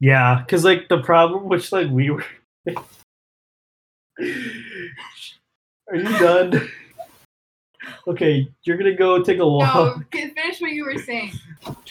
Yeah, 0.00 0.42
because 0.42 0.64
like 0.64 0.88
the 0.88 1.00
problem 1.00 1.48
which 1.48 1.72
like 1.72 1.88
we 1.88 2.10
were 2.10 2.24
Are 5.88 5.96
you 5.96 6.18
done? 6.18 6.68
okay, 8.06 8.48
you're 8.64 8.76
gonna 8.76 8.94
go 8.94 9.22
take 9.22 9.38
a 9.38 9.46
walk. 9.46 9.74
No, 9.74 10.02
finish 10.12 10.60
what 10.60 10.72
you 10.72 10.84
were 10.84 10.98
saying. 10.98 11.32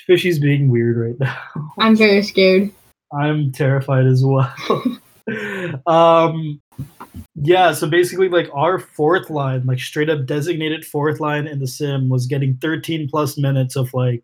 Fishy's 0.05 0.39
being 0.39 0.69
weird 0.69 0.97
right 0.97 1.19
now. 1.19 1.37
I'm 1.79 1.95
very 1.95 2.21
scared. 2.21 2.71
I'm 3.11 3.51
terrified 3.51 4.05
as 4.05 4.23
well. 4.23 4.53
um 5.87 6.61
Yeah, 7.35 7.73
so 7.73 7.89
basically, 7.89 8.29
like 8.29 8.49
our 8.53 8.79
fourth 8.79 9.29
line, 9.29 9.65
like 9.65 9.79
straight 9.79 10.09
up 10.09 10.25
designated 10.25 10.85
fourth 10.85 11.19
line 11.19 11.47
in 11.47 11.59
the 11.59 11.67
sim, 11.67 12.09
was 12.09 12.27
getting 12.27 12.57
13 12.57 13.09
plus 13.09 13.37
minutes 13.37 13.75
of 13.75 13.93
like 13.93 14.23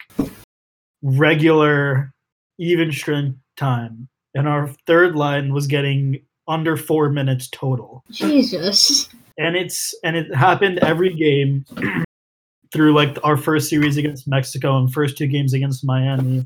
regular 1.02 2.14
even 2.58 2.91
strength 2.91 3.38
time, 3.58 4.08
and 4.36 4.47
our 4.47 4.70
third 4.88 5.16
line 5.16 5.54
was 5.54 5.68
getting 5.68 6.22
under 6.47 6.78
four 6.78 7.10
minutes 7.10 7.49
total. 7.49 8.04
Jesus. 8.12 9.10
And 9.38 9.56
it's 9.56 9.95
and 10.04 10.16
it 10.16 10.34
happened 10.36 10.80
every 10.80 11.14
game 11.14 11.66
through 12.74 12.93
like 12.93 13.18
our 13.24 13.38
first 13.38 13.70
series 13.70 13.97
against 13.97 14.28
Mexico 14.28 14.78
and 14.78 14.91
first 14.91 15.18
two 15.18 15.28
games 15.28 15.54
against 15.54 15.86
Miami. 15.86 16.45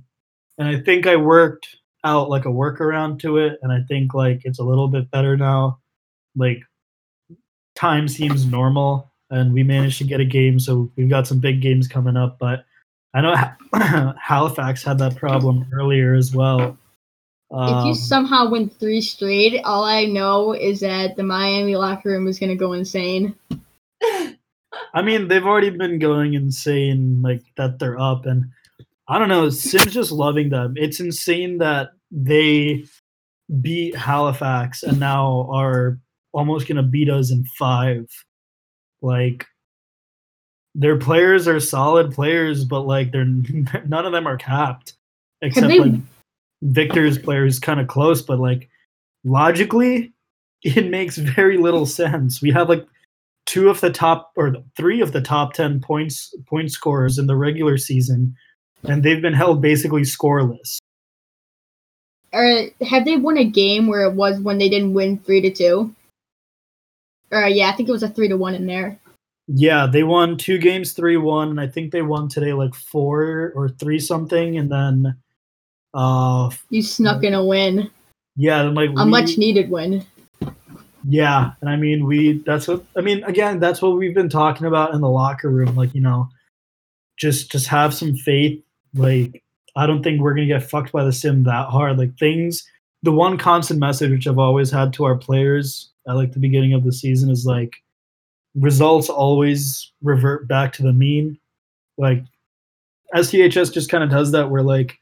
And 0.57 0.67
I 0.67 0.79
think 0.79 1.05
I 1.05 1.15
worked 1.15 1.67
out 2.05 2.29
like 2.29 2.45
a 2.45 2.49
workaround 2.49 3.19
to 3.19 3.37
it, 3.37 3.59
and 3.61 3.71
I 3.71 3.81
think 3.87 4.13
like 4.13 4.41
it's 4.45 4.59
a 4.59 4.63
little 4.63 4.87
bit 4.87 5.11
better 5.11 5.35
now. 5.35 5.79
Like 6.35 6.61
time 7.75 8.07
seems 8.07 8.45
normal, 8.45 9.11
and 9.29 9.53
we 9.53 9.63
managed 9.63 9.97
to 9.97 10.03
get 10.05 10.21
a 10.21 10.25
game, 10.25 10.59
so 10.59 10.91
we've 10.95 11.09
got 11.09 11.27
some 11.27 11.39
big 11.39 11.61
games 11.61 11.87
coming 11.87 12.15
up. 12.15 12.37
But 12.39 12.65
I 13.13 13.21
know 13.21 13.35
Halifax 14.21 14.83
had 14.83 14.99
that 14.99 15.15
problem 15.15 15.67
earlier 15.73 16.13
as 16.13 16.33
well. 16.33 16.77
if 17.51 17.85
you 17.85 17.91
Um, 17.91 17.95
somehow 17.95 18.49
win 18.49 18.69
three 18.69 19.01
straight, 19.01 19.61
all 19.63 19.83
I 19.83 20.05
know 20.05 20.53
is 20.53 20.79
that 20.81 21.15
the 21.15 21.23
Miami 21.23 21.75
locker 21.75 22.09
room 22.09 22.27
is 22.27 22.39
gonna 22.39 22.55
go 22.55 22.73
insane. 22.73 23.35
I 24.93 25.01
mean, 25.01 25.27
they've 25.27 25.45
already 25.45 25.71
been 25.71 25.99
going 25.99 26.33
insane, 26.35 27.21
like 27.21 27.41
that 27.57 27.79
they're 27.79 27.99
up, 27.99 28.25
and 28.25 28.51
I 29.07 29.19
don't 29.19 29.29
know. 29.29 29.49
Sim's 29.49 29.93
just 29.93 30.11
loving 30.11 30.49
them. 30.49 30.73
It's 30.77 30.99
insane 30.99 31.59
that 31.59 31.91
they 32.11 32.85
beat 33.61 33.95
Halifax 33.95 34.81
and 34.83 34.99
now 34.99 35.47
are 35.51 35.99
almost 36.33 36.67
gonna 36.67 36.83
beat 36.83 37.09
us 37.09 37.31
in 37.31 37.45
five. 37.57 38.07
Like, 39.01 39.45
their 40.73 40.97
players 40.97 41.47
are 41.47 41.59
solid 41.59 42.11
players, 42.11 42.65
but 42.65 42.81
like 42.81 43.11
they're 43.11 43.25
none 43.85 44.05
of 44.05 44.11
them 44.11 44.27
are 44.27 44.37
capped, 44.37 44.93
except 45.41 45.67
they- 45.67 45.79
like 45.79 46.01
Victor's 46.63 47.17
player 47.17 47.45
is 47.45 47.59
kind 47.59 47.79
of 47.79 47.87
close, 47.87 48.21
but 48.21 48.39
like 48.39 48.69
logically, 49.23 50.13
it 50.63 50.89
makes 50.89 51.17
very 51.17 51.57
little 51.57 51.85
sense. 51.85 52.41
We 52.41 52.51
have 52.51 52.69
like 52.69 52.85
two 53.45 53.69
of 53.69 53.79
the 53.81 53.91
top 53.91 54.31
or 54.35 54.55
three 54.75 54.99
of 55.01 55.11
the 55.11 55.21
top 55.21 55.53
10 55.53 55.79
points 55.79 56.33
point 56.47 56.71
scorers 56.71 57.19
in 57.19 57.27
the 57.27 57.35
regular 57.35 57.77
season 57.77 58.35
and 58.87 59.03
they've 59.03 59.21
been 59.21 59.33
held 59.33 59.61
basically 59.61 60.01
scoreless 60.03 60.77
Or 62.33 62.65
have 62.85 63.05
they 63.05 63.17
won 63.17 63.37
a 63.37 63.45
game 63.45 63.87
where 63.87 64.03
it 64.03 64.13
was 64.13 64.39
when 64.39 64.57
they 64.57 64.69
didn't 64.69 64.93
win 64.93 65.17
three 65.19 65.41
to 65.41 65.51
two? 65.51 65.93
Or 67.31 67.47
yeah, 67.47 67.69
I 67.69 67.71
think 67.73 67.89
it 67.89 67.91
was 67.93 68.03
a 68.03 68.09
three 68.09 68.27
to 68.27 68.35
one 68.37 68.55
in 68.55 68.65
there. 68.67 68.99
yeah 69.47 69.85
they 69.87 70.03
won 70.03 70.37
two 70.37 70.57
games 70.57 70.95
3-1 70.95 71.51
and 71.51 71.61
i 71.61 71.67
think 71.67 71.91
they 71.91 72.01
won 72.01 72.27
today 72.27 72.51
like 72.53 72.73
four 72.73 73.51
or 73.55 73.69
three 73.69 73.99
something 73.99 74.57
and 74.57 74.71
then 74.71 75.15
uh 75.93 76.49
You 76.71 76.81
snuck 76.81 77.23
in 77.23 77.33
a 77.35 77.45
win, 77.45 77.91
yeah 78.35 78.63
like 78.63 78.89
a 78.89 79.03
we- 79.05 79.09
much 79.17 79.37
needed 79.37 79.69
win. 79.69 80.03
Yeah, 81.07 81.51
and 81.61 81.69
I 81.69 81.75
mean 81.75 82.05
we 82.09 82.41
that's 82.49 82.67
what 82.67 82.83
I 82.97 83.01
mean 83.01 83.23
again, 83.25 83.59
that's 83.59 83.79
what 83.79 83.95
we've 83.97 84.15
been 84.15 84.29
talking 84.41 84.65
about 84.65 84.95
in 84.95 85.01
the 85.01 85.09
locker 85.21 85.51
room 85.51 85.75
like, 85.75 85.93
you 85.93 86.01
know, 86.01 86.27
just 87.21 87.51
just 87.51 87.67
have 87.67 87.93
some 87.93 88.15
faith 88.15 88.57
like 88.95 89.43
I 89.75 89.85
don't 89.85 90.03
think 90.03 90.21
we're 90.21 90.33
going 90.33 90.47
to 90.47 90.53
get 90.53 90.69
fucked 90.69 90.91
by 90.91 91.03
the 91.03 91.11
sim 91.11 91.43
that 91.43 91.67
hard. 91.67 91.97
Like 91.97 92.17
things 92.17 92.65
the 93.03 93.11
one 93.11 93.37
constant 93.37 93.79
message 93.79 94.09
which 94.09 94.27
I've 94.27 94.39
always 94.39 94.71
had 94.71 94.91
to 94.93 95.05
our 95.05 95.15
players 95.15 95.91
at 96.07 96.15
like 96.15 96.31
the 96.31 96.39
beginning 96.39 96.73
of 96.73 96.83
the 96.83 96.91
season 96.91 97.29
is 97.29 97.45
like 97.45 97.75
results 98.55 99.09
always 99.09 99.91
revert 100.01 100.47
back 100.47 100.73
to 100.73 100.83
the 100.83 100.93
mean. 100.93 101.37
Like 101.97 102.23
STHS 103.13 103.71
just 103.71 103.89
kind 103.89 104.03
of 104.03 104.09
does 104.09 104.31
that 104.31 104.49
where 104.49 104.63
like 104.63 104.97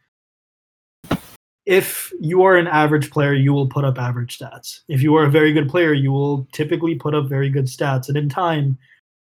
if 1.65 2.11
you 2.19 2.43
are 2.43 2.57
an 2.57 2.67
average 2.67 3.09
player, 3.09 3.33
you 3.33 3.53
will 3.53 3.67
put 3.67 3.85
up 3.85 3.97
average 3.97 4.37
stats. 4.37 4.81
If 4.89 5.01
you 5.01 5.15
are 5.15 5.23
a 5.23 5.31
very 5.31 5.53
good 5.53 5.69
player, 5.69 5.93
you 5.93 6.11
will 6.11 6.45
typically 6.51 6.95
put 6.95 7.15
up 7.15 7.29
very 7.29 7.49
good 7.49 7.65
stats. 7.65 8.09
And 8.09 8.17
in 8.17 8.27
time, 8.27 8.77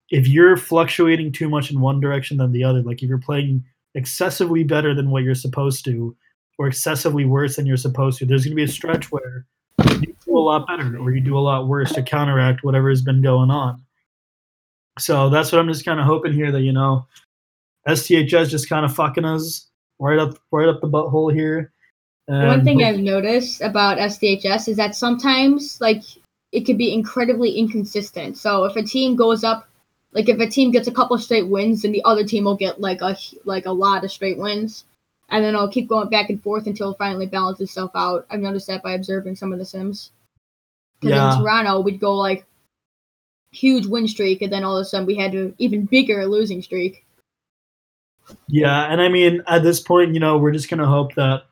if 0.08 0.26
you're 0.26 0.56
fluctuating 0.56 1.32
too 1.32 1.50
much 1.50 1.70
in 1.70 1.80
one 1.80 2.00
direction 2.00 2.38
than 2.38 2.52
the 2.52 2.64
other, 2.64 2.80
like 2.80 3.02
if 3.02 3.08
you're 3.08 3.18
playing 3.18 3.62
excessively 3.94 4.64
better 4.64 4.94
than 4.94 5.10
what 5.10 5.22
you're 5.22 5.34
supposed 5.34 5.84
to, 5.84 6.16
or 6.58 6.66
excessively 6.66 7.24
worse 7.24 7.56
than 7.56 7.66
you're 7.66 7.76
supposed 7.76 8.18
to, 8.18 8.26
there's 8.26 8.44
going 8.44 8.52
to 8.52 8.56
be 8.56 8.64
a 8.64 8.68
stretch 8.68 9.10
where 9.10 9.46
you 10.00 10.14
do 10.24 10.36
a 10.36 10.38
lot 10.38 10.66
better 10.66 10.96
or 10.98 11.12
you 11.12 11.20
do 11.20 11.36
a 11.36 11.40
lot 11.40 11.68
worse 11.68 11.92
to 11.92 12.02
counteract 12.02 12.64
whatever 12.64 12.88
has 12.88 13.02
been 13.02 13.22
going 13.22 13.50
on. 13.50 13.82
So 14.98 15.30
that's 15.30 15.50
what 15.50 15.58
I'm 15.58 15.68
just 15.68 15.84
kind 15.84 16.00
of 16.00 16.06
hoping 16.06 16.32
here 16.32 16.52
that, 16.52 16.60
you 16.60 16.72
know, 16.72 17.06
STHS 17.88 18.48
just 18.48 18.68
kind 18.68 18.84
of 18.84 18.94
fucking 18.94 19.24
us 19.24 19.68
right 19.98 20.18
up 20.18 20.38
right 20.50 20.68
up 20.68 20.80
the 20.80 20.88
butthole 20.88 21.32
here. 21.32 21.72
One 22.26 22.64
thing 22.64 22.84
I've 22.84 23.00
noticed 23.00 23.60
about 23.60 23.98
STHS 23.98 24.68
is 24.68 24.76
that 24.76 24.94
sometimes 24.94 25.80
like 25.80 26.02
it 26.52 26.60
could 26.60 26.78
be 26.78 26.92
incredibly 26.92 27.50
inconsistent. 27.52 28.36
So 28.36 28.64
if 28.64 28.76
a 28.76 28.82
team 28.82 29.16
goes 29.16 29.42
up, 29.42 29.68
like 30.12 30.28
if 30.28 30.38
a 30.38 30.46
team 30.46 30.70
gets 30.70 30.88
a 30.88 30.92
couple 30.92 31.16
straight 31.18 31.48
wins, 31.48 31.82
then 31.82 31.92
the 31.92 32.04
other 32.04 32.24
team 32.24 32.44
will 32.44 32.56
get 32.56 32.80
like 32.80 33.00
a 33.00 33.16
like 33.44 33.66
a 33.66 33.72
lot 33.72 34.04
of 34.04 34.12
straight 34.12 34.38
wins, 34.38 34.84
and 35.30 35.44
then 35.44 35.56
I'll 35.56 35.70
keep 35.70 35.88
going 35.88 36.08
back 36.08 36.30
and 36.30 36.42
forth 36.42 36.66
until 36.66 36.92
it 36.92 36.98
finally 36.98 37.26
balances 37.26 37.70
itself 37.70 37.92
out. 37.94 38.26
I've 38.30 38.40
noticed 38.40 38.66
that 38.66 38.82
by 38.82 38.92
observing 38.92 39.36
some 39.36 39.52
of 39.52 39.58
the 39.58 39.64
sims. 39.64 40.10
Because 41.00 41.16
Yeah. 41.16 41.36
in 41.36 41.42
Toronto, 41.42 41.80
we'd 41.80 42.00
go 42.00 42.14
like 42.16 42.46
huge 43.50 43.86
win 43.86 44.06
streak, 44.06 44.42
and 44.42 44.52
then 44.52 44.64
all 44.64 44.76
of 44.76 44.82
a 44.82 44.84
sudden 44.84 45.06
we 45.06 45.14
had 45.14 45.34
an 45.34 45.54
even 45.58 45.86
bigger 45.86 46.26
losing 46.26 46.62
streak. 46.62 47.04
Yeah, 48.48 48.84
and 48.84 49.00
I 49.00 49.08
mean, 49.08 49.42
at 49.46 49.62
this 49.62 49.80
point, 49.80 50.14
you 50.14 50.20
know, 50.20 50.38
we're 50.38 50.52
just 50.52 50.70
gonna 50.70 50.86
hope 50.86 51.14
that 51.14 51.44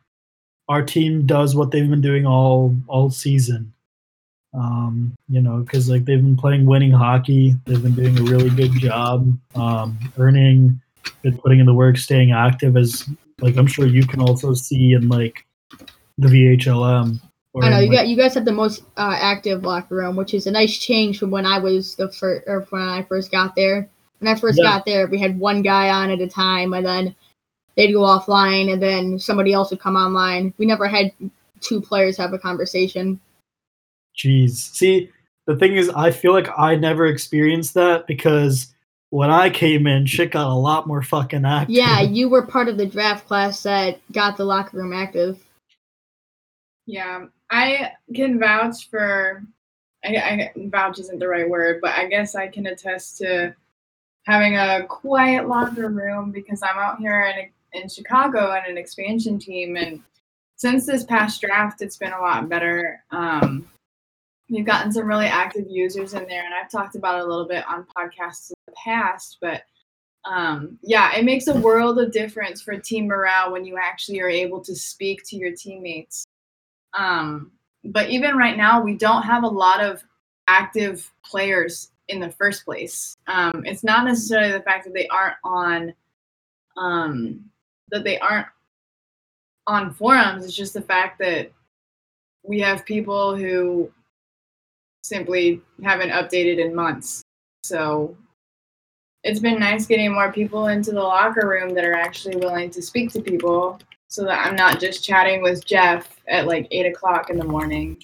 our 0.68 0.82
team 0.82 1.26
does 1.26 1.54
what 1.56 1.70
they've 1.70 1.88
been 1.88 2.00
doing 2.00 2.26
all 2.26 2.76
all 2.86 3.10
season. 3.10 3.72
Um, 4.52 5.14
you 5.28 5.40
know, 5.40 5.58
because 5.58 5.88
like 5.88 6.04
they've 6.04 6.20
been 6.20 6.36
playing 6.36 6.66
winning 6.66 6.90
hockey, 6.90 7.54
they've 7.66 7.82
been 7.82 7.94
doing 7.94 8.18
a 8.18 8.22
really 8.22 8.50
good 8.50 8.72
job, 8.72 9.32
um, 9.54 9.96
earning, 10.18 10.80
been 11.22 11.38
putting 11.38 11.60
in 11.60 11.66
the 11.66 11.74
work, 11.74 11.96
staying 11.96 12.32
active. 12.32 12.76
As 12.76 13.08
like 13.40 13.56
I'm 13.56 13.66
sure 13.68 13.86
you 13.86 14.06
can 14.06 14.20
also 14.20 14.52
see 14.54 14.94
in 14.94 15.08
like 15.08 15.46
the 16.18 16.28
VHLM. 16.28 17.20
or 17.52 17.64
I 17.64 17.68
know 17.70 17.76
in, 17.78 17.84
you 17.84 17.88
like- 17.90 17.98
got 17.98 18.08
you 18.08 18.16
guys 18.16 18.34
have 18.34 18.44
the 18.44 18.52
most 18.52 18.82
uh, 18.96 19.16
active 19.20 19.62
locker 19.62 19.94
room, 19.94 20.16
which 20.16 20.34
is 20.34 20.46
a 20.48 20.50
nice 20.50 20.76
change 20.76 21.18
from 21.20 21.30
when 21.30 21.46
I 21.46 21.58
was 21.58 21.94
the 21.94 22.10
first 22.10 22.44
or 22.48 22.66
when 22.70 22.82
I 22.82 23.02
first 23.02 23.30
got 23.30 23.54
there. 23.54 23.88
When 24.18 24.34
I 24.34 24.38
first 24.38 24.58
Yeah. 24.60 24.68
got 24.70 24.84
there, 24.84 25.06
we 25.06 25.18
had 25.18 25.38
one 25.38 25.62
guy 25.62 25.90
on 25.90 26.10
at 26.10 26.20
a 26.20 26.28
time, 26.28 26.74
and 26.74 26.84
then 26.84 27.14
they'd 27.76 27.92
go 27.92 28.00
offline, 28.00 28.72
and 28.72 28.82
then 28.82 29.18
somebody 29.18 29.52
else 29.52 29.70
would 29.70 29.80
come 29.80 29.96
online. 29.96 30.52
We 30.58 30.66
never 30.66 30.88
had 30.88 31.12
two 31.60 31.80
players 31.80 32.16
have 32.16 32.32
a 32.32 32.38
conversation. 32.38 33.20
Jeez. 34.20 34.74
See, 34.74 35.10
the 35.46 35.56
thing 35.56 35.74
is, 35.74 35.88
I 35.90 36.10
feel 36.10 36.32
like 36.32 36.48
I 36.58 36.76
never 36.76 37.06
experienced 37.06 37.74
that 37.74 38.06
because 38.06 38.74
when 39.08 39.30
I 39.30 39.50
came 39.50 39.86
in, 39.86 40.06
shit 40.06 40.30
got 40.30 40.50
a 40.50 40.54
lot 40.54 40.86
more 40.86 41.02
fucking 41.02 41.44
active. 41.44 41.74
Yeah, 41.74 42.00
you 42.00 42.28
were 42.28 42.46
part 42.46 42.68
of 42.68 42.76
the 42.76 42.86
draft 42.86 43.26
class 43.26 43.62
that 43.62 44.00
got 44.12 44.36
the 44.36 44.44
locker 44.44 44.76
room 44.76 44.92
active. 44.92 45.42
Yeah, 46.86 47.26
I 47.50 47.92
can 48.14 48.38
vouch 48.38 48.88
for. 48.90 49.42
I, 50.04 50.16
I 50.16 50.52
vouch 50.56 50.98
isn't 50.98 51.18
the 51.18 51.28
right 51.28 51.48
word, 51.48 51.80
but 51.82 51.92
I 51.92 52.06
guess 52.06 52.34
I 52.34 52.48
can 52.48 52.66
attest 52.66 53.18
to 53.18 53.54
having 54.26 54.56
a 54.56 54.86
quiet 54.88 55.46
locker 55.46 55.88
room 55.88 56.30
because 56.30 56.62
I'm 56.62 56.78
out 56.78 56.98
here 56.98 57.22
in 57.22 57.50
in 57.72 57.88
Chicago 57.88 58.50
on 58.50 58.62
an 58.68 58.76
expansion 58.76 59.38
team, 59.38 59.76
and 59.76 60.02
since 60.56 60.86
this 60.86 61.04
past 61.04 61.40
draft, 61.40 61.82
it's 61.82 61.96
been 61.96 62.12
a 62.12 62.20
lot 62.20 62.48
better. 62.48 63.02
Um, 63.10 63.68
we've 64.50 64.66
gotten 64.66 64.92
some 64.92 65.06
really 65.06 65.26
active 65.26 65.66
users 65.68 66.14
in 66.14 66.26
there, 66.26 66.44
and 66.44 66.52
I've 66.54 66.70
talked 66.70 66.96
about 66.96 67.18
it 67.18 67.24
a 67.24 67.26
little 67.26 67.46
bit 67.46 67.64
on 67.68 67.86
podcasts 67.96 68.50
in 68.50 68.56
the 68.66 68.74
past, 68.84 69.38
but 69.40 69.62
um, 70.24 70.78
yeah, 70.82 71.16
it 71.16 71.24
makes 71.24 71.46
a 71.46 71.58
world 71.58 71.98
of 71.98 72.12
difference 72.12 72.60
for 72.60 72.76
team 72.76 73.06
morale 73.06 73.52
when 73.52 73.64
you 73.64 73.78
actually 73.80 74.20
are 74.20 74.28
able 74.28 74.60
to 74.60 74.74
speak 74.74 75.22
to 75.28 75.36
your 75.36 75.52
teammates. 75.56 76.26
Um, 76.98 77.52
but 77.84 78.10
even 78.10 78.36
right 78.36 78.56
now, 78.56 78.82
we 78.82 78.96
don't 78.96 79.22
have 79.22 79.44
a 79.44 79.48
lot 79.48 79.82
of 79.82 80.04
active 80.46 81.10
players 81.24 81.92
in 82.08 82.20
the 82.20 82.30
first 82.30 82.64
place. 82.64 83.16
Um, 83.28 83.62
it's 83.64 83.84
not 83.84 84.04
necessarily 84.04 84.52
the 84.52 84.62
fact 84.62 84.84
that 84.84 84.92
they 84.92 85.08
aren't 85.08 85.36
on 85.44 85.94
um, 86.76 87.44
that 87.90 88.04
they 88.04 88.18
aren't 88.18 88.46
on 89.66 89.94
forums. 89.94 90.44
It's 90.44 90.54
just 90.54 90.74
the 90.74 90.82
fact 90.82 91.18
that 91.20 91.50
we 92.42 92.60
have 92.60 92.84
people 92.84 93.36
who 93.36 93.90
simply 95.02 95.60
haven't 95.82 96.10
updated 96.10 96.58
in 96.58 96.74
months. 96.74 97.22
So 97.64 98.16
it's 99.22 99.40
been 99.40 99.58
nice 99.58 99.86
getting 99.86 100.12
more 100.12 100.32
people 100.32 100.68
into 100.68 100.92
the 100.92 101.02
locker 101.02 101.46
room 101.48 101.74
that 101.74 101.84
are 101.84 101.94
actually 101.94 102.36
willing 102.36 102.70
to 102.70 102.82
speak 102.82 103.10
to 103.12 103.20
people 103.20 103.78
so 104.08 104.24
that 104.24 104.46
I'm 104.46 104.56
not 104.56 104.80
just 104.80 105.04
chatting 105.04 105.42
with 105.42 105.64
Jeff 105.64 106.16
at 106.26 106.46
like 106.46 106.66
eight 106.70 106.86
o'clock 106.86 107.30
in 107.30 107.38
the 107.38 107.44
morning. 107.44 108.02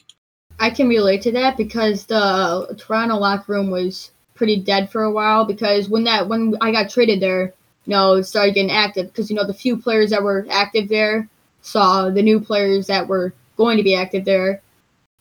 I 0.59 0.70
can 0.70 0.88
relate 0.88 1.22
to 1.22 1.32
that 1.32 1.57
because 1.57 2.07
the 2.07 2.74
Toronto 2.78 3.16
locker 3.16 3.53
room 3.53 3.70
was 3.70 4.12
pretty 4.34 4.61
dead 4.61 4.90
for 4.90 5.03
a 5.03 5.11
while 5.11 5.44
because 5.44 5.88
when 5.88 6.05
that 6.05 6.28
when 6.28 6.55
I 6.61 6.70
got 6.70 6.90
traded 6.90 7.20
there, 7.20 7.53
you 7.84 7.90
know, 7.90 8.14
it 8.14 8.24
started 8.24 8.55
getting 8.55 8.70
active 8.70 9.07
because 9.07 9.30
you 9.30 9.36
know 9.36 9.47
the 9.47 9.55
few 9.55 9.76
players 9.76 10.11
that 10.11 10.22
were 10.22 10.47
active 10.51 10.88
there 10.88 11.28
saw 11.62 12.09
the 12.11 12.22
new 12.22 12.40
players 12.40 12.86
that 12.86 13.09
were 13.09 13.34
going 13.57 13.76
to 13.76 13.82
be 13.82 13.94
active 13.94 14.24
there, 14.24 14.62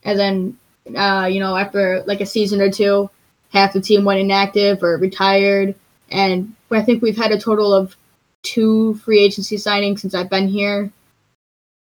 and 0.04 0.20
then 0.20 0.58
uh, 0.96 1.28
you 1.32 1.40
know 1.40 1.56
after 1.56 2.04
like 2.06 2.22
a 2.22 2.26
season 2.26 2.62
or 2.62 2.70
two, 2.72 3.10
half 3.52 3.74
the 3.74 3.82
team 3.82 4.06
went 4.06 4.20
inactive 4.20 4.84
or 4.84 4.98
retired, 4.98 5.76
and 6.10 6.54
I 6.72 6.82
think 6.82 7.02
we've 7.02 7.18
had 7.18 7.32
a 7.32 7.40
total 7.40 7.74
of 7.74 7.96
two 8.44 8.96
free 8.96 9.20
agency 9.20 9.58
signings 9.58 10.00
since 10.00 10.14
I've 10.14 10.30
been 10.30 10.48
here. 10.48 10.92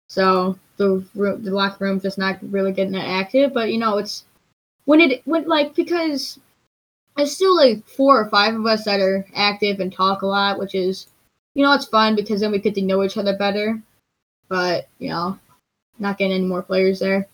So 0.07 0.57
the 0.77 1.05
the 1.13 1.51
locker 1.51 1.85
room's 1.85 2.03
just 2.03 2.17
not 2.17 2.39
really 2.41 2.71
getting 2.71 2.93
that 2.93 3.07
active, 3.07 3.53
but 3.53 3.71
you 3.71 3.77
know 3.77 3.97
it's 3.97 4.25
when 4.85 5.01
it 5.01 5.21
when 5.25 5.47
like 5.47 5.75
because 5.75 6.39
there's 7.15 7.35
still 7.35 7.55
like 7.55 7.85
four 7.87 8.19
or 8.19 8.29
five 8.29 8.55
of 8.55 8.65
us 8.65 8.85
that 8.85 8.99
are 8.99 9.25
active 9.35 9.79
and 9.79 9.91
talk 9.91 10.21
a 10.21 10.25
lot, 10.25 10.57
which 10.57 10.73
is 10.73 11.07
you 11.53 11.63
know 11.63 11.73
it's 11.73 11.85
fun 11.85 12.15
because 12.15 12.41
then 12.41 12.51
we 12.51 12.59
get 12.59 12.75
to 12.75 12.81
know 12.81 13.03
each 13.03 13.17
other 13.17 13.37
better. 13.37 13.81
But 14.47 14.87
you 14.97 15.09
know, 15.09 15.37
not 15.99 16.17
getting 16.17 16.33
any 16.33 16.45
more 16.45 16.63
players 16.63 16.99
there. 16.99 17.27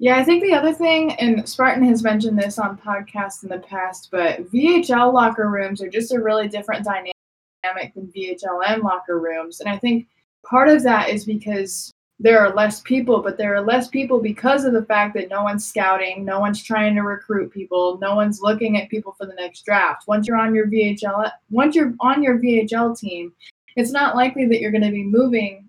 Yeah, 0.00 0.16
I 0.16 0.24
think 0.24 0.44
the 0.44 0.54
other 0.54 0.72
thing, 0.72 1.12
and 1.14 1.48
Spartan 1.48 1.82
has 1.84 2.04
mentioned 2.04 2.38
this 2.38 2.58
on 2.58 2.78
podcasts 2.78 3.42
in 3.42 3.48
the 3.48 3.58
past, 3.58 4.10
but 4.12 4.48
VHL 4.52 5.12
locker 5.12 5.50
rooms 5.50 5.82
are 5.82 5.88
just 5.88 6.12
a 6.12 6.20
really 6.20 6.46
different 6.46 6.84
dynamic 6.84 7.94
than 7.94 8.12
VHLM 8.14 8.84
locker 8.84 9.18
rooms. 9.18 9.58
And 9.58 9.68
I 9.68 9.76
think 9.76 10.06
part 10.46 10.68
of 10.68 10.84
that 10.84 11.08
is 11.08 11.24
because 11.24 11.92
there 12.20 12.38
are 12.38 12.54
less 12.54 12.80
people, 12.80 13.22
but 13.22 13.38
there 13.38 13.54
are 13.56 13.60
less 13.60 13.88
people 13.88 14.20
because 14.20 14.64
of 14.64 14.72
the 14.72 14.84
fact 14.84 15.14
that 15.14 15.30
no 15.30 15.42
one's 15.42 15.66
scouting, 15.66 16.24
no 16.24 16.38
one's 16.38 16.62
trying 16.62 16.94
to 16.94 17.02
recruit 17.02 17.52
people, 17.52 17.98
no 18.00 18.14
one's 18.14 18.40
looking 18.40 18.80
at 18.80 18.88
people 18.88 19.14
for 19.18 19.26
the 19.26 19.34
next 19.34 19.64
draft. 19.64 20.06
Once 20.06 20.28
you're 20.28 20.38
on 20.38 20.54
your 20.54 20.68
VHL, 20.68 21.30
once 21.50 21.74
you're 21.74 21.94
on 21.98 22.22
your 22.22 22.38
VHL 22.38 22.96
team, 22.96 23.32
it's 23.74 23.90
not 23.92 24.14
likely 24.14 24.46
that 24.46 24.60
you're 24.60 24.72
going 24.72 24.82
to 24.82 24.90
be 24.90 25.04
moving 25.04 25.66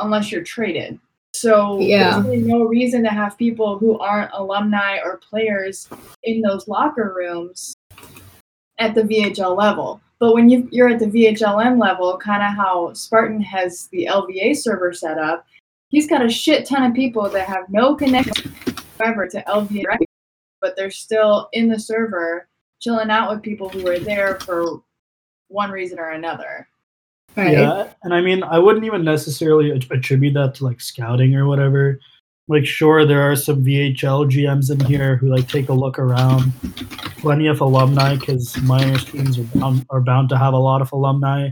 unless 0.00 0.32
you're 0.32 0.44
traded. 0.44 0.98
So 1.40 1.78
Yeah. 1.80 2.10
there's 2.10 2.24
really 2.26 2.42
no 2.42 2.64
reason 2.64 3.02
to 3.04 3.08
have 3.08 3.38
people 3.38 3.78
who 3.78 3.98
aren't 3.98 4.30
alumni 4.34 4.98
or 5.02 5.16
players 5.16 5.88
in 6.22 6.42
those 6.42 6.68
locker 6.68 7.14
rooms 7.16 7.74
at 8.78 8.94
the 8.94 9.02
VHL 9.02 9.56
level. 9.56 10.02
But 10.18 10.34
when 10.34 10.50
you, 10.50 10.68
you're 10.70 10.90
at 10.90 10.98
the 10.98 11.06
VHLM 11.06 11.80
level, 11.80 12.18
kind 12.18 12.42
of 12.42 12.54
how 12.54 12.92
Spartan 12.92 13.40
has 13.40 13.86
the 13.86 14.06
LVA 14.10 14.54
server 14.54 14.92
set 14.92 15.16
up, 15.16 15.46
he's 15.88 16.06
got 16.06 16.22
a 16.22 16.28
shit 16.28 16.66
ton 16.66 16.82
of 16.82 16.92
people 16.94 17.26
that 17.30 17.48
have 17.48 17.70
no 17.70 17.94
connection 17.94 18.54
ever 19.00 19.26
to 19.26 19.42
LVA, 19.48 19.96
but 20.60 20.76
they're 20.76 20.90
still 20.90 21.48
in 21.54 21.68
the 21.68 21.78
server 21.78 22.48
chilling 22.80 23.10
out 23.10 23.30
with 23.30 23.42
people 23.42 23.70
who 23.70 23.88
are 23.88 23.98
there 23.98 24.38
for 24.40 24.82
one 25.48 25.70
reason 25.70 25.98
or 25.98 26.10
another. 26.10 26.68
Right. 27.36 27.52
Yeah, 27.52 27.92
and 28.02 28.12
I 28.12 28.20
mean, 28.20 28.42
I 28.42 28.58
wouldn't 28.58 28.84
even 28.84 29.04
necessarily 29.04 29.70
attribute 29.70 30.34
that 30.34 30.54
to 30.56 30.64
like 30.64 30.80
scouting 30.80 31.34
or 31.36 31.46
whatever. 31.46 31.98
Like, 32.48 32.66
sure, 32.66 33.06
there 33.06 33.22
are 33.22 33.36
some 33.36 33.64
VHL 33.64 34.28
GMs 34.28 34.72
in 34.72 34.80
here 34.86 35.16
who 35.16 35.28
like 35.28 35.48
take 35.48 35.68
a 35.68 35.72
look 35.72 35.98
around. 36.00 36.52
Plenty 37.18 37.46
of 37.46 37.60
alumni 37.60 38.16
because 38.16 38.60
minors 38.62 39.04
teams 39.04 39.38
are 39.38 39.44
bound, 39.54 39.86
are 39.90 40.00
bound 40.00 40.28
to 40.30 40.38
have 40.38 40.52
a 40.52 40.58
lot 40.58 40.82
of 40.82 40.90
alumni. 40.90 41.50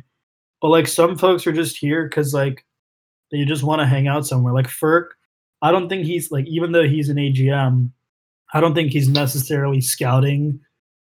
But 0.61 0.71
like 0.71 0.89
some 0.89 1.17
folks 1.17 1.47
are 1.47 1.53
just 1.53 1.77
here 1.77 2.09
because 2.09 2.35
like 2.35 2.67
they 3.31 3.45
just 3.45 3.63
want 3.63 3.81
to 3.81 3.87
hang 3.87 4.09
out 4.09 4.27
somewhere. 4.27 4.53
Like 4.53 4.67
Ferk, 4.67 5.11
I 5.63 5.71
don't 5.71 5.89
think 5.89 6.05
he's 6.05 6.33
like 6.33 6.49
even 6.49 6.73
though 6.73 6.89
he's 6.89 7.09
an 7.09 7.17
AGM, 7.17 7.93
I 8.53 8.61
don't 8.61 8.75
think 8.75 8.91
he's 8.91 9.09
necessarily 9.09 9.81
scouting 9.81 10.59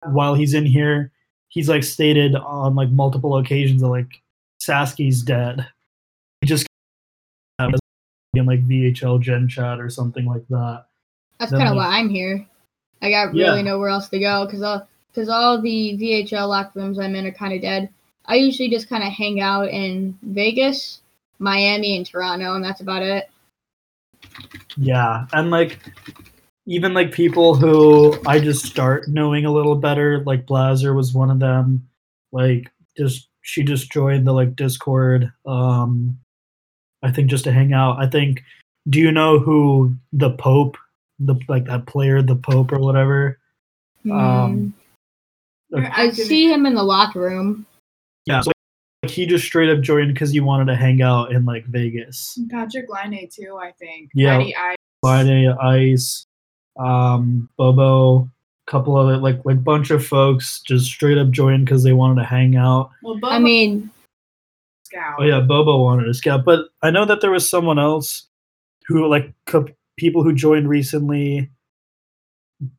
while 0.05 0.33
he's 0.33 0.55
in 0.55 0.65
here. 0.65 1.11
He's 1.49 1.69
like 1.69 1.83
stated 1.83 2.35
on 2.35 2.73
like 2.73 2.89
multiple 2.89 3.37
occasions 3.37 3.81
that 3.81 3.89
like 3.89 4.22
Sasky's 4.61 5.21
dead. 5.23 5.67
He 6.41 6.47
just 6.47 6.67
in 8.35 8.45
like 8.45 8.67
VHL 8.67 9.21
Gen 9.21 9.47
Chat 9.47 9.79
or 9.79 9.89
something 9.89 10.25
like 10.25 10.47
that. 10.49 10.85
That's 11.39 11.51
kind 11.51 11.69
of 11.69 11.75
like- 11.75 11.87
why 11.87 11.99
I'm 11.99 12.09
here. 12.09 12.45
I 13.01 13.09
got 13.09 13.35
Yeah. 13.35 13.47
really 13.49 13.63
nowhere 13.63 13.89
else 13.89 14.09
to 14.09 14.19
go 14.19 14.45
because 14.45 14.61
all 14.61 14.87
because 15.11 15.29
all 15.29 15.61
the 15.61 15.95
VHL 15.97 16.47
locker 16.47 16.79
rooms 16.79 16.97
I'm 16.97 17.15
in 17.15 17.27
are 17.27 17.31
kind 17.31 17.53
of 17.53 17.61
dead. 17.61 17.89
I 18.25 18.35
usually 18.35 18.69
just 18.69 18.89
kind 18.89 19.03
of 19.03 19.11
hang 19.11 19.41
out 19.41 19.69
in 19.69 20.17
Vegas, 20.23 21.01
Miami, 21.37 21.97
and 21.97 22.05
Toronto, 22.05 22.55
and 22.55 22.63
that's 22.63 22.81
about 22.81 23.03
it. 23.03 23.29
Yeah, 24.77 25.27
and 25.33 25.51
like 25.51 25.79
even 26.65 26.93
like 26.93 27.11
people 27.11 27.55
who 27.55 28.17
I 28.25 28.39
just 28.39 28.65
start 28.65 29.07
knowing 29.07 29.45
a 29.45 29.51
little 29.51 29.75
better, 29.75 30.23
like 30.23 30.45
Blazer 30.47 30.93
was 30.93 31.13
one 31.13 31.29
of 31.29 31.39
them. 31.39 31.87
Like 32.31 32.71
just 32.97 33.27
she 33.43 33.63
just 33.63 33.91
joined 33.91 34.25
the 34.25 34.33
like 34.33 34.55
Discord. 34.55 35.31
Um 35.45 36.17
I 37.03 37.11
think 37.11 37.29
just 37.29 37.43
to 37.43 37.51
hang 37.51 37.73
out. 37.73 37.97
I 37.99 38.07
think 38.07 38.43
do 38.89 38.99
you 38.99 39.11
know 39.11 39.39
who 39.39 39.95
the 40.11 40.31
Pope, 40.31 40.77
the 41.19 41.35
like 41.47 41.65
that 41.65 41.85
player, 41.85 42.21
the 42.21 42.35
Pope 42.35 42.71
or 42.71 42.79
whatever? 42.79 43.39
Um, 44.11 44.73
I 45.73 46.11
see 46.11 46.51
him 46.51 46.65
in 46.65 46.75
the 46.75 46.83
locker 46.83 47.21
room. 47.21 47.65
Yeah, 48.25 48.41
so 48.41 48.51
like, 49.03 49.11
he 49.11 49.25
just 49.25 49.45
straight 49.45 49.69
up 49.69 49.81
joined 49.81 50.13
because 50.13 50.31
he 50.31 50.39
wanted 50.39 50.65
to 50.65 50.75
hang 50.75 51.01
out 51.01 51.31
in 51.31 51.45
like 51.45 51.65
Vegas. 51.65 52.37
Patrick 52.49 52.89
Line 52.89 53.27
too, 53.31 53.57
I 53.61 53.71
think. 53.71 54.11
Yeah. 54.13 54.37
Matty 54.37 54.55
I 54.55 54.75
Friday 55.01 55.47
Ice, 55.47 56.25
um, 56.79 57.49
Bobo, 57.57 58.29
couple 58.65 58.97
of 58.97 59.21
like 59.21 59.43
like 59.43 59.63
bunch 59.63 59.91
of 59.91 60.05
folks 60.05 60.61
just 60.61 60.85
straight 60.85 61.17
up 61.17 61.29
joined 61.31 61.65
because 61.65 61.83
they 61.83 61.93
wanted 61.93 62.21
to 62.21 62.27
hang 62.27 62.55
out. 62.55 62.91
well, 63.01 63.19
I 63.23 63.39
mean, 63.39 63.89
Scout. 64.83 65.15
Oh 65.19 65.23
yeah, 65.23 65.39
Bobo 65.39 65.83
wanted 65.83 66.05
to 66.05 66.13
scout, 66.13 66.45
but 66.45 66.67
I 66.81 66.91
know 66.91 67.05
that 67.05 67.21
there 67.21 67.31
was 67.31 67.49
someone 67.49 67.79
else 67.79 68.27
who 68.87 69.07
like 69.07 69.33
cou- 69.45 69.67
people 69.97 70.23
who 70.23 70.33
joined 70.33 70.69
recently 70.69 71.49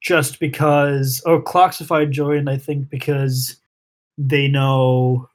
just 0.00 0.40
because 0.40 1.22
oh 1.26 1.40
Cloxified 1.40 2.10
joined 2.10 2.48
I 2.48 2.56
think 2.56 2.88
because 2.88 3.60
they 4.16 4.48
know 4.48 5.28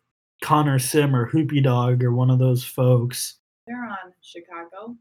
Connor 0.43 0.79
Sim 0.79 1.15
or 1.15 1.29
Hoopy 1.29 1.61
Dog 1.63 2.03
or 2.03 2.13
one 2.13 2.29
of 2.29 2.39
those 2.39 2.63
folks. 2.63 3.35
They're 3.67 3.83
on 3.85 4.13
Chicago. 4.21 4.95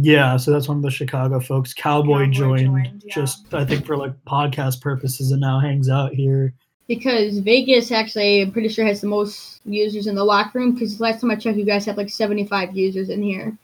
Yeah, 0.00 0.36
so 0.36 0.52
that's 0.52 0.68
one 0.68 0.76
of 0.76 0.84
the 0.84 0.92
Chicago 0.92 1.40
folks. 1.40 1.74
Cowboy, 1.74 2.26
Cowboy 2.26 2.30
joined, 2.30 2.66
joined, 2.66 3.02
yeah. 3.04 3.14
just 3.14 3.52
I 3.52 3.64
think 3.64 3.84
for 3.84 3.96
like 3.96 4.12
podcast 4.24 4.80
purposes 4.80 5.32
and 5.32 5.40
now 5.40 5.58
hangs 5.58 5.88
out 5.88 6.14
here. 6.14 6.54
because 6.86 7.40
Vegas 7.40 7.90
actually, 7.90 8.42
I'm 8.42 8.52
pretty 8.52 8.68
sure 8.68 8.86
has 8.86 9.00
the 9.00 9.08
most 9.08 9.60
users 9.64 10.06
in 10.06 10.14
the 10.14 10.22
locker 10.22 10.60
room. 10.60 10.74
Because 10.74 11.00
last 11.00 11.20
time 11.20 11.32
I 11.32 11.34
checked, 11.34 11.58
you 11.58 11.64
guys 11.64 11.84
had 11.84 11.96
like 11.96 12.10
75 12.10 12.76
users 12.76 13.08
in 13.10 13.20
here. 13.20 13.58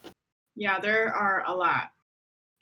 Yeah, 0.56 0.80
there 0.80 1.14
are 1.14 1.44
a 1.46 1.54
lot. 1.54 1.92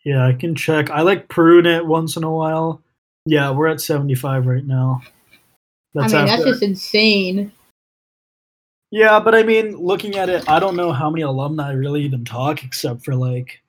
Yeah, 0.05 0.27
I 0.27 0.35
can 0.35 0.55
check. 0.55 0.91
I 0.91 1.01
like 1.01 1.29
prune 1.29 1.65
it 1.65 1.87
once 1.87 2.19
in 2.19 2.25
a 2.25 2.31
while. 2.31 2.83
Yeah, 3.25 3.51
we're 3.53 3.69
at 3.69 3.81
75 3.81 4.47
right 4.47 4.67
now. 4.67 5.01
I 5.97 6.09
mean, 6.09 6.27
that's 6.27 6.45
just 6.45 6.63
insane. 6.63 7.53
Yeah, 8.91 9.19
but 9.19 9.35
I 9.35 9.43
mean, 9.43 9.79
looking 9.79 10.17
at 10.17 10.29
it, 10.29 10.47
I 10.47 10.61
don't 10.61 10.77
know 10.77 10.93
how 10.93 11.09
many 11.09 11.23
alumni 11.23 11.73
really 11.73 12.03
even 12.03 12.27
talk 12.27 12.65
except 12.65 13.03
for 13.03 13.15
like 13.15 13.47
Fi- 13.47 13.62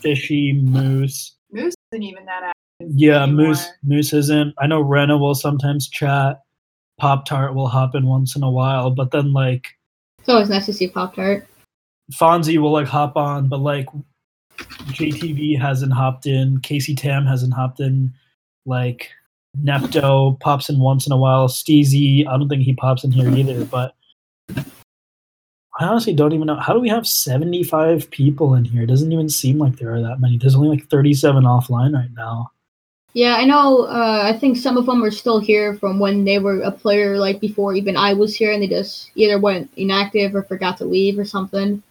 Fishy, 0.00 0.52
Moose. 0.52 1.34
Moose 1.52 1.74
isn't 1.92 2.02
even 2.02 2.24
that 2.24 2.42
active. 2.42 2.90
Yeah, 2.94 3.22
anymore. 3.24 3.48
Moose 3.48 3.68
Moose 3.82 4.12
isn't. 4.12 4.54
I 4.58 4.66
know 4.66 4.80
Rena 4.80 5.18
will 5.18 5.34
sometimes 5.34 5.88
chat. 5.88 6.42
Pop 6.98 7.26
Tart 7.26 7.54
will 7.54 7.68
hop 7.68 7.94
in 7.94 8.06
once 8.06 8.34
in 8.34 8.42
a 8.42 8.50
while, 8.50 8.90
but 8.90 9.10
then 9.10 9.32
like 9.32 9.68
It's 10.18 10.28
always 10.28 10.50
nice 10.50 10.66
to 10.66 10.72
see 10.72 10.88
Pop 10.88 11.14
Tart. 11.14 11.46
Fonzie 12.12 12.58
will 12.58 12.72
like 12.72 12.86
hop 12.86 13.16
on, 13.16 13.48
but 13.48 13.60
like 13.60 13.86
JTV 14.58 15.60
hasn't 15.60 15.92
hopped 15.92 16.26
in. 16.26 16.60
Casey 16.60 16.94
Tam 16.94 17.26
hasn't 17.26 17.54
hopped 17.54 17.80
in. 17.80 18.12
Like 18.66 19.10
Nepto 19.62 20.38
pops 20.40 20.68
in 20.68 20.80
once 20.80 21.06
in 21.06 21.12
a 21.12 21.16
while. 21.16 21.48
Steezy, 21.48 22.26
I 22.26 22.36
don't 22.36 22.48
think 22.48 22.62
he 22.62 22.74
pops 22.74 23.04
in 23.04 23.10
here 23.10 23.30
either. 23.30 23.64
But 23.64 23.94
I 25.78 25.84
honestly 25.84 26.12
don't 26.12 26.32
even 26.32 26.46
know. 26.46 26.56
How 26.56 26.72
do 26.72 26.80
we 26.80 26.88
have 26.88 27.06
75 27.06 28.10
people 28.10 28.54
in 28.54 28.64
here? 28.64 28.82
It 28.82 28.86
doesn't 28.86 29.12
even 29.12 29.28
seem 29.28 29.58
like 29.58 29.76
there 29.76 29.94
are 29.94 30.02
that 30.02 30.20
many. 30.20 30.36
There's 30.36 30.56
only 30.56 30.68
like 30.68 30.88
37 30.88 31.44
offline 31.44 31.94
right 31.94 32.10
now. 32.16 32.50
Yeah, 33.14 33.36
I 33.36 33.44
know. 33.44 33.84
Uh, 33.84 34.22
I 34.24 34.36
think 34.36 34.56
some 34.56 34.76
of 34.76 34.86
them 34.86 35.02
are 35.02 35.10
still 35.10 35.38
here 35.38 35.74
from 35.74 35.98
when 35.98 36.24
they 36.24 36.40
were 36.40 36.60
a 36.62 36.70
player, 36.70 37.16
like 37.16 37.40
before 37.40 37.74
even 37.74 37.96
I 37.96 38.12
was 38.12 38.34
here, 38.34 38.52
and 38.52 38.62
they 38.62 38.68
just 38.68 39.10
either 39.14 39.38
went 39.38 39.70
inactive 39.76 40.34
or 40.34 40.42
forgot 40.42 40.76
to 40.78 40.84
leave 40.84 41.18
or 41.18 41.24
something. 41.24 41.82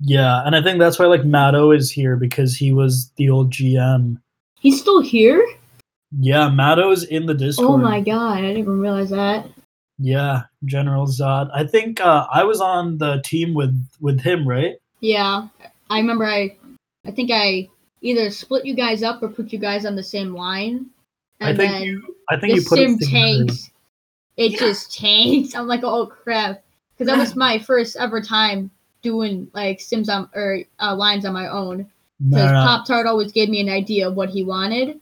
Yeah, 0.00 0.42
and 0.44 0.56
I 0.56 0.62
think 0.62 0.78
that's 0.78 0.98
why 0.98 1.06
like 1.06 1.24
Matto 1.24 1.70
is 1.70 1.90
here 1.90 2.16
because 2.16 2.56
he 2.56 2.72
was 2.72 3.10
the 3.16 3.30
old 3.30 3.50
GM. 3.52 4.20
He's 4.58 4.80
still 4.80 5.00
here. 5.00 5.46
Yeah, 6.18 6.48
Matto's 6.48 7.04
in 7.04 7.26
the 7.26 7.34
Discord. 7.34 7.68
Oh 7.68 7.76
my 7.76 8.00
god, 8.00 8.38
I 8.38 8.40
didn't 8.40 8.58
even 8.58 8.80
realize 8.80 9.10
that. 9.10 9.46
Yeah, 9.98 10.42
General 10.64 11.06
Zod. 11.06 11.50
I 11.54 11.64
think 11.66 12.00
uh, 12.00 12.26
I 12.32 12.44
was 12.44 12.60
on 12.60 12.98
the 12.98 13.22
team 13.24 13.54
with 13.54 13.74
with 14.00 14.20
him, 14.20 14.46
right? 14.46 14.76
Yeah, 15.00 15.48
I 15.90 15.98
remember. 15.98 16.24
I, 16.26 16.56
I 17.06 17.10
think 17.10 17.30
I 17.32 17.68
either 18.00 18.30
split 18.30 18.64
you 18.66 18.74
guys 18.74 19.02
up 19.02 19.22
or 19.22 19.28
put 19.28 19.52
you 19.52 19.58
guys 19.58 19.86
on 19.86 19.94
the 19.96 20.02
same 20.02 20.34
line. 20.34 20.86
I 21.40 21.50
And 21.50 21.58
think 21.58 21.72
then 21.72 21.82
you, 21.82 22.16
I 22.28 22.36
think 22.38 22.54
the 22.54 22.60
you 22.60 22.66
put 22.68 22.78
sim 22.78 22.94
it 22.94 23.04
together. 23.04 23.46
tanks. 23.46 23.70
It 24.36 24.58
just 24.58 24.96
tanked. 24.98 25.54
I'm 25.56 25.66
like, 25.66 25.84
oh 25.84 26.06
crap, 26.06 26.62
because 26.96 27.06
that 27.12 27.18
was 27.18 27.36
my 27.36 27.58
first 27.58 27.96
ever 27.96 28.20
time 28.20 28.70
doing 29.02 29.48
like 29.54 29.80
sims 29.80 30.08
on 30.08 30.28
or 30.34 30.60
uh, 30.80 30.94
lines 30.96 31.24
on 31.24 31.32
my 31.34 31.48
own. 31.48 31.86
No, 32.20 32.36
Because 32.36 32.50
no, 32.50 32.52
no. 32.60 32.64
Pop 32.66 32.86
Tart 32.86 33.06
always 33.06 33.32
gave 33.32 33.48
me 33.48 33.60
an 33.60 33.68
idea 33.68 34.08
of 34.08 34.14
what 34.16 34.30
he 34.30 34.42
wanted, 34.44 35.00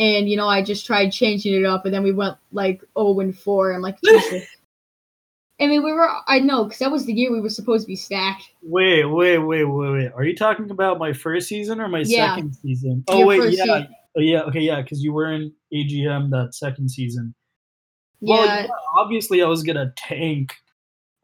and 0.00 0.28
you 0.28 0.36
know 0.36 0.48
I 0.48 0.62
just 0.62 0.86
tried 0.86 1.10
changing 1.10 1.54
it 1.54 1.64
up, 1.64 1.84
and 1.84 1.94
then 1.94 2.02
we 2.02 2.12
went 2.12 2.36
like 2.52 2.80
0 2.98 3.20
and 3.20 3.38
4. 3.38 3.72
I'm 3.72 3.82
like, 3.82 3.98
I 5.60 5.66
mean, 5.66 5.84
we 5.84 5.92
were. 5.92 6.08
I 6.26 6.38
know 6.40 6.64
because 6.64 6.78
that 6.78 6.90
was 6.90 7.04
the 7.04 7.12
year 7.12 7.30
we 7.30 7.40
were 7.40 7.50
supposed 7.50 7.84
to 7.84 7.86
be 7.86 7.96
stacked. 7.96 8.44
Wait, 8.62 9.04
wait, 9.04 9.38
wait, 9.38 9.64
wait, 9.64 9.92
wait. 9.92 10.12
Are 10.14 10.24
you 10.24 10.34
talking 10.34 10.70
about 10.70 10.98
my 10.98 11.12
first 11.12 11.48
season 11.48 11.80
or 11.80 11.88
my 11.88 12.00
Yeah. 12.00 12.34
second 12.34 12.54
season? 12.54 13.04
Oh 13.08 13.18
Your 13.18 13.26
wait, 13.28 13.52
yeah, 13.58 13.64
season. 13.64 13.88
oh, 14.16 14.20
yeah, 14.20 14.40
okay, 14.42 14.60
yeah, 14.60 14.80
because 14.80 15.02
you 15.02 15.12
were 15.12 15.30
in 15.32 15.52
AGM 15.72 16.30
that 16.30 16.54
second 16.54 16.90
season. 16.90 17.34
Well, 18.22 18.46
Yeah, 18.46 18.62
yeah, 18.62 18.68
obviously 18.96 19.42
I 19.42 19.46
was 19.46 19.62
gonna 19.62 19.92
tank. 19.96 20.54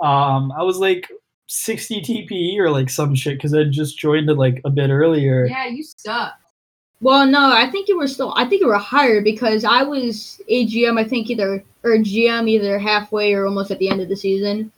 Um, 0.01 0.53
I 0.53 0.63
was 0.63 0.77
like 0.77 1.09
60 1.49 2.03
TPE 2.03 2.59
or 2.59 2.71
like 2.71 2.91
some 2.91 3.15
shit 3.15 3.39
because 3.39 3.55
I 3.55 3.65
just 3.65 3.99
joined 3.99 4.29
it 4.29 4.35
like 4.35 4.61
a 4.67 4.71
bit 4.71 4.91
earlier. 4.91 5.47
Yeah, 5.47 5.67
you 5.67 5.83
suck. 5.83 6.35
Well, 7.01 7.27
no, 7.27 7.53
I 7.53 7.71
think 7.71 7.89
you 7.89 7.99
were 7.99 8.09
still. 8.09 8.33
I 8.37 8.47
think 8.47 8.63
you 8.63 8.69
were 8.69 8.79
higher 8.79 9.21
because 9.21 9.65
I 9.65 9.83
was 9.83 10.41
AGM. 10.51 10.99
I 10.99 11.05
think 11.05 11.29
either 11.31 11.63
or 11.83 11.97
GM 11.99 12.49
either 12.49 12.79
halfway 12.79 13.35
or 13.35 13.47
almost 13.47 13.71
at 13.71 13.79
the 13.79 13.89
end 13.89 14.01
of 14.01 14.09
the 14.09 14.17
season. 14.17 14.73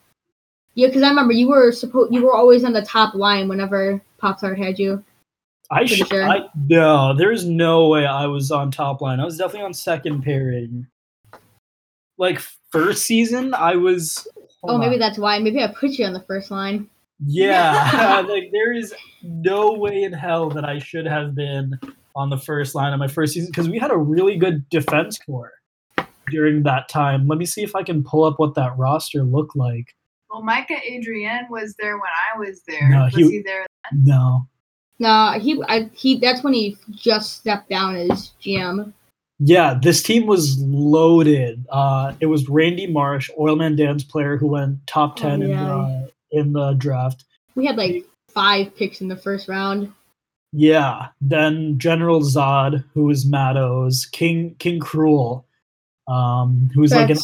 Yeah, 0.74 0.88
because 0.88 1.02
I 1.02 1.08
remember 1.08 1.32
you 1.32 1.48
were 1.48 1.70
supposed. 1.72 2.12
You 2.12 2.24
were 2.24 2.34
always 2.34 2.64
on 2.64 2.72
the 2.72 2.82
top 2.82 3.14
line 3.14 3.48
whenever 3.48 4.00
Pop 4.18 4.40
Tart 4.40 4.58
had 4.58 4.78
you. 4.78 5.04
I 5.70 5.84
sure. 5.84 6.28
I 6.28 6.48
no, 6.68 7.14
there's 7.14 7.44
no 7.44 7.88
way 7.88 8.06
I 8.06 8.26
was 8.26 8.50
on 8.50 8.70
top 8.70 9.00
line. 9.00 9.20
I 9.20 9.24
was 9.24 9.36
definitely 9.36 9.66
on 9.66 9.74
second 9.74 10.22
pairing. 10.22 10.86
Like 12.16 12.40
first 12.70 13.04
season, 13.04 13.54
I 13.54 13.76
was. 13.76 14.26
Oh, 14.64 14.70
hold 14.70 14.80
maybe 14.80 14.98
that's 14.98 15.18
why. 15.18 15.38
Maybe 15.38 15.62
I 15.62 15.68
put 15.68 15.90
you 15.92 16.04
on 16.04 16.12
the 16.12 16.20
first 16.22 16.50
line. 16.50 16.88
Yeah, 17.24 18.24
like 18.28 18.50
there 18.50 18.72
is 18.72 18.92
no 19.22 19.72
way 19.72 20.02
in 20.02 20.12
hell 20.12 20.48
that 20.50 20.64
I 20.64 20.78
should 20.78 21.06
have 21.06 21.34
been 21.34 21.78
on 22.18 22.30
the 22.30 22.36
first 22.36 22.74
line 22.74 22.92
of 22.92 22.98
my 22.98 23.06
first 23.06 23.32
season 23.34 23.48
because 23.50 23.68
we 23.68 23.78
had 23.78 23.92
a 23.92 23.96
really 23.96 24.36
good 24.36 24.68
defense 24.70 25.18
core 25.24 25.52
during 26.30 26.64
that 26.64 26.88
time. 26.88 27.28
Let 27.28 27.38
me 27.38 27.46
see 27.46 27.62
if 27.62 27.76
I 27.76 27.84
can 27.84 28.02
pull 28.02 28.24
up 28.24 28.38
what 28.38 28.54
that 28.56 28.76
roster 28.76 29.22
looked 29.22 29.54
like. 29.56 29.94
Well, 30.30 30.42
Micah 30.42 30.74
Adrienne 30.92 31.46
was 31.48 31.74
there 31.78 31.96
when 31.96 32.10
I 32.34 32.38
was 32.38 32.62
there. 32.66 32.88
No, 32.88 33.04
was 33.04 33.14
he- 33.14 33.30
he, 33.30 33.42
there? 33.42 33.66
No. 33.92 34.46
No, 34.98 35.38
he. 35.40 35.62
I, 35.68 35.88
he. 35.94 36.18
That's 36.18 36.42
when 36.42 36.52
he 36.54 36.76
just 36.90 37.36
stepped 37.36 37.68
down 37.70 37.94
as 37.94 38.32
GM. 38.42 38.92
Yeah, 39.38 39.78
this 39.80 40.02
team 40.02 40.26
was 40.26 40.58
loaded. 40.60 41.64
Uh, 41.70 42.14
it 42.18 42.26
was 42.26 42.48
Randy 42.48 42.88
Marsh, 42.88 43.30
Oilman 43.38 43.76
Dan's 43.76 44.02
player, 44.02 44.36
who 44.36 44.48
went 44.48 44.84
top 44.88 45.12
Oh, 45.12 45.22
ten 45.22 45.42
in 45.42 45.50
yeah. 45.50 45.64
the 46.32 46.38
in 46.40 46.52
the 46.52 46.72
draft. 46.72 47.24
We 47.54 47.64
had 47.64 47.76
like 47.76 48.04
five 48.26 48.74
picks 48.74 49.00
in 49.00 49.06
the 49.06 49.16
first 49.16 49.46
round. 49.46 49.92
Yeah, 50.52 51.08
then 51.20 51.78
General 51.78 52.20
Zod, 52.20 52.84
who 52.94 53.04
was 53.04 53.26
Mattos, 53.26 54.06
King 54.06 54.54
King 54.58 54.80
Cruel, 54.80 55.46
um, 56.06 56.70
who 56.74 56.80
was 56.80 56.92
like 56.92 57.10
an 57.10 57.18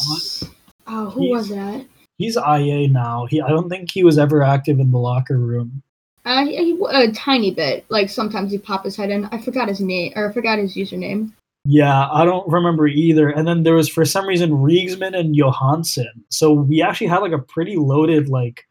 oh, 0.87 1.09
who 1.09 1.29
was 1.29 1.49
that? 1.49 1.85
he's 2.17 2.37
IA 2.37 2.87
now. 2.87 3.25
He 3.25 3.41
I 3.41 3.49
don't 3.49 3.69
think 3.69 3.91
he 3.91 4.03
was 4.03 4.17
ever 4.17 4.43
active 4.43 4.79
in 4.79 4.91
the 4.91 4.97
locker 4.97 5.37
room. 5.37 5.81
Uh, 6.25 6.43
he, 6.43 6.55
he, 6.55 6.85
a 6.89 7.11
tiny 7.11 7.51
bit. 7.51 7.85
Like 7.89 8.09
sometimes 8.09 8.51
he 8.51 8.57
pop 8.57 8.83
his 8.83 8.95
head 8.95 9.11
in. 9.11 9.25
I 9.25 9.39
forgot 9.39 9.67
his 9.67 9.79
name 9.79 10.13
or 10.15 10.29
I 10.29 10.33
forgot 10.33 10.57
his 10.57 10.75
username. 10.75 11.31
Yeah, 11.67 12.09
I 12.11 12.25
don't 12.25 12.47
remember 12.47 12.87
either. 12.87 13.29
And 13.29 13.47
then 13.47 13.63
there 13.63 13.75
was 13.75 13.89
for 13.89 14.05
some 14.05 14.27
reason 14.27 14.51
Riegsman 14.51 15.17
and 15.17 15.35
Johansson. 15.35 16.11
So 16.29 16.53
we 16.53 16.81
actually 16.81 17.07
had 17.07 17.19
like 17.19 17.31
a 17.31 17.39
pretty 17.39 17.75
loaded 17.75 18.29
like 18.29 18.65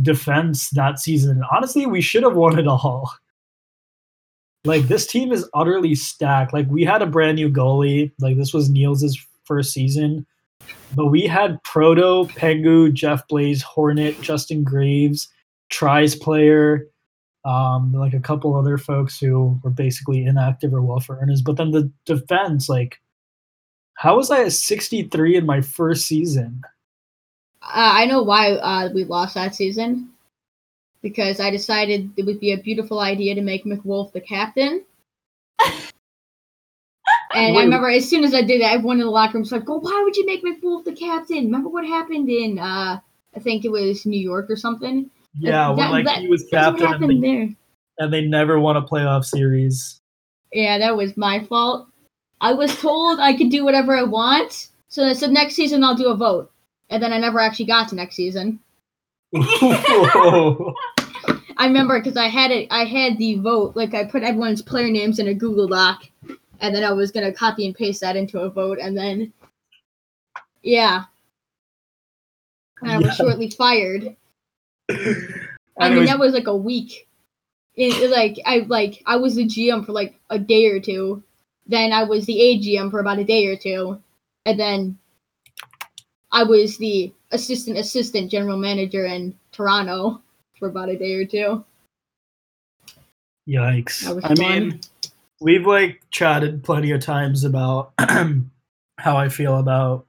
defense 0.00 0.70
that 0.70 0.98
season. 0.98 1.32
And 1.32 1.44
honestly, 1.50 1.86
we 1.86 2.00
should 2.00 2.22
have 2.22 2.36
won 2.36 2.58
it 2.58 2.66
all. 2.66 3.12
Like 4.64 4.82
this 4.82 5.06
team 5.06 5.32
is 5.32 5.48
utterly 5.54 5.94
stacked. 5.94 6.52
Like 6.52 6.66
we 6.68 6.84
had 6.84 7.02
a 7.02 7.06
brand 7.06 7.36
new 7.36 7.48
goalie. 7.48 8.12
Like 8.20 8.36
this 8.36 8.54
was 8.54 8.70
Niels' 8.70 9.18
first 9.44 9.72
season. 9.72 10.26
But 10.94 11.06
we 11.06 11.26
had 11.26 11.62
Proto, 11.64 12.24
Pengu, 12.34 12.92
Jeff 12.92 13.26
Blaze, 13.26 13.62
Hornet, 13.62 14.20
Justin 14.20 14.62
Graves, 14.62 15.28
Tries 15.70 16.14
player, 16.14 16.86
um, 17.44 17.92
like 17.92 18.12
a 18.12 18.20
couple 18.20 18.54
other 18.54 18.78
folks 18.78 19.18
who 19.18 19.58
were 19.64 19.70
basically 19.70 20.24
inactive 20.24 20.72
or 20.72 20.82
welfare 20.82 21.18
earners. 21.20 21.42
But 21.42 21.56
then 21.56 21.70
the 21.70 21.90
defense, 22.04 22.68
like, 22.68 23.00
how 23.94 24.16
was 24.16 24.30
I 24.30 24.40
a 24.40 24.50
63 24.50 25.36
in 25.36 25.46
my 25.46 25.60
first 25.60 26.06
season? 26.06 26.62
Uh, 27.62 27.94
I 27.94 28.06
know 28.06 28.22
why 28.22 28.52
uh, 28.52 28.90
we 28.92 29.04
lost 29.04 29.34
that 29.34 29.54
season. 29.54 30.11
Because 31.02 31.40
I 31.40 31.50
decided 31.50 32.12
it 32.16 32.24
would 32.26 32.38
be 32.40 32.52
a 32.52 32.58
beautiful 32.58 33.00
idea 33.00 33.34
to 33.34 33.42
make 33.42 33.64
McWolf 33.64 34.12
the 34.12 34.20
captain. 34.20 34.84
And 37.34 37.56
I 37.56 37.62
remember 37.62 37.88
as 37.88 38.08
soon 38.08 38.24
as 38.24 38.34
I 38.34 38.42
did 38.42 38.60
that, 38.60 38.74
everyone 38.74 38.98
in 38.98 39.06
the 39.06 39.10
locker 39.10 39.34
room 39.34 39.42
was 39.42 39.52
like, 39.52 39.68
"Oh, 39.68 39.78
why 39.78 40.02
would 40.04 40.16
you 40.16 40.26
make 40.26 40.44
McWolf 40.44 40.84
the 40.84 40.92
captain? 40.92 41.46
Remember 41.46 41.68
what 41.68 41.86
happened 41.86 42.28
in 42.28 42.58
uh, 42.58 43.00
I 43.34 43.40
think 43.40 43.64
it 43.64 43.70
was 43.70 44.04
New 44.04 44.20
York 44.20 44.50
or 44.50 44.56
something." 44.56 45.10
Yeah, 45.38 45.68
when 45.68 45.78
That- 45.78 45.90
like 45.90 46.04
that- 46.04 46.18
he 46.18 46.28
was 46.28 46.44
captain 46.50 46.86
and 46.86 47.10
they, 47.10 47.20
there. 47.20 47.48
and 47.98 48.12
they 48.12 48.20
never 48.22 48.60
won 48.60 48.76
a 48.76 48.82
playoff 48.82 49.24
series. 49.24 49.98
Yeah, 50.52 50.78
that 50.78 50.96
was 50.96 51.16
my 51.16 51.42
fault. 51.44 51.86
I 52.40 52.52
was 52.52 52.78
told 52.78 53.18
I 53.18 53.32
could 53.32 53.50
do 53.50 53.64
whatever 53.64 53.96
I 53.96 54.02
want, 54.02 54.68
so 54.88 55.04
I 55.04 55.14
said 55.14 55.30
next 55.30 55.54
season 55.54 55.82
I'll 55.82 55.94
do 55.94 56.08
a 56.08 56.16
vote, 56.16 56.50
and 56.90 57.02
then 57.02 57.14
I 57.14 57.18
never 57.18 57.40
actually 57.40 57.66
got 57.66 57.88
to 57.88 57.94
next 57.94 58.16
season. 58.16 58.60
I 61.62 61.66
remember 61.66 61.96
because 62.00 62.16
I 62.16 62.26
had 62.26 62.50
it. 62.50 62.66
I 62.72 62.84
had 62.84 63.18
the 63.18 63.36
vote. 63.36 63.76
Like 63.76 63.94
I 63.94 64.04
put 64.04 64.24
everyone's 64.24 64.60
player 64.60 64.90
names 64.90 65.20
in 65.20 65.28
a 65.28 65.34
Google 65.34 65.68
Doc, 65.68 66.02
and 66.58 66.74
then 66.74 66.82
I 66.82 66.90
was 66.90 67.12
gonna 67.12 67.32
copy 67.32 67.64
and 67.64 67.72
paste 67.72 68.00
that 68.00 68.16
into 68.16 68.40
a 68.40 68.50
vote, 68.50 68.80
and 68.82 68.98
then 68.98 69.32
yeah, 70.64 71.04
and 72.80 72.90
I 72.90 72.96
was 72.96 73.06
Yeah. 73.06 73.12
shortly 73.12 73.48
fired. 73.48 74.16
I 74.90 75.88
mean, 75.90 76.06
that 76.06 76.18
was 76.18 76.32
like 76.32 76.48
a 76.48 76.56
week. 76.56 77.06
It, 77.76 77.96
it, 78.02 78.10
like 78.10 78.40
I 78.44 78.66
like 78.66 79.00
I 79.06 79.14
was 79.14 79.36
the 79.36 79.46
GM 79.46 79.86
for 79.86 79.92
like 79.92 80.18
a 80.30 80.40
day 80.40 80.66
or 80.66 80.80
two, 80.80 81.22
then 81.68 81.92
I 81.92 82.02
was 82.02 82.26
the 82.26 82.40
AGM 82.40 82.90
for 82.90 82.98
about 82.98 83.20
a 83.20 83.24
day 83.24 83.46
or 83.46 83.56
two, 83.56 84.02
and 84.46 84.58
then 84.58 84.98
I 86.32 86.42
was 86.42 86.76
the 86.76 87.12
assistant 87.30 87.78
assistant 87.78 88.32
general 88.32 88.58
manager 88.58 89.04
in 89.06 89.38
Toronto 89.52 90.22
for 90.62 90.68
about 90.68 90.88
a 90.88 90.96
day 90.96 91.14
or 91.14 91.24
two. 91.24 91.64
Yikes. 93.48 94.06
I 94.24 94.28
fun. 94.28 94.38
mean, 94.38 94.80
we've 95.40 95.66
like 95.66 96.00
chatted 96.12 96.62
plenty 96.62 96.92
of 96.92 97.00
times 97.00 97.42
about 97.42 97.92
how 97.98 99.16
I 99.16 99.28
feel 99.28 99.58
about 99.58 100.06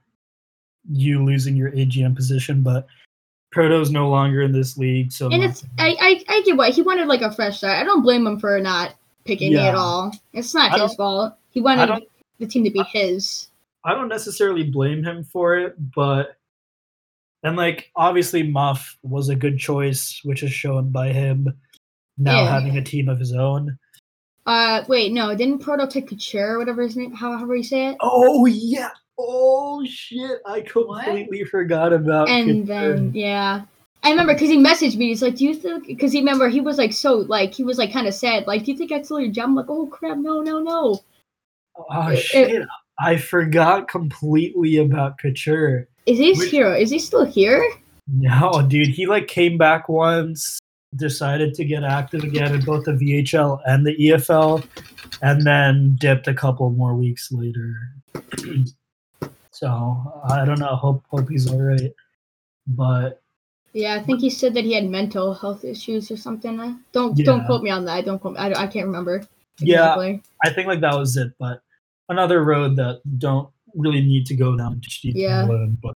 you 0.88 1.24
losing 1.24 1.56
your 1.56 1.72
AGM 1.72 2.14
position, 2.14 2.62
but 2.62 2.86
Proto's 3.50 3.90
no 3.90 4.08
longer 4.08 4.42
in 4.42 4.52
this 4.52 4.78
league, 4.78 5.10
so 5.10 5.28
And 5.28 5.42
it's 5.42 5.64
I, 5.76 5.96
I 6.00 6.24
I 6.28 6.42
get 6.42 6.56
what 6.56 6.72
he 6.72 6.82
wanted 6.82 7.08
like 7.08 7.22
a 7.22 7.32
fresh 7.32 7.58
start. 7.58 7.76
I 7.76 7.82
don't 7.82 8.02
blame 8.02 8.24
him 8.24 8.38
for 8.38 8.60
not 8.60 8.94
picking 9.24 9.54
me 9.54 9.58
at 9.58 9.74
all. 9.74 10.12
It's 10.32 10.54
not 10.54 10.70
I 10.70 10.80
his 10.80 10.94
fault. 10.94 11.34
He 11.50 11.60
wanted 11.60 12.06
the 12.38 12.46
team 12.46 12.62
to 12.62 12.70
be 12.70 12.84
his. 12.84 13.48
I 13.82 13.92
don't 13.92 14.08
necessarily 14.08 14.62
blame 14.62 15.02
him 15.02 15.24
for 15.24 15.56
it, 15.56 15.74
but 15.92 16.36
and 17.44 17.56
like 17.56 17.90
obviously 17.94 18.42
Muff 18.42 18.96
was 19.02 19.28
a 19.28 19.36
good 19.36 19.58
choice, 19.58 20.20
which 20.24 20.42
is 20.42 20.52
shown 20.52 20.90
by 20.90 21.12
him 21.12 21.46
now 22.18 22.42
Yeah. 22.42 22.50
having 22.50 22.76
a 22.78 22.82
team 22.82 23.08
of 23.08 23.18
his 23.18 23.32
own. 23.32 23.78
Uh, 24.46 24.84
wait, 24.88 25.12
no, 25.12 25.34
didn't 25.34 25.60
Proto 25.60 25.86
take 25.86 26.08
Couture, 26.08 26.54
or 26.54 26.58
whatever 26.58 26.82
his 26.82 26.96
name, 26.96 27.12
how 27.12 27.32
however 27.36 27.56
you 27.56 27.62
say 27.62 27.88
it? 27.88 27.96
Oh 28.00 28.44
yeah. 28.46 28.90
Oh 29.18 29.84
shit. 29.86 30.40
I 30.44 30.60
completely 30.62 31.44
forgot 31.44 31.92
about 31.92 32.28
and 32.28 32.66
then 32.66 33.12
yeah 33.14 33.62
i 34.02 34.10
remember 34.10 34.34
because 34.34 34.50
he 34.50 34.58
messaged 34.58 34.96
me 34.96 35.06
he's 35.08 35.22
like 35.22 35.36
do 35.36 35.44
you 35.46 35.54
think 35.54 35.86
because 35.86 36.12
he 36.12 36.18
remember 36.18 36.46
he 36.48 36.60
was 36.60 36.76
like 36.76 36.92
so 36.92 37.18
like 37.18 37.54
he 37.54 37.64
was 37.64 37.78
like 37.78 37.90
kind 37.90 38.06
of 38.06 38.12
sad 38.12 38.46
like 38.46 38.64
do 38.64 38.70
you 38.72 38.76
think 38.76 38.92
i 38.92 39.00
stole 39.00 39.18
your 39.20 39.30
job 39.32 39.44
i'm 39.48 39.54
like 39.54 39.64
oh 39.70 39.86
crap 39.86 40.18
no 40.18 40.42
no 40.42 40.58
no 40.60 40.98
Oh 41.76 42.08
it- 42.08 42.18
shit. 42.18 42.66
I 43.00 43.16
forgot 43.16 43.88
completely 43.88 44.76
about 44.76 45.16
Couture. 45.18 45.88
Is 46.06 46.18
he 46.18 46.32
Which- 46.32 46.50
here 46.50 46.74
is 46.74 46.90
he 46.90 46.98
still 46.98 47.24
here 47.24 47.64
No, 48.06 48.62
dude, 48.66 48.88
he 48.88 49.06
like 49.06 49.28
came 49.28 49.56
back 49.58 49.88
once, 49.88 50.58
decided 50.96 51.54
to 51.54 51.64
get 51.64 51.82
active 51.84 52.22
again 52.22 52.54
in 52.54 52.60
both 52.60 52.84
the 52.84 52.92
VHL 52.92 53.60
and 53.66 53.86
the 53.86 53.96
EFL, 53.96 54.62
and 55.22 55.42
then 55.42 55.96
dipped 55.98 56.28
a 56.28 56.34
couple 56.34 56.68
more 56.70 56.94
weeks 56.94 57.32
later. 57.32 57.74
so 59.50 60.22
I 60.28 60.44
don't 60.44 60.58
know. 60.58 60.76
Hope 60.76 61.02
hope 61.08 61.28
he's 61.28 61.50
all 61.50 61.60
right. 61.62 61.92
But 62.66 63.22
Yeah, 63.72 63.94
I 63.94 64.02
think 64.02 64.20
he 64.20 64.30
said 64.30 64.54
that 64.54 64.64
he 64.64 64.72
had 64.74 64.84
mental 64.84 65.34
health 65.34 65.64
issues 65.64 66.10
or 66.10 66.16
something. 66.16 66.60
Uh, 66.60 66.74
Don't 66.92 67.16
don't 67.16 67.44
quote 67.46 67.62
me 67.62 67.70
on 67.70 67.84
that. 67.86 68.04
Don't 68.04 68.18
quote. 68.18 68.36
I, 68.38 68.52
I 68.52 68.66
can't 68.66 68.86
remember. 68.86 69.24
Yeah, 69.60 69.94
exactly. 69.94 70.22
I 70.44 70.50
think 70.50 70.66
like 70.66 70.80
that 70.80 70.96
was 70.96 71.16
it. 71.16 71.32
But 71.38 71.62
another 72.08 72.44
road 72.44 72.76
that 72.76 73.00
don't 73.18 73.48
really 73.74 74.02
need 74.02 74.26
to 74.26 74.34
go 74.34 74.56
down 74.56 74.80
deep 75.02 75.14
Yeah. 75.16 75.44
alone, 75.44 75.78
But 75.82 75.94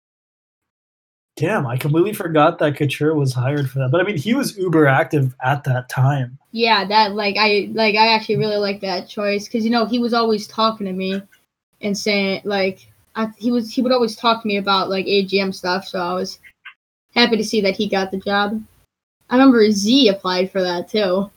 damn, 1.35 1.65
I 1.67 1.77
completely 1.77 2.13
forgot 2.13 2.57
that 2.59 2.75
Couture 2.75 3.13
was 3.15 3.33
hired 3.33 3.69
for 3.69 3.79
that. 3.79 3.91
But 3.91 4.01
I 4.01 4.03
mean, 4.03 4.17
he 4.17 4.33
was 4.33 4.57
uber 4.57 4.87
active 4.87 5.35
at 5.43 5.63
that 5.65 5.87
time. 5.89 6.37
Yeah, 6.51 6.85
that 6.85 7.13
like 7.13 7.35
I 7.37 7.69
like 7.73 7.95
I 7.95 8.07
actually 8.13 8.37
really 8.37 8.57
like 8.57 8.81
that 8.81 9.07
choice 9.07 9.45
because 9.47 9.63
you 9.63 9.69
know 9.69 9.85
he 9.85 9.99
was 9.99 10.13
always 10.13 10.47
talking 10.47 10.87
to 10.87 10.93
me 10.93 11.21
and 11.81 11.97
saying 11.97 12.41
like 12.43 12.87
I, 13.15 13.31
he 13.37 13.51
was 13.51 13.71
he 13.71 13.81
would 13.81 13.91
always 13.91 14.15
talk 14.15 14.41
to 14.41 14.47
me 14.47 14.57
about 14.57 14.89
like 14.89 15.05
AGM 15.05 15.53
stuff. 15.53 15.87
So 15.87 15.99
I 15.99 16.13
was 16.13 16.39
happy 17.13 17.37
to 17.37 17.43
see 17.43 17.61
that 17.61 17.75
he 17.75 17.87
got 17.87 18.11
the 18.11 18.17
job. 18.17 18.61
I 19.29 19.35
remember 19.35 19.69
Z 19.71 20.07
applied 20.09 20.51
for 20.51 20.61
that 20.61 20.89
too. 20.89 21.29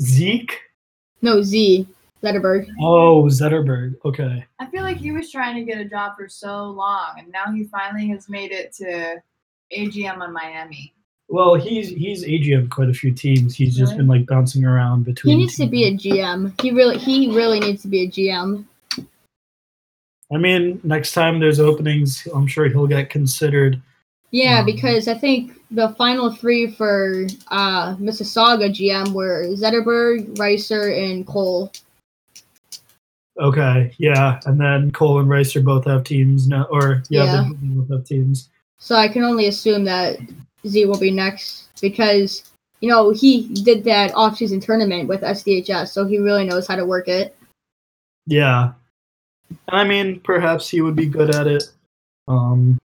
Zeke. 0.00 0.58
No 1.22 1.42
Z 1.42 1.86
Zetterberg. 2.22 2.68
Oh, 2.80 3.24
Zetterberg. 3.24 3.94
Okay. 4.04 4.44
I 4.58 4.66
feel 4.66 4.82
like 4.82 4.96
he 4.96 5.12
was 5.12 5.30
trying 5.30 5.54
to 5.56 5.62
get 5.62 5.80
a 5.80 5.84
job 5.84 6.16
for 6.16 6.28
so 6.28 6.70
long, 6.70 7.14
and 7.18 7.30
now 7.30 7.52
he 7.52 7.64
finally 7.64 8.08
has 8.08 8.28
made 8.28 8.52
it 8.52 8.72
to 8.74 9.16
AGM 9.76 10.18
on 10.20 10.32
Miami. 10.32 10.92
Well, 11.28 11.54
he's 11.56 11.88
he's 11.88 12.24
AGM 12.24 12.70
quite 12.70 12.88
a 12.88 12.94
few 12.94 13.12
teams. 13.12 13.54
He's 13.54 13.76
just 13.76 13.96
been 13.96 14.06
like 14.06 14.26
bouncing 14.26 14.64
around 14.64 15.04
between. 15.04 15.38
He 15.38 15.46
between. 15.46 15.68
needs 15.70 15.96
to 15.96 16.02
be 16.02 16.12
a 16.12 16.22
GM. 16.22 16.60
He 16.60 16.70
really 16.70 16.98
he 16.98 17.34
really 17.34 17.58
needs 17.60 17.82
to 17.82 17.88
be 17.88 18.04
a 18.04 18.08
GM. 18.08 18.64
I 20.32 20.38
mean, 20.38 20.80
next 20.82 21.12
time 21.12 21.38
there's 21.38 21.60
openings, 21.60 22.26
I'm 22.34 22.46
sure 22.46 22.68
he'll 22.68 22.86
get 22.86 23.10
considered. 23.10 23.80
Yeah, 24.32 24.60
Um, 24.60 24.66
because 24.66 25.06
I 25.08 25.14
think 25.14 25.52
the 25.70 25.90
final 25.90 26.32
three 26.34 26.70
for 26.70 27.26
uh, 27.48 27.94
Mississauga 27.96 28.70
GM 28.70 29.12
were 29.12 29.46
Zetterberg, 29.54 30.34
Reiser, 30.36 31.10
and 31.10 31.26
Cole. 31.26 31.72
Okay, 33.38 33.94
yeah, 33.98 34.40
and 34.46 34.58
then 34.58 34.90
Cole 34.92 35.18
and 35.18 35.28
Ricer 35.28 35.60
both 35.60 35.84
have 35.84 36.04
teams 36.04 36.48
now, 36.48 36.66
or 36.70 37.02
yeah, 37.10 37.24
Yeah. 37.24 37.50
they 37.60 37.68
both 37.68 37.90
have 37.90 38.04
teams. 38.04 38.48
So 38.78 38.96
I 38.96 39.08
can 39.08 39.22
only 39.24 39.46
assume 39.46 39.84
that 39.84 40.18
Z 40.66 40.86
will 40.86 40.98
be 40.98 41.10
next 41.10 41.68
because 41.80 42.50
you 42.80 42.88
know 42.88 43.10
he 43.10 43.48
did 43.62 43.84
that 43.84 44.14
off-season 44.14 44.60
tournament 44.60 45.08
with 45.08 45.20
STHS, 45.20 45.88
so 45.88 46.06
he 46.06 46.18
really 46.18 46.44
knows 46.46 46.66
how 46.66 46.76
to 46.76 46.86
work 46.86 47.08
it. 47.08 47.36
Yeah, 48.26 48.72
and 49.50 49.76
I 49.78 49.84
mean, 49.84 50.20
perhaps 50.20 50.68
he 50.68 50.80
would 50.80 50.96
be 50.96 51.06
good 51.06 51.34
at 51.34 51.46
it. 51.46 51.64
Um, 52.28 52.78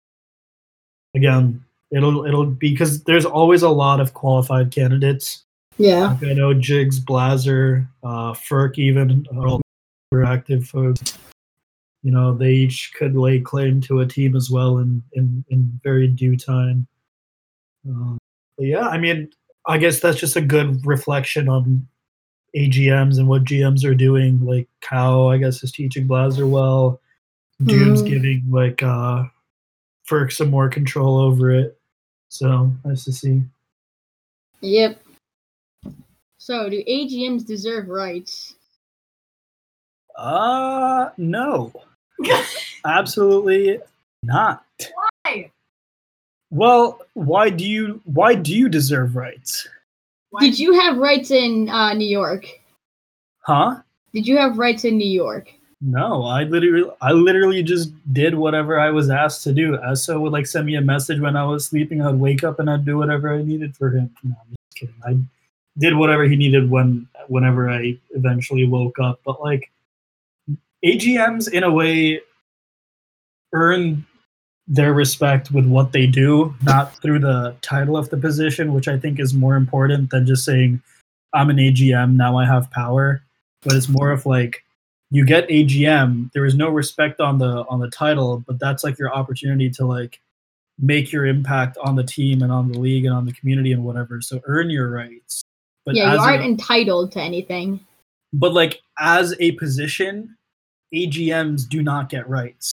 again, 1.14 1.62
it'll 1.90 2.24
it'll 2.24 2.46
be 2.46 2.70
because 2.70 3.02
there's 3.04 3.26
always 3.26 3.62
a 3.62 3.68
lot 3.68 4.00
of 4.00 4.14
qualified 4.14 4.70
candidates. 4.70 5.44
Yeah. 5.76 6.16
Like 6.20 6.30
I 6.30 6.32
know 6.32 6.54
Jigs, 6.54 6.98
Blazer, 6.98 7.86
uh, 8.02 8.32
Ferk, 8.32 8.78
even 8.78 9.26
super 10.10 10.24
active 10.24 10.66
folks. 10.66 11.18
You 12.02 12.12
know, 12.12 12.34
they 12.34 12.52
each 12.52 12.92
could 12.96 13.16
lay 13.16 13.40
claim 13.40 13.80
to 13.82 14.00
a 14.00 14.06
team 14.06 14.36
as 14.36 14.50
well 14.50 14.78
in 14.78 15.02
in, 15.12 15.44
in 15.50 15.80
very 15.82 16.08
due 16.08 16.36
time. 16.36 16.86
Um, 17.88 18.18
but 18.56 18.66
yeah, 18.66 18.88
I 18.88 18.98
mean, 18.98 19.30
I 19.66 19.78
guess 19.78 20.00
that's 20.00 20.18
just 20.18 20.36
a 20.36 20.40
good 20.40 20.84
reflection 20.86 21.48
on 21.48 21.86
AGMs 22.56 23.18
and 23.18 23.28
what 23.28 23.44
GMs 23.44 23.84
are 23.84 23.94
doing. 23.94 24.44
Like 24.44 24.68
Cow, 24.80 25.28
I 25.28 25.38
guess, 25.38 25.62
is 25.62 25.72
teaching 25.72 26.06
Blazer 26.06 26.46
well. 26.46 27.00
Doom's 27.64 28.02
Mhm. 28.02 28.06
giving 28.08 28.44
like 28.50 28.82
uh 28.82 29.24
Ferk 30.08 30.32
some 30.32 30.50
more 30.50 30.68
control 30.68 31.18
over 31.18 31.50
it. 31.50 31.78
So 32.28 32.72
nice 32.84 33.04
to 33.04 33.12
see. 33.12 33.42
Yep. 34.60 35.02
So 36.38 36.68
do 36.70 36.82
AGMs 36.88 37.44
deserve 37.44 37.88
rights? 37.88 38.54
Uh 40.18 41.10
no. 41.16 41.72
Absolutely 42.84 43.78
not. 44.24 44.64
Why? 45.24 45.50
Well, 46.50 47.00
why 47.14 47.50
do 47.50 47.64
you 47.64 48.00
why 48.04 48.34
do 48.34 48.54
you 48.54 48.68
deserve 48.68 49.14
rights? 49.14 49.68
Why 50.30 50.40
Did 50.40 50.58
you 50.58 50.78
have 50.78 50.98
rights 50.98 51.30
in 51.30 51.68
uh, 51.68 51.94
New 51.94 52.08
York? 52.08 52.46
Huh? 53.40 53.76
Did 54.12 54.26
you 54.26 54.36
have 54.36 54.58
rights 54.58 54.84
in 54.84 54.98
New 54.98 55.08
York? 55.08 55.52
No, 55.80 56.24
I 56.24 56.42
literally 56.44 56.90
I 57.00 57.12
literally 57.12 57.62
just 57.62 57.92
did 58.12 58.34
whatever 58.34 58.80
I 58.80 58.90
was 58.90 59.10
asked 59.10 59.44
to 59.44 59.52
do. 59.52 59.78
Esso 59.78 60.20
would 60.20 60.32
like 60.32 60.46
send 60.46 60.66
me 60.66 60.74
a 60.74 60.80
message 60.80 61.20
when 61.20 61.36
I 61.36 61.44
was 61.44 61.66
sleeping. 61.66 62.02
I'd 62.02 62.16
wake 62.16 62.42
up 62.42 62.58
and 62.58 62.68
I'd 62.68 62.84
do 62.84 62.98
whatever 62.98 63.32
I 63.32 63.42
needed 63.42 63.76
for 63.76 63.90
him. 63.90 64.10
No, 64.24 64.34
I'm 64.40 64.56
just 64.56 64.74
kidding. 64.74 64.94
I 65.06 65.16
did 65.78 65.96
whatever 65.96 66.24
he 66.24 66.34
needed 66.34 66.68
when 66.68 67.06
whenever 67.28 67.70
I 67.70 67.96
eventually 68.10 68.66
woke 68.66 68.98
up. 68.98 69.20
But 69.24 69.40
like 69.40 69.70
AGMs 70.84 71.50
in 71.50 71.64
a 71.64 71.72
way 71.72 72.20
earn 73.52 74.04
their 74.66 74.92
respect 74.92 75.50
with 75.50 75.66
what 75.66 75.92
they 75.92 76.06
do, 76.06 76.54
not 76.62 76.94
through 77.00 77.18
the 77.20 77.56
title 77.62 77.96
of 77.96 78.10
the 78.10 78.16
position, 78.18 78.74
which 78.74 78.86
I 78.86 78.98
think 78.98 79.18
is 79.18 79.32
more 79.32 79.56
important 79.56 80.10
than 80.10 80.26
just 80.26 80.44
saying 80.44 80.82
I'm 81.34 81.50
an 81.50 81.56
AGM, 81.56 82.16
now 82.16 82.36
I 82.36 82.44
have 82.46 82.70
power. 82.70 83.22
But 83.62 83.74
it's 83.74 83.88
more 83.88 84.10
of 84.10 84.26
like 84.26 84.62
you 85.10 85.24
get 85.24 85.48
AGM, 85.48 86.30
there 86.32 86.44
is 86.44 86.54
no 86.54 86.68
respect 86.68 87.18
on 87.20 87.38
the 87.38 87.64
on 87.68 87.80
the 87.80 87.90
title, 87.90 88.44
but 88.46 88.58
that's 88.60 88.84
like 88.84 88.98
your 88.98 89.12
opportunity 89.12 89.70
to 89.70 89.86
like 89.86 90.20
make 90.78 91.10
your 91.10 91.26
impact 91.26 91.76
on 91.82 91.96
the 91.96 92.04
team 92.04 92.42
and 92.42 92.52
on 92.52 92.70
the 92.70 92.78
league 92.78 93.04
and 93.04 93.14
on 93.14 93.24
the 93.24 93.32
community 93.32 93.72
and 93.72 93.82
whatever. 93.84 94.20
So 94.20 94.40
earn 94.44 94.70
your 94.70 94.90
rights. 94.90 95.42
But 95.84 95.96
yeah, 95.96 96.12
you 96.12 96.20
aren't 96.20 96.42
a- 96.42 96.44
entitled 96.44 97.12
to 97.12 97.20
anything. 97.20 97.80
but 98.32 98.52
like 98.52 98.80
as 98.98 99.34
a 99.40 99.52
position, 99.52 100.36
AGMs 100.94 101.68
do 101.68 101.82
not 101.82 102.08
get 102.08 102.28
rights. 102.28 102.72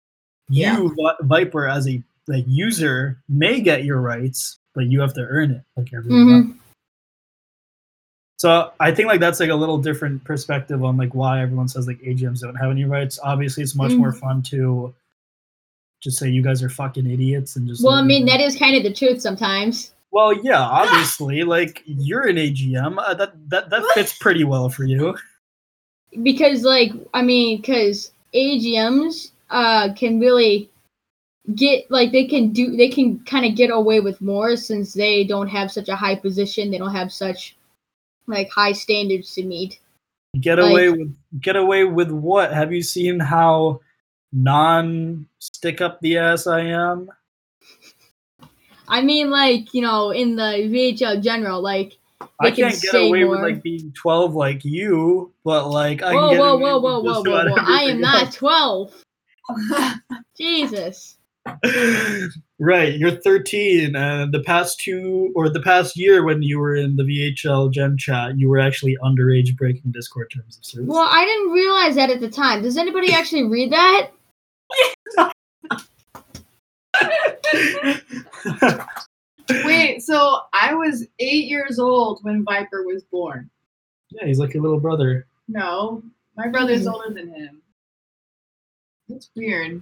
Yeah. 0.50 0.78
You 0.78 0.96
Viper 1.22 1.68
as 1.68 1.88
a 1.88 2.02
like 2.28 2.46
user 2.48 3.18
may 3.28 3.60
get 3.62 3.84
your 3.84 4.00
rights, 4.02 4.60
but 4.76 4.86
you 4.86 5.02
have 5.02 5.14
to 5.16 5.22
earn 5.22 5.52
it 5.52 5.62
like 5.76 5.94
everyone. 5.94 6.26
Mhm. 6.54 6.58
So 8.38 8.72
I 8.80 8.92
think 8.92 9.08
like 9.08 9.20
that's 9.20 9.40
like 9.40 9.50
a 9.50 9.56
little 9.56 9.78
different 9.78 10.24
perspective 10.24 10.84
on 10.84 10.98
like 10.98 11.16
why 11.16 11.42
everyone 11.42 11.68
says 11.70 11.88
like 11.88 12.00
AGMs 12.02 12.42
don't 12.42 12.56
have 12.56 12.72
any 12.72 12.84
rights. 12.86 13.20
Obviously, 13.24 13.64
it's 13.64 13.76
much 13.76 13.92
Mm. 13.92 13.98
more 14.00 14.12
fun 14.12 14.42
to 14.44 14.94
just 16.02 16.18
say 16.18 16.30
you 16.30 16.42
guys 16.42 16.62
are 16.62 16.70
fucking 16.70 17.10
idiots 17.10 17.56
and 17.56 17.68
just. 17.68 17.84
Well, 17.84 17.94
I 17.94 18.04
mean 18.04 18.26
that 18.26 18.42
is 18.42 18.58
kind 18.58 18.76
of 18.76 18.84
the 18.84 18.94
truth 18.94 19.22
sometimes. 19.22 19.94
Well, 20.12 20.34
yeah, 20.44 20.60
obviously, 20.60 21.44
like 21.44 21.82
you're 21.86 22.28
an 22.28 22.36
AGM. 22.38 22.98
Uh, 23.00 23.14
that 23.14 23.34
that 23.50 23.70
that 23.70 23.84
fits 23.94 24.18
pretty 24.20 24.44
well 24.44 24.68
for 24.70 24.84
you. 24.84 25.16
Because 26.22 26.64
like 26.64 26.92
i 27.14 27.22
mean 27.22 27.60
because 27.60 28.12
agms 28.36 29.32
uh 29.50 29.92
can 29.94 30.20
really 30.20 30.70
get 31.56 31.90
like 31.90 32.12
they 32.12 32.26
can 32.26 32.54
do 32.54 32.76
they 32.78 32.88
can 32.88 33.20
kind 33.26 33.46
of 33.46 33.56
get 33.56 33.70
away 33.72 34.00
with 34.00 34.22
more 34.22 34.56
since 34.56 34.94
they 34.94 35.24
don't 35.24 35.48
have 35.48 35.72
such 35.72 35.90
a 35.90 35.96
high 35.96 36.16
position 36.16 36.70
they 36.72 36.78
don't 36.78 36.94
have 36.96 37.12
such 37.12 37.56
like 38.28 38.50
high 38.50 38.72
standards 38.72 39.34
to 39.34 39.44
meet 39.44 39.80
Get 40.40 40.58
Like- 40.58 40.72
away 40.72 40.90
with 40.90 41.16
get 41.42 41.56
away 41.56 41.84
with 41.84 42.10
what? 42.10 42.52
Have 42.54 42.74
you 42.74 42.82
seen 42.82 43.20
how 43.20 43.82
non 44.32 45.28
stick 45.38 45.80
up 45.80 46.00
the 46.02 46.18
ass 46.18 46.48
I 46.48 46.62
am? 46.62 47.10
i 48.88 49.00
mean 49.02 49.30
like 49.30 49.74
you 49.74 49.82
know 49.82 50.10
in 50.10 50.36
the 50.36 50.68
vhl 50.74 51.22
general 51.24 51.62
like 51.62 51.98
I 52.40 52.52
can 52.52 52.70
can't 52.70 52.82
get 52.82 52.92
say 52.92 53.08
away 53.08 53.24
with 53.26 53.40
like 53.42 53.62
being 53.64 53.92
twelve 53.94 54.36
like 54.36 54.64
you, 54.66 55.32
but 55.44 55.70
like 55.70 56.02
I 56.02 56.14
can 56.14 56.30
get 56.32 56.40
whoa 56.40 56.54
away 56.54 56.64
whoa 56.64 56.76
with 56.76 56.84
whoa 56.84 57.00
whoa 57.00 57.14
just 57.14 57.28
whoa 57.28 57.46
whoa 57.46 57.56
i 57.58 57.84
am 57.84 57.90
everything 57.90 58.02
not 58.02 58.34
12 58.34 59.04
jesus. 60.38 61.18
Right, 62.58 62.98
you're 62.98 63.12
13, 63.12 63.98
and 63.98 64.34
the 64.34 64.40
past 64.46 64.80
two 64.80 65.34
or 65.36 65.50
the 65.50 65.60
past 65.62 65.98
year 65.98 66.24
when 66.24 66.42
you 66.42 66.58
were 66.58 66.74
in 66.74 66.96
the 66.96 67.04
VHL 67.04 67.70
Gen 67.70 67.98
Chat, 67.98 68.40
you 68.40 68.48
were 68.48 68.60
actually 68.60 68.96
underage 69.04 69.54
breaking 69.58 69.92
Discord 69.92 70.32
terms 70.34 70.58
of 70.58 70.64
service. 70.64 70.88
well 70.88 71.10
i 71.12 71.26
didn't 71.26 71.52
realize 71.52 71.96
that 71.96 72.10
at 72.10 72.22
the 72.22 72.30
time. 72.30 72.62
Does 72.62 72.78
anybody 72.78 73.12
actually 73.12 73.44
read 73.44 73.74
that 73.74 74.12
Wait, 79.50 80.02
so 80.02 80.40
I 80.54 80.74
was 80.74 81.06
eight 81.20 81.46
years 81.46 81.80
old 81.80 82.20
when 82.24 82.44
Viper 82.44 82.84
was 82.84 83.04
born. 83.04 83.50
yeah, 84.10 84.26
he's 84.26 84.40
like 84.40 84.54
your 84.54 84.64
little 84.64 84.80
brother. 84.80 85.26
No, 85.48 86.02
my 86.38 86.48
brother's 86.48 86.86
Mhm. 86.86 86.94
older 86.94 87.14
than 87.14 87.30
him. 87.34 87.62
That's 89.10 89.30
weird. 89.36 89.82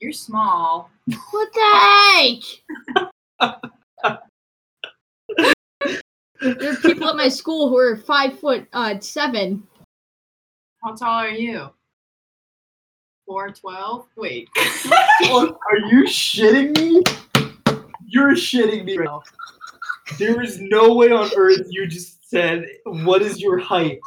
You're 0.00 0.12
small. 0.12 0.90
what 1.30 1.52
the 1.52 2.40
heck 3.40 3.60
There 6.40 6.72
are 6.72 6.76
people 6.76 7.08
at 7.08 7.16
my 7.16 7.28
school 7.28 7.68
who 7.70 7.78
are 7.78 7.96
five 7.96 8.38
foot 8.38 8.66
uh 8.72 8.98
seven. 9.00 9.66
How 10.84 10.94
tall 10.94 11.08
are 11.24 11.30
you? 11.30 11.70
Four 13.26 13.50
twelve. 13.52 14.06
Wait. 14.16 14.48
are 14.58 15.78
you 15.90 16.04
shitting 16.04 16.76
me? 16.78 17.02
You're 18.06 18.32
shitting 18.34 18.84
me 18.84 18.96
right 18.96 19.04
now. 19.06 19.22
There 20.18 20.40
is 20.42 20.60
no 20.60 20.94
way 20.94 21.10
on 21.10 21.30
earth 21.36 21.66
you 21.70 21.86
just 21.86 22.28
said, 22.30 22.64
What 22.84 23.22
is 23.22 23.40
your 23.40 23.58
height? 23.58 23.98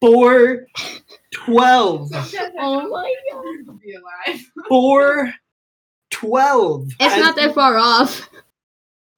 412. 0.00 2.10
Oh 2.58 2.88
my 2.88 3.14
god. 3.32 3.42
To 3.66 3.72
be 3.82 3.94
alive. 3.94 4.40
412. 4.68 6.88
It's 7.00 7.16
not 7.16 7.36
that 7.36 7.54
far 7.54 7.76
off. 7.78 8.28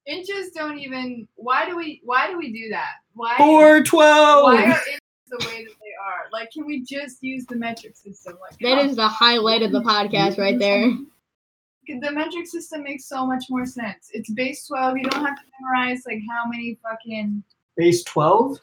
Inches 0.05 0.51
don't 0.51 0.79
even. 0.79 1.27
Why 1.35 1.65
do 1.65 1.75
we? 1.75 2.01
Why 2.03 2.27
do 2.31 2.37
we 2.37 2.51
do 2.51 2.69
that? 2.69 2.93
Why? 3.13 3.35
412. 3.37 4.43
Why 4.43 4.63
are 4.63 4.67
inches 4.67 4.99
the 5.29 5.37
way 5.47 5.63
that 5.63 5.73
they 5.81 5.93
are? 6.03 6.29
Like, 6.31 6.51
can 6.51 6.65
we 6.65 6.81
just 6.83 7.21
use 7.21 7.45
the 7.45 7.55
metric 7.55 7.95
system? 7.95 8.37
Like 8.41 8.57
That 8.59 8.79
is 8.85 8.95
the 8.95 9.07
highlight 9.07 9.61
of 9.61 9.71
the 9.71 9.81
podcast 9.81 10.37
right 10.39 10.57
there. 10.57 10.91
The 12.01 12.11
metric 12.11 12.47
system 12.47 12.83
makes 12.83 13.05
so 13.05 13.25
much 13.25 13.45
more 13.49 13.65
sense. 13.65 14.09
It's 14.13 14.29
base 14.31 14.67
twelve. 14.67 14.97
You 14.97 15.03
don't 15.09 15.25
have 15.25 15.35
to 15.37 15.43
memorize 15.59 16.03
like 16.05 16.19
how 16.29 16.49
many 16.49 16.77
fucking 16.83 17.43
Base 17.77 18.03
12? 18.03 18.59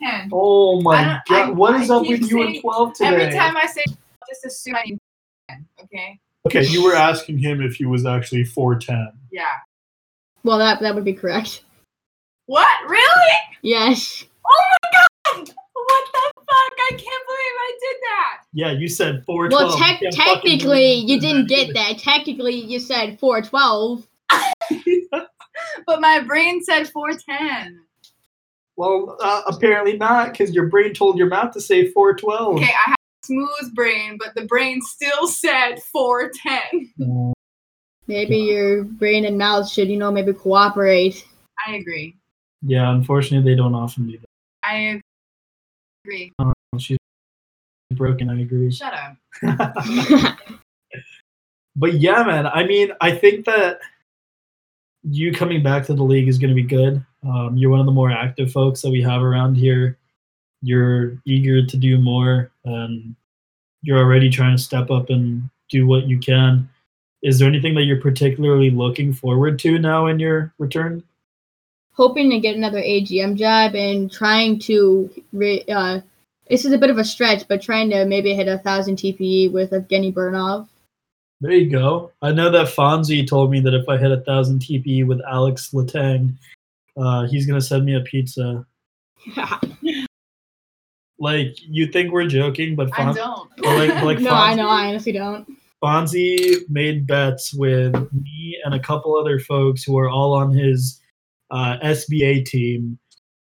ten. 0.00 0.30
Oh 0.32 0.80
my 0.80 1.20
god. 1.28 1.48
I- 1.48 1.50
what 1.50 1.80
is 1.80 1.90
I 1.90 1.96
up 1.96 2.06
with 2.06 2.30
you 2.30 2.42
and 2.42 2.60
12 2.60 2.94
today? 2.94 3.06
Every 3.08 3.32
time 3.38 3.56
I 3.56 3.66
say, 3.66 3.84
just 4.28 4.44
assume 4.46 4.76
I 4.76 4.82
need 4.86 4.98
ten. 5.48 5.66
Okay. 5.82 6.18
Okay, 6.46 6.64
you 6.66 6.82
were 6.84 6.94
asking 6.94 7.36
him 7.38 7.60
if 7.60 7.74
he 7.74 7.84
was 7.84 8.06
actually 8.06 8.44
410. 8.44 9.12
Yeah. 9.30 9.44
Well, 10.44 10.56
that 10.58 10.80
that 10.80 10.94
would 10.94 11.04
be 11.04 11.12
correct. 11.12 11.64
What? 12.46 12.68
Really? 12.88 13.34
Yes. 13.62 14.24
Oh 14.46 14.64
my 14.82 14.90
god! 15.34 15.48
What 15.74 16.04
the 16.12 16.32
fuck? 16.36 16.37
I 16.88 16.92
can't 16.92 17.02
believe 17.02 17.54
I 17.60 17.78
did 17.80 17.96
that. 18.02 18.42
Yeah, 18.52 18.70
you 18.72 18.88
said 18.88 19.24
412. 19.26 19.50
Well, 19.52 19.78
tec- 19.78 20.00
You 20.00 20.10
technically, 20.10 20.94
you 20.94 21.20
didn't 21.20 21.48
that. 21.48 21.54
get 21.54 21.74
that. 21.74 21.98
Technically, 21.98 22.54
you 22.54 22.78
said 22.80 23.18
412. 23.20 24.06
But 25.86 26.00
my 26.00 26.20
brain 26.20 26.62
said 26.62 26.88
410. 26.88 27.80
Well, 28.76 29.16
uh, 29.20 29.42
apparently 29.48 29.96
not, 29.96 30.30
because 30.32 30.54
your 30.54 30.68
brain 30.68 30.94
told 30.94 31.18
your 31.18 31.26
mouth 31.26 31.52
to 31.54 31.60
say 31.60 31.90
412. 31.90 32.56
Okay, 32.56 32.64
I 32.64 32.90
have 32.90 32.96
a 33.22 33.26
smooth 33.26 33.74
brain, 33.74 34.16
but 34.18 34.34
the 34.34 34.46
brain 34.46 34.80
still 34.82 35.26
said 35.26 35.82
410. 35.82 36.92
Mm, 37.00 37.32
Maybe 38.06 38.36
your 38.36 38.84
brain 38.84 39.24
and 39.24 39.36
mouth 39.36 39.68
should, 39.68 39.88
you 39.88 39.96
know, 39.98 40.12
maybe 40.12 40.32
cooperate. 40.32 41.26
I 41.66 41.74
agree. 41.74 42.16
Yeah, 42.62 42.90
unfortunately, 42.92 43.50
they 43.52 43.56
don't 43.56 43.74
often 43.74 44.06
do 44.06 44.18
that. 44.18 44.26
I 44.62 45.00
agree. 46.04 46.32
that. 46.38 46.54
She's 47.90 47.98
broken, 47.98 48.28
I 48.28 48.40
agree. 48.40 48.70
Shut 48.72 48.92
up. 48.94 50.38
but 51.76 51.94
yeah, 51.94 52.22
man, 52.22 52.46
I 52.46 52.64
mean, 52.64 52.92
I 53.00 53.12
think 53.12 53.46
that 53.46 53.80
you 55.02 55.32
coming 55.32 55.62
back 55.62 55.86
to 55.86 55.94
the 55.94 56.02
league 56.02 56.28
is 56.28 56.38
going 56.38 56.50
to 56.50 56.54
be 56.54 56.62
good. 56.62 57.04
Um, 57.26 57.56
you're 57.56 57.70
one 57.70 57.80
of 57.80 57.86
the 57.86 57.92
more 57.92 58.10
active 58.10 58.52
folks 58.52 58.82
that 58.82 58.90
we 58.90 59.00
have 59.02 59.22
around 59.22 59.54
here. 59.54 59.96
You're 60.60 61.20
eager 61.24 61.64
to 61.64 61.76
do 61.76 61.98
more, 61.98 62.50
and 62.64 63.14
you're 63.82 63.98
already 63.98 64.28
trying 64.28 64.56
to 64.56 64.62
step 64.62 64.90
up 64.90 65.08
and 65.08 65.48
do 65.70 65.86
what 65.86 66.06
you 66.06 66.18
can. 66.18 66.68
Is 67.22 67.38
there 67.38 67.48
anything 67.48 67.74
that 67.74 67.84
you're 67.84 68.00
particularly 68.00 68.70
looking 68.70 69.12
forward 69.12 69.58
to 69.60 69.78
now 69.78 70.06
in 70.06 70.18
your 70.18 70.52
return? 70.58 71.02
Hoping 71.92 72.30
to 72.30 72.38
get 72.38 72.56
another 72.56 72.80
AGM 72.80 73.36
job 73.36 73.74
and 73.74 74.10
trying 74.10 74.58
to, 74.60 75.10
re- 75.32 75.64
uh, 75.68 76.00
this 76.50 76.64
is 76.64 76.72
a 76.72 76.78
bit 76.78 76.90
of 76.90 76.98
a 76.98 77.04
stretch, 77.04 77.46
but 77.48 77.62
trying 77.62 77.90
to 77.90 78.04
maybe 78.04 78.34
hit 78.34 78.48
a 78.48 78.58
thousand 78.58 78.96
TPE 78.96 79.52
with 79.52 79.70
Evgeny 79.70 80.12
Burnov. 80.12 80.68
There 81.40 81.52
you 81.52 81.70
go. 81.70 82.10
I 82.20 82.32
know 82.32 82.50
that 82.50 82.68
Fonzie 82.68 83.26
told 83.26 83.50
me 83.50 83.60
that 83.60 83.74
if 83.74 83.88
I 83.88 83.96
hit 83.96 84.10
a 84.10 84.20
thousand 84.20 84.60
TPE 84.60 85.06
with 85.06 85.20
Alex 85.28 85.70
Latang, 85.72 86.34
uh, 86.96 87.26
he's 87.26 87.46
gonna 87.46 87.60
send 87.60 87.84
me 87.84 87.94
a 87.94 88.00
pizza. 88.00 88.66
Like 91.18 91.56
you 91.60 91.88
think 91.88 92.12
we're 92.12 92.28
joking, 92.28 92.76
but 92.76 92.96
I 92.96 93.12
don't. 93.12 93.50
or 93.64 93.76
like 93.76 94.02
like 94.04 94.20
no, 94.20 94.30
I 94.30 94.54
know, 94.54 94.68
I 94.68 94.86
honestly 94.86 95.12
don't. 95.12 95.48
Fonzie 95.82 96.68
made 96.68 97.06
bets 97.06 97.52
with 97.52 97.94
me 98.12 98.56
and 98.64 98.74
a 98.74 98.80
couple 98.80 99.16
other 99.16 99.38
folks 99.40 99.82
who 99.82 99.98
are 99.98 100.08
all 100.08 100.32
on 100.32 100.52
his 100.52 101.00
uh, 101.50 101.78
SBA 101.82 102.44
team 102.44 102.98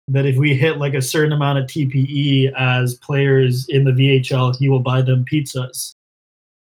that 0.09 0.26
if 0.26 0.36
we 0.36 0.54
hit 0.54 0.78
like 0.78 0.94
a 0.94 1.02
certain 1.02 1.32
amount 1.32 1.59
of 1.59 1.66
TPE 1.66 2.52
as 2.54 2.94
players 2.94 3.68
in 3.68 3.84
the 3.84 3.90
VHL, 3.90 4.57
he 4.57 4.68
will 4.68 4.80
buy 4.80 5.02
them 5.02 5.24
pizzas. 5.24 5.94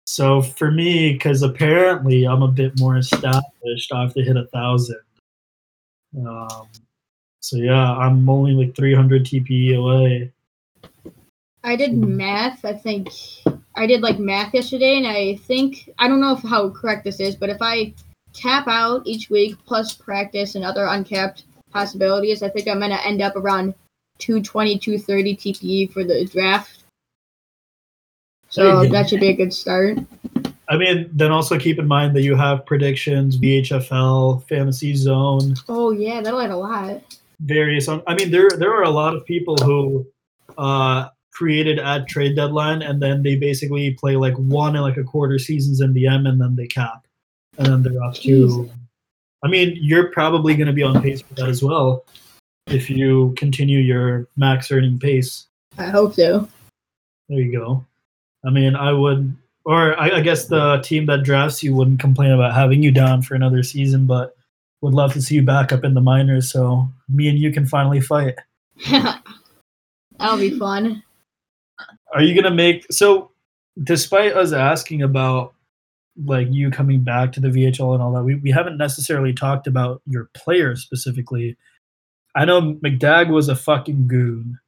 So 0.05 0.41
for 0.41 0.69
me, 0.71 1.13
because 1.13 1.41
apparently 1.41 2.25
I'm 2.25 2.43
a 2.43 2.47
bit 2.47 2.77
more 2.79 2.97
established, 2.97 3.91
I 3.93 4.01
have 4.01 4.13
to 4.13 4.23
hit 4.23 4.37
a 4.37 4.45
thousand. 4.47 4.99
Um, 6.17 6.67
so 7.39 7.57
yeah, 7.57 7.93
I'm 7.97 8.29
only 8.29 8.53
like 8.53 8.75
300 8.75 9.25
TPE 9.25 9.77
away. 9.77 10.31
I 11.63 11.75
did 11.75 11.93
math. 11.93 12.65
I 12.65 12.73
think 12.73 13.09
I 13.75 13.87
did 13.87 14.01
like 14.01 14.19
math 14.19 14.53
yesterday, 14.53 14.97
and 14.97 15.07
I 15.07 15.35
think 15.37 15.89
I 15.97 16.07
don't 16.07 16.19
know 16.19 16.33
if 16.33 16.43
how 16.43 16.69
correct 16.69 17.05
this 17.05 17.19
is, 17.19 17.35
but 17.35 17.49
if 17.49 17.61
I 17.61 17.93
tap 18.33 18.67
out 18.67 19.03
each 19.05 19.29
week 19.29 19.55
plus 19.65 19.93
practice 19.93 20.55
and 20.55 20.65
other 20.65 20.85
uncapped 20.85 21.45
possibilities, 21.73 22.43
I 22.43 22.49
think 22.49 22.67
I'm 22.67 22.79
gonna 22.79 22.99
end 23.03 23.21
up 23.21 23.35
around 23.35 23.73
220, 24.19 24.77
230 24.79 25.35
TPE 25.35 25.91
for 25.91 26.03
the 26.03 26.25
draft. 26.25 26.83
So 28.49 28.85
that 28.87 29.09
should 29.09 29.19
be 29.19 29.29
a 29.29 29.35
good 29.35 29.51
start. 29.51 29.97
I 30.69 30.77
mean, 30.77 31.09
then 31.11 31.31
also 31.31 31.57
keep 31.59 31.79
in 31.79 31.87
mind 31.87 32.15
that 32.15 32.21
you 32.21 32.35
have 32.35 32.65
predictions, 32.65 33.37
VHFL, 33.37 34.47
Fantasy 34.47 34.95
Zone, 34.95 35.55
Oh 35.67 35.91
yeah, 35.91 36.21
that'll 36.21 36.39
add 36.39 36.51
a 36.51 36.55
lot. 36.57 37.01
various. 37.41 37.89
I 37.89 38.15
mean, 38.15 38.31
there 38.31 38.49
there 38.57 38.73
are 38.73 38.83
a 38.83 38.89
lot 38.89 39.15
of 39.15 39.25
people 39.25 39.57
who 39.57 40.05
uh, 40.57 41.09
created 41.31 41.79
at 41.79 42.07
trade 42.07 42.35
deadline, 42.35 42.81
and 42.83 43.01
then 43.01 43.23
they 43.23 43.35
basically 43.35 43.91
play 43.95 44.15
like 44.15 44.35
one 44.35 44.75
and 44.75 44.83
like 44.83 44.97
a 44.97 45.03
quarter 45.03 45.39
seasons 45.39 45.81
in 45.81 45.93
the 45.93 46.07
M, 46.07 46.27
and 46.27 46.39
then 46.39 46.55
they 46.55 46.67
cap, 46.67 47.05
and 47.57 47.67
then 47.67 47.81
they're 47.83 48.01
off 48.01 48.19
to. 48.21 48.69
I 49.43 49.47
mean, 49.47 49.77
you're 49.79 50.07
probably 50.07 50.55
going 50.55 50.67
to 50.67 50.73
be 50.73 50.83
on 50.83 51.01
pace 51.01 51.21
for 51.21 51.33
that 51.35 51.49
as 51.49 51.61
well, 51.61 52.05
if 52.67 52.89
you 52.89 53.33
continue 53.37 53.79
your 53.79 54.27
max 54.37 54.71
earning 54.71 54.97
pace. 54.97 55.47
I 55.77 55.85
hope 55.85 56.13
so. 56.13 56.47
There 57.27 57.39
you 57.39 57.51
go. 57.51 57.85
I 58.45 58.49
mean, 58.49 58.75
I 58.75 58.93
would, 58.93 59.35
or 59.65 59.99
I, 59.99 60.17
I 60.17 60.21
guess 60.21 60.45
the 60.45 60.81
team 60.83 61.05
that 61.07 61.23
drafts 61.23 61.61
you 61.61 61.75
wouldn't 61.75 61.99
complain 61.99 62.31
about 62.31 62.53
having 62.53 62.81
you 62.81 62.91
down 62.91 63.21
for 63.21 63.35
another 63.35 63.63
season, 63.63 64.05
but 64.05 64.35
would 64.81 64.93
love 64.93 65.13
to 65.13 65.21
see 65.21 65.35
you 65.35 65.43
back 65.43 65.71
up 65.71 65.83
in 65.83 65.93
the 65.93 66.01
minors 66.01 66.51
so 66.51 66.87
me 67.09 67.29
and 67.29 67.39
you 67.39 67.51
can 67.51 67.65
finally 67.65 68.01
fight. 68.01 68.35
That'll 68.89 70.37
be 70.37 70.57
fun. 70.59 71.01
Are 72.13 72.21
you 72.21 72.39
gonna 72.39 72.53
make 72.53 72.85
so? 72.91 73.31
Despite 73.81 74.33
us 74.33 74.51
asking 74.51 75.01
about 75.01 75.53
like 76.25 76.47
you 76.51 76.69
coming 76.69 77.03
back 77.03 77.31
to 77.33 77.39
the 77.39 77.49
VHL 77.49 77.93
and 77.93 78.03
all 78.03 78.13
that, 78.13 78.23
we, 78.23 78.35
we 78.35 78.51
haven't 78.51 78.77
necessarily 78.77 79.33
talked 79.33 79.67
about 79.67 80.01
your 80.05 80.29
player 80.33 80.75
specifically. 80.75 81.57
I 82.35 82.45
know 82.45 82.75
McDag 82.75 83.29
was 83.29 83.49
a 83.49 83.55
fucking 83.55 84.07
goon, 84.07 84.59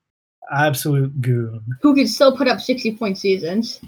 absolute 0.51 1.21
goon. 1.21 1.63
Who 1.81 1.95
could 1.95 2.09
still 2.09 2.35
put 2.35 2.47
up 2.47 2.61
60 2.61 2.95
point 2.95 3.17
seasons? 3.17 3.81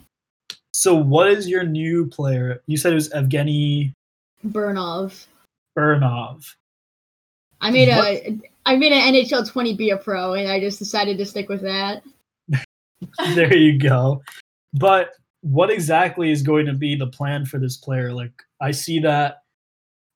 So, 0.74 0.96
what 0.96 1.30
is 1.30 1.48
your 1.48 1.64
new 1.64 2.06
player? 2.06 2.62
You 2.68 2.78
said 2.78 2.92
it 2.92 2.96
was 2.96 3.10
Evgeny 3.10 3.94
Burnov. 4.46 5.26
Burnov. 5.78 6.54
I 7.62 7.72
made 7.72 7.90
a 7.90 8.38
I 8.66 8.76
made 8.76 8.92
an 8.92 9.14
NHL 9.14 9.50
20 9.50 9.76
be 9.76 9.90
a 9.92 9.98
pro, 9.98 10.34
and 10.34 10.52
I 10.52 10.60
just 10.60 10.78
decided 10.78 11.18
to 11.18 11.26
stick 11.26 11.50
with 11.50 11.62
that. 11.62 12.04
there 13.36 13.56
you 13.56 13.80
go. 13.80 14.22
But 14.74 15.12
what 15.42 15.70
exactly 15.70 16.32
is 16.32 16.42
going 16.42 16.66
to 16.66 16.74
be 16.74 16.96
the 16.96 17.08
plan 17.08 17.46
for 17.46 17.60
this 17.60 17.78
player? 17.78 18.14
Like, 18.14 18.32
I 18.62 18.72
see 18.72 19.00
that 19.00 19.44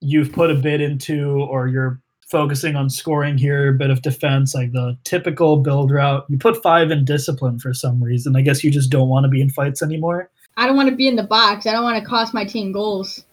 you've 0.01 0.31
put 0.31 0.49
a 0.49 0.55
bit 0.55 0.81
into, 0.81 1.41
or 1.43 1.67
you're 1.67 2.01
focusing 2.31 2.75
on 2.75 2.89
scoring 2.89 3.37
here, 3.37 3.69
a 3.69 3.77
bit 3.77 3.89
of 3.89 4.01
defense, 4.01 4.55
like 4.55 4.71
the 4.71 4.97
typical 5.03 5.57
build 5.57 5.91
route. 5.91 6.25
You 6.29 6.37
put 6.37 6.63
five 6.63 6.89
in 6.89 7.03
discipline 7.03 7.59
for 7.59 7.73
some 7.73 8.01
reason. 8.01 8.35
I 8.35 8.41
guess 8.41 8.63
you 8.63 8.71
just 8.71 8.89
don't 8.89 9.09
want 9.09 9.25
to 9.25 9.29
be 9.29 9.41
in 9.41 9.49
fights 9.49 9.83
anymore. 9.83 10.29
I 10.57 10.65
don't 10.65 10.77
want 10.77 10.89
to 10.89 10.95
be 10.95 11.07
in 11.07 11.17
the 11.17 11.23
box. 11.23 11.65
I 11.65 11.73
don't 11.73 11.83
want 11.83 12.01
to 12.01 12.09
cost 12.09 12.33
my 12.33 12.45
team 12.45 12.71
goals. 12.71 13.25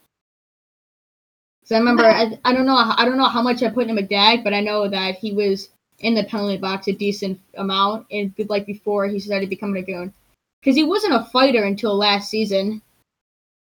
Cause 1.63 1.77
I 1.77 1.79
remember 1.79 2.05
I, 2.05 2.39
I 2.45 2.55
don't 2.55 2.65
know 2.65 2.77
I 2.77 3.05
don't 3.05 3.19
know 3.19 3.29
how 3.29 3.43
much 3.43 3.63
I 3.63 3.69
put 3.69 3.89
in 3.89 3.97
McDag, 3.97 4.43
but 4.43 4.55
I 4.55 4.61
know 4.61 4.89
that 4.89 5.17
he 5.17 5.33
was 5.33 5.69
in 6.01 6.15
the 6.15 6.25
penalty 6.25 6.57
box 6.57 6.89
a 6.89 6.93
decent 6.93 7.39
amount, 7.57 8.07
and 8.11 8.33
like 8.49 8.65
before 8.65 9.07
he 9.07 9.21
started 9.21 9.51
becoming 9.51 9.83
a 9.83 9.87
goon, 9.87 10.13
because 10.61 10.77
he 10.77 10.85
wasn't 10.85 11.15
a 11.15 11.25
fighter 11.25 11.65
until 11.65 11.97
last 11.97 12.31
season. 12.31 12.83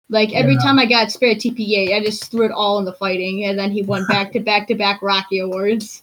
Like 0.09 0.33
every 0.35 0.55
Yeah. 0.55 0.61
time 0.61 0.78
I 0.78 0.87
got 0.87 1.11
spare 1.11 1.35
TPE, 1.35 1.95
I 1.95 2.01
just 2.05 2.30
threw 2.30 2.45
it 2.45 2.53
all 2.53 2.78
in 2.78 2.85
the 2.85 2.93
fighting, 2.93 3.45
and 3.45 3.59
then 3.59 3.70
he 3.70 3.83
won 3.83 4.07
back 4.09 4.33
to 4.33 4.41
back 4.41 4.68
to 4.68 4.74
back 4.74 5.01
Rocky 5.01 5.39
awards. 5.39 6.03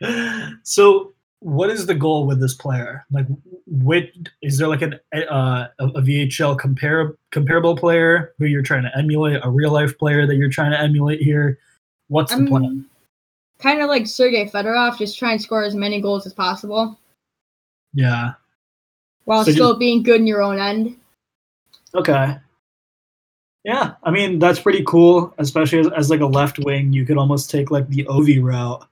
so, 0.62 1.12
what 1.40 1.70
is 1.70 1.86
the 1.86 1.94
goal 1.94 2.26
with 2.26 2.40
this 2.40 2.54
player? 2.54 3.04
Like, 3.10 3.26
which 3.66 4.14
is 4.42 4.58
there 4.58 4.68
like 4.68 4.82
an 4.82 4.98
uh, 5.14 5.68
a, 5.78 5.86
VHL 6.02 6.58
compar- 6.58 7.16
comparable 7.30 7.76
player 7.76 8.34
who 8.38 8.44
you're 8.46 8.62
trying 8.62 8.82
to 8.82 8.98
emulate, 8.98 9.40
a 9.42 9.50
real 9.50 9.72
life 9.72 9.96
player 9.98 10.26
that 10.26 10.36
you're 10.36 10.50
trying 10.50 10.72
to 10.72 10.80
emulate 10.80 11.20
here? 11.22 11.58
What's 12.08 12.34
the 12.34 12.46
plan? 12.46 12.64
I'm 12.64 12.90
kind 13.58 13.80
of 13.80 13.88
like 13.88 14.06
Sergei 14.06 14.46
Fedorov, 14.48 14.98
just 14.98 15.18
try 15.18 15.32
and 15.32 15.40
score 15.40 15.62
as 15.62 15.74
many 15.74 16.00
goals 16.00 16.26
as 16.26 16.34
possible 16.34 16.98
Yeah. 17.94 18.34
While 19.26 19.44
So 19.44 19.50
you- 19.50 19.56
still 19.56 19.76
being 19.78 20.02
good 20.02 20.20
in 20.22 20.26
your 20.26 20.42
own 20.42 20.58
end. 20.58 20.96
Okay. 21.94 22.36
Yeah, 23.64 23.94
I 24.04 24.10
mean 24.10 24.38
that's 24.38 24.60
pretty 24.60 24.84
cool, 24.86 25.34
especially 25.38 25.80
as, 25.80 25.88
as 25.96 26.10
like 26.10 26.20
a 26.20 26.26
left 26.26 26.58
wing. 26.60 26.92
You 26.92 27.04
could 27.04 27.18
almost 27.18 27.50
take 27.50 27.70
like 27.70 27.88
the 27.88 28.04
Ovi 28.04 28.40
route, 28.42 28.86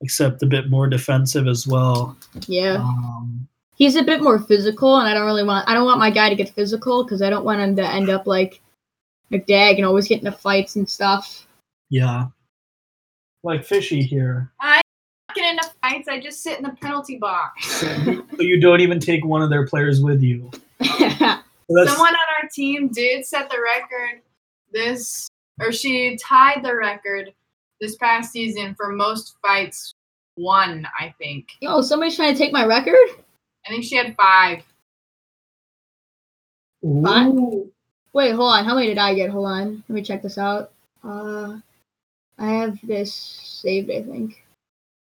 except 0.00 0.42
a 0.42 0.46
bit 0.46 0.70
more 0.70 0.86
defensive 0.88 1.48
as 1.48 1.66
well. 1.66 2.16
Yeah. 2.46 2.76
Um, 2.76 3.48
He's 3.74 3.96
a 3.96 4.02
bit 4.04 4.22
more 4.22 4.38
physical, 4.38 4.98
and 4.98 5.08
I 5.08 5.14
don't 5.14 5.26
really 5.26 5.42
want. 5.42 5.68
I 5.68 5.74
don't 5.74 5.86
want 5.86 5.98
my 5.98 6.10
guy 6.10 6.28
to 6.28 6.36
get 6.36 6.50
physical 6.50 7.02
because 7.02 7.20
I 7.20 7.30
don't 7.30 7.44
want 7.44 7.60
him 7.60 7.74
to 7.76 7.84
end 7.84 8.10
up 8.10 8.26
like 8.28 8.60
McDag 9.32 9.76
and 9.76 9.84
always 9.84 10.06
get 10.06 10.18
into 10.20 10.30
fights 10.30 10.76
and 10.76 10.88
stuff. 10.88 11.48
yeah, 11.90 12.26
like 13.42 13.64
fishy 13.64 14.02
here. 14.02 14.52
I 14.60 14.80
get 15.34 15.50
into 15.50 15.68
fights. 15.92 16.08
I 16.08 16.20
just 16.20 16.42
sit 16.42 16.58
in 16.58 16.64
the 16.64 16.76
penalty 16.80 17.18
box. 17.18 17.84
So 18.32 18.40
you 18.40 18.60
don't 18.60 18.80
even 18.80 18.98
take 18.98 19.24
one 19.24 19.42
of 19.42 19.50
their 19.50 19.66
players 19.66 20.00
with 20.00 20.22
you. 20.22 20.50
So 21.70 21.86
Someone 21.86 22.08
on 22.08 22.42
our 22.42 22.48
team 22.52 22.88
did 22.88 23.24
set 23.24 23.48
the 23.48 23.56
record 23.56 24.20
this, 24.72 25.28
or 25.60 25.72
she 25.72 26.18
tied 26.18 26.62
the 26.62 26.74
record 26.74 27.32
this 27.80 27.96
past 27.96 28.30
season 28.32 28.74
for 28.74 28.92
most 28.92 29.36
fights 29.40 29.94
won. 30.36 30.86
I 30.98 31.14
think. 31.18 31.48
Yo, 31.60 31.80
somebody's 31.80 32.16
trying 32.16 32.34
to 32.34 32.38
take 32.38 32.52
my 32.52 32.66
record. 32.66 32.96
I 33.64 33.70
think 33.70 33.84
she 33.84 33.96
had 33.96 34.14
five. 34.16 34.64
Ooh. 36.84 37.70
Wait, 38.12 38.32
hold 38.32 38.52
on. 38.52 38.64
How 38.64 38.74
many 38.74 38.88
did 38.88 38.98
I 38.98 39.14
get? 39.14 39.30
Hold 39.30 39.46
on. 39.46 39.84
Let 39.88 39.94
me 39.94 40.02
check 40.02 40.20
this 40.20 40.36
out. 40.36 40.72
Uh, 41.02 41.58
I 42.38 42.48
have 42.50 42.78
this 42.82 43.14
saved. 43.14 43.90
I 43.90 44.02
think. 44.02 44.42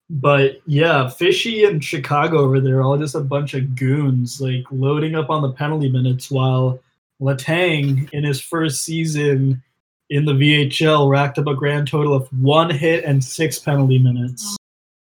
But 0.10 0.62
yeah, 0.66 1.10
Fishy 1.10 1.66
and 1.66 1.84
Chicago 1.84 2.39
over 2.39 2.62
there, 2.62 2.82
all 2.82 2.97
just 2.97 3.16
a 3.16 3.20
bunch 3.20 3.53
of 3.53 3.76
goons, 3.76 4.39
like 4.39 4.64
loading 4.72 5.16
up 5.16 5.30
on 5.30 5.41
the 5.41 5.51
penalty 5.51 5.89
minutes 5.89 6.32
while 6.32 6.80
Latang 7.22 8.10
in 8.14 8.24
his 8.24 8.39
first 8.39 8.84
season 8.84 9.62
in 10.10 10.24
the 10.24 10.32
VHL 10.32 11.10
racked 11.10 11.38
up 11.38 11.47
a 11.47 11.55
grand 11.55 11.88
total 11.88 12.14
of 12.14 12.28
one 12.41 12.70
hit 12.70 13.03
and 13.03 13.22
six 13.22 13.60
penalty 13.60 13.99
minutes. 13.99 14.55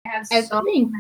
I 0.07 0.23
I 0.31 0.41
so 0.43 0.63
think 0.63 0.93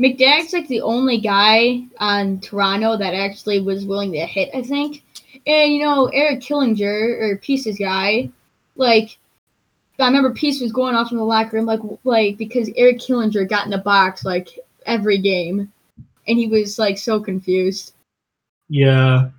McDag's 0.00 0.52
like 0.52 0.68
the 0.68 0.80
only 0.80 1.18
guy 1.18 1.84
on 1.98 2.40
Toronto 2.40 2.96
that 2.96 3.14
actually 3.14 3.60
was 3.60 3.84
willing 3.84 4.12
to 4.12 4.20
hit. 4.20 4.50
I 4.54 4.62
think, 4.62 5.02
and 5.46 5.72
you 5.72 5.80
know 5.80 6.06
Eric 6.06 6.40
Killinger 6.40 7.20
or 7.20 7.36
Pieces 7.38 7.78
guy, 7.78 8.30
like 8.76 9.18
I 9.98 10.06
remember 10.06 10.32
Peace 10.32 10.60
was 10.60 10.72
going 10.72 10.94
off 10.94 11.10
in 11.10 11.18
the 11.18 11.24
locker 11.24 11.56
room 11.56 11.66
like 11.66 11.80
like 12.04 12.36
because 12.36 12.70
Eric 12.76 12.98
Killinger 12.98 13.48
got 13.48 13.64
in 13.64 13.70
the 13.70 13.78
box 13.78 14.24
like 14.24 14.58
every 14.84 15.18
game, 15.18 15.72
and 16.28 16.38
he 16.38 16.48
was 16.48 16.78
like 16.78 16.98
so 16.98 17.20
confused. 17.20 17.94
Yeah, 18.68 19.30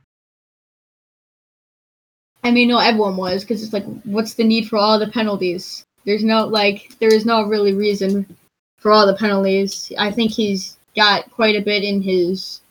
I 2.48 2.52
mean, 2.52 2.70
no, 2.70 2.80
everyone 2.80 3.18
was 3.18 3.44
because 3.44 3.62
it's 3.62 3.74
like, 3.74 3.84
what's 4.04 4.36
the 4.36 4.44
need 4.46 4.70
for 4.70 4.78
all 4.78 4.98
the 4.98 5.10
penalties? 5.10 5.86
There's 6.06 6.24
no 6.24 6.46
like, 6.46 6.98
there 7.00 7.14
is 7.14 7.26
no 7.26 7.44
really 7.44 7.74
reason 7.74 8.26
for 8.78 8.94
all 8.94 9.06
the 9.06 9.18
penalties. 9.18 9.92
I 9.98 10.12
think 10.12 10.32
he's 10.32 10.78
got 10.96 11.30
quite 11.30 11.58
a 11.58 11.62
bit 11.62 11.84
in 11.84 12.02
his 12.02 12.62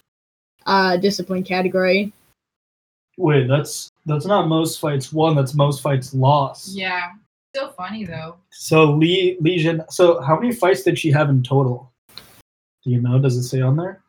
uh 0.65 0.97
discipline 0.97 1.45
category. 1.45 2.11
wait, 3.19 3.49
that's 3.49 3.91
that's 4.07 4.25
not 4.25 4.49
most 4.49 4.81
fights 4.81 5.13
won. 5.13 5.37
That's 5.37 5.53
most 5.53 5.83
fights 5.83 6.15
lost. 6.15 6.75
Yeah. 6.75 7.13
Still 7.57 7.71
funny 7.71 8.05
though. 8.05 8.37
So 8.51 8.93
Lee 8.93 9.39
Legion. 9.41 9.83
So 9.89 10.21
how 10.21 10.39
many 10.39 10.53
fights 10.53 10.83
did 10.83 10.99
she 10.99 11.11
have 11.11 11.31
in 11.31 11.43
total? 11.43 11.91
Do 12.85 12.91
you 12.91 13.01
know? 13.01 13.19
Does 13.19 13.35
it 13.39 13.45
say 13.45 13.63
on 13.63 13.77
there? 13.79 14.03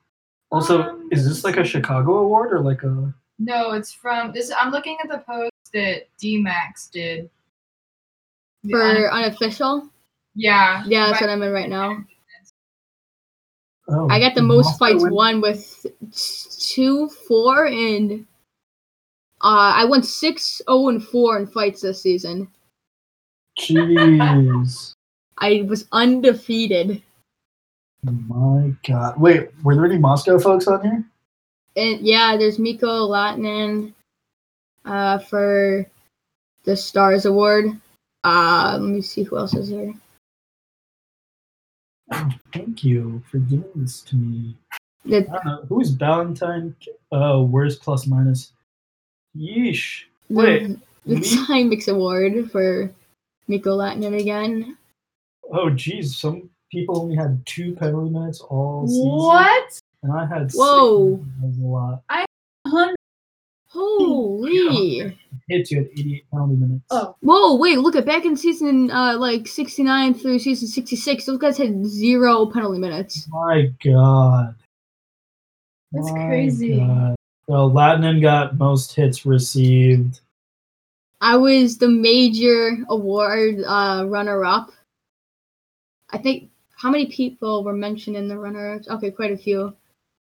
Also, 0.51 0.81
Um, 0.83 1.07
is 1.13 1.25
this 1.25 1.45
like 1.45 1.55
a 1.55 1.63
Chicago 1.63 2.17
award 2.17 2.51
or 2.51 2.59
like 2.59 2.83
a? 2.83 3.13
No, 3.39 3.71
it's 3.71 3.93
from 3.93 4.33
this. 4.33 4.51
I'm 4.59 4.69
looking 4.69 4.97
at 5.01 5.09
the 5.09 5.19
post 5.19 5.53
that 5.73 6.09
D 6.19 6.41
Max 6.41 6.89
did. 6.89 7.29
For 8.69 8.81
un- 8.81 8.97
unofficial, 8.97 9.87
yeah. 10.35 10.83
yeah, 10.85 11.05
that's 11.07 11.19
But- 11.21 11.27
what 11.27 11.31
I'm 11.31 11.41
in 11.43 11.53
right 11.53 11.69
now. 11.69 12.03
Oh, 13.87 14.09
I 14.09 14.19
got 14.19 14.35
the 14.35 14.41
most 14.41 14.77
fights 14.77 15.03
win? 15.03 15.13
won 15.13 15.39
with 15.39 15.85
two, 16.59 17.07
four, 17.29 17.67
and 17.67 18.25
uh, 19.41 19.71
I 19.73 19.85
won 19.85 20.03
six, 20.03 20.57
zero, 20.69 20.89
and 20.89 21.01
four 21.01 21.37
in 21.39 21.47
fights 21.47 21.79
this 21.83 22.01
season. 22.01 22.49
Jeez. 23.59 24.93
I 25.37 25.65
was 25.67 25.85
undefeated, 25.91 27.01
My 28.03 28.73
God. 28.87 29.19
Wait, 29.19 29.49
were 29.63 29.75
there 29.75 29.85
any 29.85 29.97
Moscow 29.97 30.39
folks 30.39 30.67
on 30.67 30.83
here? 30.83 31.05
and 31.77 32.01
yeah, 32.01 32.35
there's 32.35 32.59
Miko 32.59 33.07
Latinen 33.07 33.93
uh, 34.83 35.19
for 35.19 35.85
the 36.63 36.75
Stars 36.75 37.25
Award. 37.25 37.79
Uh, 38.23 38.77
let 38.81 38.89
me 38.89 39.01
see 39.01 39.23
who 39.23 39.37
else 39.37 39.53
is 39.53 39.69
here. 39.69 39.93
Oh, 42.11 42.29
thank 42.51 42.83
you 42.83 43.21
for 43.29 43.37
giving 43.37 43.69
this 43.75 44.01
to 44.01 44.15
me. 44.15 44.55
The, 45.05 45.17
I 45.17 45.21
don't 45.21 45.45
know. 45.45 45.65
Who 45.69 45.81
is 45.81 45.91
Valentine? 45.91 46.75
Oh, 47.11 47.43
where's 47.43 47.77
plus 47.77 48.07
minus? 48.07 48.53
Yeesh. 49.37 50.03
Wait. 50.29 50.77
the, 51.05 51.15
the 51.15 51.63
Mix 51.65 51.87
Award 51.87 52.51
for 52.51 52.91
Miko 53.47 53.77
Latinen 53.77 54.19
again. 54.19 54.77
Oh, 55.51 55.69
geez. 55.69 56.17
Some 56.17 56.49
people 56.71 57.01
only 57.01 57.15
had 57.15 57.45
two 57.45 57.73
penalty 57.75 58.09
minutes 58.11 58.41
all 58.41 58.87
season. 58.87 59.09
What? 59.09 59.79
And 60.03 60.11
I 60.13 60.25
had 60.25 60.51
six. 60.51 60.57
Whoa. 60.57 61.15
That 61.41 61.47
was 61.47 61.57
a 61.57 61.61
lot. 61.61 62.03
Hundred. 62.67 62.95
Holy! 63.69 65.17
Hits 65.49 65.71
you 65.71 65.81
at 65.81 65.87
88 65.91 66.31
penalty 66.31 66.55
minutes. 66.55 66.85
Oh. 66.89 67.15
Whoa! 67.19 67.55
Wait, 67.57 67.77
look 67.79 67.95
at 67.95 68.05
back 68.05 68.25
in 68.25 68.35
season 68.35 68.89
uh 68.91 69.17
like 69.17 69.47
sixty 69.47 69.83
nine 69.83 70.13
through 70.13 70.39
season 70.39 70.67
sixty 70.67 70.95
six. 70.95 71.25
Those 71.25 71.37
guys 71.37 71.57
had 71.57 71.85
zero 71.85 72.45
penalty 72.47 72.79
minutes. 72.79 73.27
My 73.29 73.71
God. 73.83 74.55
That's 75.91 76.11
My 76.11 76.25
crazy. 76.27 76.77
God. 76.79 77.15
Well, 77.47 77.69
Latinen 77.69 78.21
got 78.21 78.57
most 78.57 78.93
hits 78.95 79.25
received. 79.25 80.21
I 81.21 81.35
was 81.35 81.77
the 81.77 81.87
major 81.87 82.77
award 82.89 83.63
uh 83.65 84.05
runner 84.07 84.45
up. 84.45 84.71
I 86.09 86.17
think 86.17 86.49
how 86.75 86.91
many 86.91 87.07
people 87.07 87.63
were 87.63 87.73
mentioned 87.73 88.15
in 88.15 88.27
the 88.27 88.37
runner 88.37 88.75
ups? 88.75 88.87
Okay, 88.87 89.11
quite 89.11 89.31
a 89.31 89.37
few. 89.37 89.75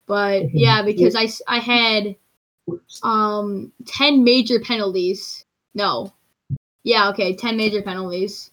But 0.07 0.43
Okay. 0.43 0.51
yeah, 0.53 0.83
because 0.83 1.17
I, 1.17 1.29
I 1.49 1.59
had 1.59 2.17
um 3.03 3.73
10 3.87 4.23
major 4.23 4.61
penalties. 4.61 5.45
No. 5.75 6.13
Yeah, 6.85 7.09
okay, 7.11 7.35
10 7.35 7.57
major 7.57 7.81
penalties. 7.81 8.51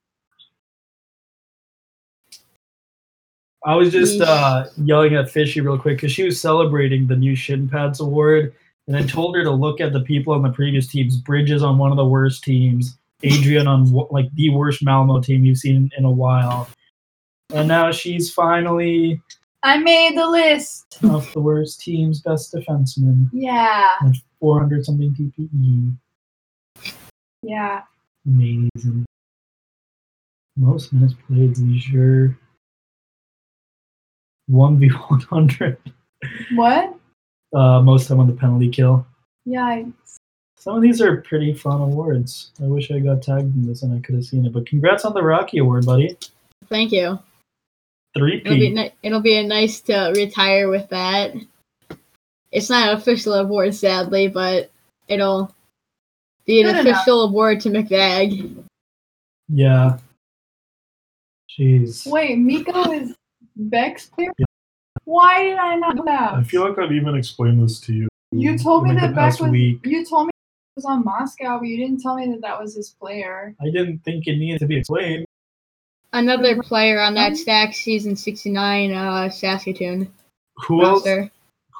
I 3.65 3.75
was 3.75 3.91
just 3.91 4.21
uh, 4.21 4.67
yelling 4.77 5.15
at 5.15 5.29
Fishy 5.29 5.59
real 5.59 5.77
quick 5.77 5.97
because 5.97 6.13
she 6.13 6.23
was 6.23 6.39
celebrating 6.39 7.05
the 7.05 7.15
new 7.15 7.35
Shin 7.35 7.67
Pads 7.67 7.99
award, 7.99 8.55
and 8.89 8.97
I 8.97 9.03
told 9.03 9.35
her 9.37 9.43
to 9.43 9.51
look 9.51 9.79
at 9.79 9.93
the 9.93 10.01
people 10.01 10.33
on 10.33 10.41
the 10.41 10.49
previous 10.49 10.87
teams. 10.87 11.15
Bridges 11.15 11.61
on 11.63 11.77
one 11.77 11.91
of 11.91 11.97
the 11.97 12.05
worst 12.05 12.43
teams, 12.43 12.97
Adrian 13.23 13.67
on 13.67 13.89
like 14.11 14.33
the 14.33 14.49
worst 14.49 14.83
Malmo 14.83 15.21
team 15.21 15.45
you've 15.45 15.59
seen 15.59 15.89
in 15.97 16.03
a 16.05 16.11
while, 16.11 16.67
and 17.53 17.67
now 17.67 17.91
she's 17.91 18.33
finally 18.33 19.21
I 19.63 19.77
made 19.77 20.17
the 20.17 20.27
list. 20.27 20.97
of 21.03 21.31
the 21.33 21.39
worst 21.39 21.81
teams, 21.81 22.21
best 22.21 22.53
defenseman, 22.53 23.29
Yeah. 23.31 23.95
and 24.01 24.15
400 24.39 24.85
something 24.85 25.13
TPE. 25.13 25.95
Yeah. 27.43 27.83
Amazing. 28.25 29.05
Most 30.57 30.91
minutes 30.91 31.13
played, 31.27 31.57
leisure. 31.57 32.37
1v100. 34.51 35.77
What? 36.55 36.98
Uh, 37.53 37.81
most 37.81 38.07
time 38.07 38.19
on 38.19 38.27
the 38.27 38.33
penalty 38.33 38.69
kill. 38.69 39.05
Yeah. 39.45 39.83
Some 40.57 40.75
of 40.75 40.81
these 40.81 41.01
are 41.01 41.21
pretty 41.21 41.53
fun 41.53 41.81
awards. 41.81 42.51
I 42.61 42.65
wish 42.65 42.91
I 42.91 42.99
got 42.99 43.21
tagged 43.23 43.55
in 43.55 43.65
this 43.65 43.81
and 43.83 43.93
I 43.97 43.99
could 44.01 44.15
have 44.15 44.25
seen 44.25 44.45
it. 44.45 44.53
But 44.53 44.67
congrats 44.67 45.05
on 45.05 45.13
the 45.13 45.23
Rocky 45.23 45.57
Award, 45.59 45.85
buddy. 45.85 46.15
Thank 46.67 46.91
you. 46.91 47.17
Three 48.15 48.41
It'll 48.43 48.57
be 48.57 48.69
ni- 48.69 48.91
it'll 49.03 49.21
be 49.21 49.41
nice 49.47 49.81
to 49.81 50.13
retire 50.15 50.69
with 50.69 50.89
that. 50.89 51.33
It's 52.51 52.69
not 52.69 52.89
an 52.89 52.97
official 52.97 53.33
award, 53.35 53.73
sadly, 53.75 54.27
but 54.27 54.69
it'll 55.07 55.53
be 56.45 56.61
an 56.61 56.67
Good 56.67 56.79
enough. 56.81 56.97
official 56.97 57.21
award 57.23 57.61
to 57.61 57.69
McVag. 57.69 58.63
Yeah. 59.47 59.97
Jeez. 61.57 62.05
Wait, 62.07 62.37
Miko 62.37 62.91
is 62.91 63.15
Beck's 63.55 64.07
player? 64.07 64.31
Why 65.10 65.43
did 65.43 65.57
I 65.57 65.76
not 65.76 65.95
know 65.95 66.03
that? 66.05 66.34
I 66.34 66.43
feel 66.43 66.70
like 66.70 66.78
I've 66.78 66.91
even 66.91 67.16
explained 67.16 67.64
this 67.64 67.80
to 67.80 67.93
you. 67.93 68.07
you 68.32 68.60
told 68.60 68.84
me 68.84 68.91
like 68.91 69.01
that 69.01 69.16
back 69.16 69.32
past 69.32 69.41
when 69.41 69.49
week. 69.49 69.80
you 69.84 70.05
told 70.05 70.28
me 70.28 70.30
it 70.36 70.76
was 70.76 70.86
on 70.86 71.03
Moscow, 71.03 71.57
but 71.57 71.68
you 71.68 71.78
didn't 71.78 71.99
tell 71.99 72.16
me 72.16 72.28
that 72.28 72.41
that 72.41 72.62
was 72.62 72.76
his 72.76 72.91
player. 72.91 73.55
I 73.60 73.72
didn't 73.72 74.03
think 74.05 74.28
it 74.28 74.38
needed 74.38 74.60
to 74.60 74.68
be 74.68 74.78
explained. 74.78 75.26
Another 76.14 76.62
player 76.62 77.01
on 77.01 77.16
that 77.16 77.38
stack 77.38 77.74
season 77.74 78.16
69 78.16 78.91
uh, 78.93 79.32
Saskatoon 79.32 80.14
Who 80.68 80.84
else? 80.84 81.07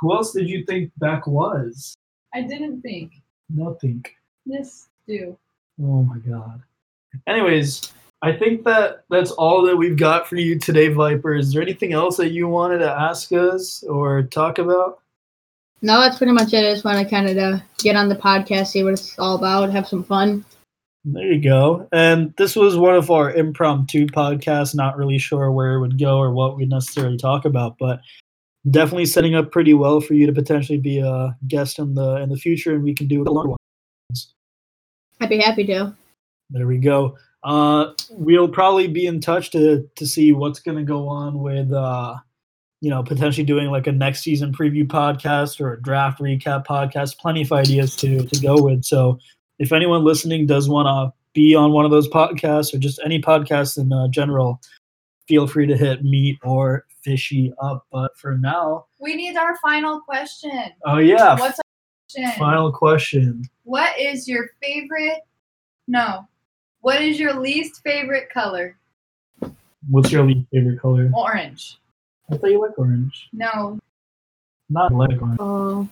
Who 0.02 0.12
else 0.12 0.34
did 0.34 0.50
you 0.50 0.66
think 0.66 0.92
Beck 0.98 1.28
was? 1.28 1.96
I 2.34 2.42
didn't 2.42 2.82
think. 2.82 3.12
Nothing. 3.48 4.04
This 4.48 4.88
do. 5.08 5.38
Oh 5.80 6.02
my 6.02 6.18
god. 6.18 6.64
Anyways, 7.28 7.94
I 8.22 8.34
think 8.34 8.66
that 8.66 9.06
that's 9.10 9.32
all 9.32 9.62
that 9.64 9.78
we've 9.78 9.98
got 9.98 10.28
for 10.28 10.36
you 10.36 10.60
today, 10.60 10.90
Viper. 10.90 11.36
Is 11.36 11.54
there 11.54 11.62
anything 11.62 11.94
else 11.94 12.18
that 12.18 12.32
you 12.32 12.48
wanted 12.48 12.80
to 12.80 12.92
ask 12.92 13.32
us 13.32 13.84
or 13.84 14.24
talk 14.24 14.58
about? 14.58 15.00
No, 15.82 16.02
that's 16.02 16.18
pretty 16.18 16.34
much 16.34 16.54
it. 16.54 16.68
I 16.68 16.74
just 16.74 16.84
want 16.84 17.00
to 17.00 17.10
kind 17.10 17.30
of 17.30 17.38
uh, 17.38 17.60
get 17.78 17.96
on 17.96 18.10
the 18.10 18.16
podcast, 18.16 18.68
see 18.68 18.84
what 18.84 18.94
it's 18.94 19.18
all 19.18 19.36
about, 19.36 19.72
have 19.72 19.88
some 19.88 20.04
fun. 20.04 20.44
There 21.06 21.32
you 21.32 21.42
go. 21.42 21.88
And 21.94 22.34
this 22.38 22.58
was 22.58 22.78
one 22.78 22.96
of 22.96 23.10
our 23.10 23.32
impromptu 23.32 24.06
podcasts, 24.08 24.76
not 24.76 24.98
really 24.98 25.18
sure 25.18 25.50
where 25.52 25.76
it 25.76 25.80
would 25.80 25.98
go 25.98 26.18
or 26.18 26.34
what 26.34 26.58
we'd 26.58 26.70
necessarily 26.70 27.18
talk 27.18 27.46
about, 27.46 27.78
but 27.80 28.02
definitely 28.70 29.06
setting 29.06 29.36
up 29.36 29.52
pretty 29.52 29.74
well 29.74 30.02
for 30.02 30.14
you 30.14 30.26
to 30.26 30.34
potentially 30.34 30.78
be 30.78 31.00
a 31.00 31.36
guest 31.48 31.80
in 31.80 31.96
the 31.96 32.18
in 32.18 32.28
the 32.28 32.36
future 32.36 32.76
and 32.76 32.84
we 32.84 32.94
can 32.94 33.08
do 33.08 33.24
a 33.24 33.32
longer 33.32 33.56
ones. 34.10 34.34
I'd 35.22 35.30
be 35.30 35.40
happy 35.40 35.66
to. 35.68 35.96
There 36.50 36.68
we 36.68 36.78
go. 36.78 37.18
Uh, 37.44 37.92
we'll 38.10 38.50
probably 38.50 38.88
be 38.88 39.06
in 39.08 39.20
touch 39.22 39.52
to 39.52 39.90
to 39.96 40.06
see 40.06 40.32
what's 40.34 40.60
going 40.60 40.78
to 40.78 40.84
go 40.84 41.08
on 41.08 41.40
with 41.40 41.72
uh, 41.72 42.16
you 42.82 42.90
know 42.90 43.02
potentially 43.04 43.46
doing 43.46 43.70
like 43.70 43.88
a 43.88 43.92
next 43.92 44.22
season 44.22 44.52
preview 44.54 44.86
podcast 44.86 45.62
or 45.62 45.74
a 45.74 45.82
draft 45.82 46.20
recap 46.20 46.66
podcast. 46.66 47.18
Plenty 47.18 47.42
of 47.44 47.52
ideas 47.52 47.96
to 47.98 48.26
to 48.26 48.40
go 48.42 48.62
with. 48.62 48.84
So 48.84 49.20
if 49.58 49.72
anyone 49.72 50.04
listening 50.04 50.46
does 50.48 50.68
want 50.70 50.88
to 50.88 51.14
be 51.34 51.56
on 51.56 51.72
one 51.72 51.86
of 51.86 51.92
those 51.92 52.10
podcasts 52.10 52.74
or 52.74 52.78
just 52.78 53.00
any 53.06 53.22
podcast 53.22 53.78
in 53.78 53.94
uh, 53.94 54.08
general, 54.10 54.60
feel 55.28 55.48
free 55.48 55.68
to 55.68 55.78
hit 55.78 56.04
me 56.04 56.38
or 56.44 56.86
Fishy 57.04 57.54
up. 57.62 57.86
But 57.92 58.18
for 58.18 58.38
now, 58.38 58.86
We 59.00 59.16
need 59.16 59.38
our 59.38 59.56
final 59.58 60.02
question. 60.02 60.52
oh 60.86 60.98
yeah, 60.98 61.40
What's 61.40 61.60
our 61.60 61.64
question? 62.26 62.32
final 62.40 62.72
question. 62.74 63.44
What 63.64 63.98
is 63.98 64.28
your 64.28 64.50
favorite? 64.62 65.20
No. 65.88 66.28
What 66.82 67.02
is 67.02 67.20
your 67.20 67.34
least 67.34 67.82
favorite 67.84 68.30
color? 68.30 68.76
What's 69.90 70.12
your 70.12 70.24
least 70.24 70.48
favorite 70.52 70.80
color? 70.80 71.10
Orange. 71.14 71.78
I 72.32 72.38
thought 72.38 72.52
you 72.52 72.62
like 72.62 72.78
orange. 72.78 73.30
No. 73.34 73.80
Not 74.70 74.94
like 74.94 75.22
orange. 75.22 75.38
Oh, 75.40 75.88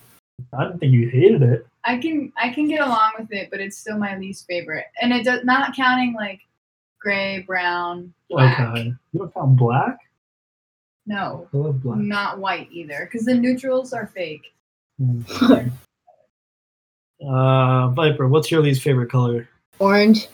I 0.52 0.64
didn't 0.64 0.78
think 0.78 0.92
you 0.92 1.08
hated 1.08 1.42
it. 1.42 1.66
I 1.84 1.98
can 1.98 2.32
I 2.36 2.50
can 2.50 2.68
get 2.68 2.80
along 2.80 3.12
with 3.18 3.32
it, 3.32 3.50
but 3.50 3.60
it's 3.60 3.76
still 3.76 3.98
my 3.98 4.16
least 4.16 4.46
favorite. 4.46 4.86
And 5.00 5.12
it 5.12 5.24
does 5.24 5.44
not 5.44 5.74
counting 5.74 6.14
like 6.14 6.40
gray, 6.98 7.40
brown, 7.40 8.12
black. 8.30 8.60
Okay. 8.60 8.94
You 9.12 9.18
don't 9.18 9.34
count 9.34 9.56
black? 9.56 9.98
No. 11.06 11.48
I 11.52 11.56
love 11.56 11.82
black. 11.82 11.98
Not 11.98 12.38
white 12.38 12.68
either, 12.70 13.08
because 13.10 13.24
the 13.24 13.34
neutrals 13.34 13.92
are 13.92 14.06
fake. 14.06 14.52
Mm. 15.00 15.70
uh, 17.28 17.88
Viper, 17.88 18.28
what's 18.28 18.50
your 18.50 18.62
least 18.62 18.82
favorite 18.82 19.10
color? 19.10 19.48
orange. 19.80 20.28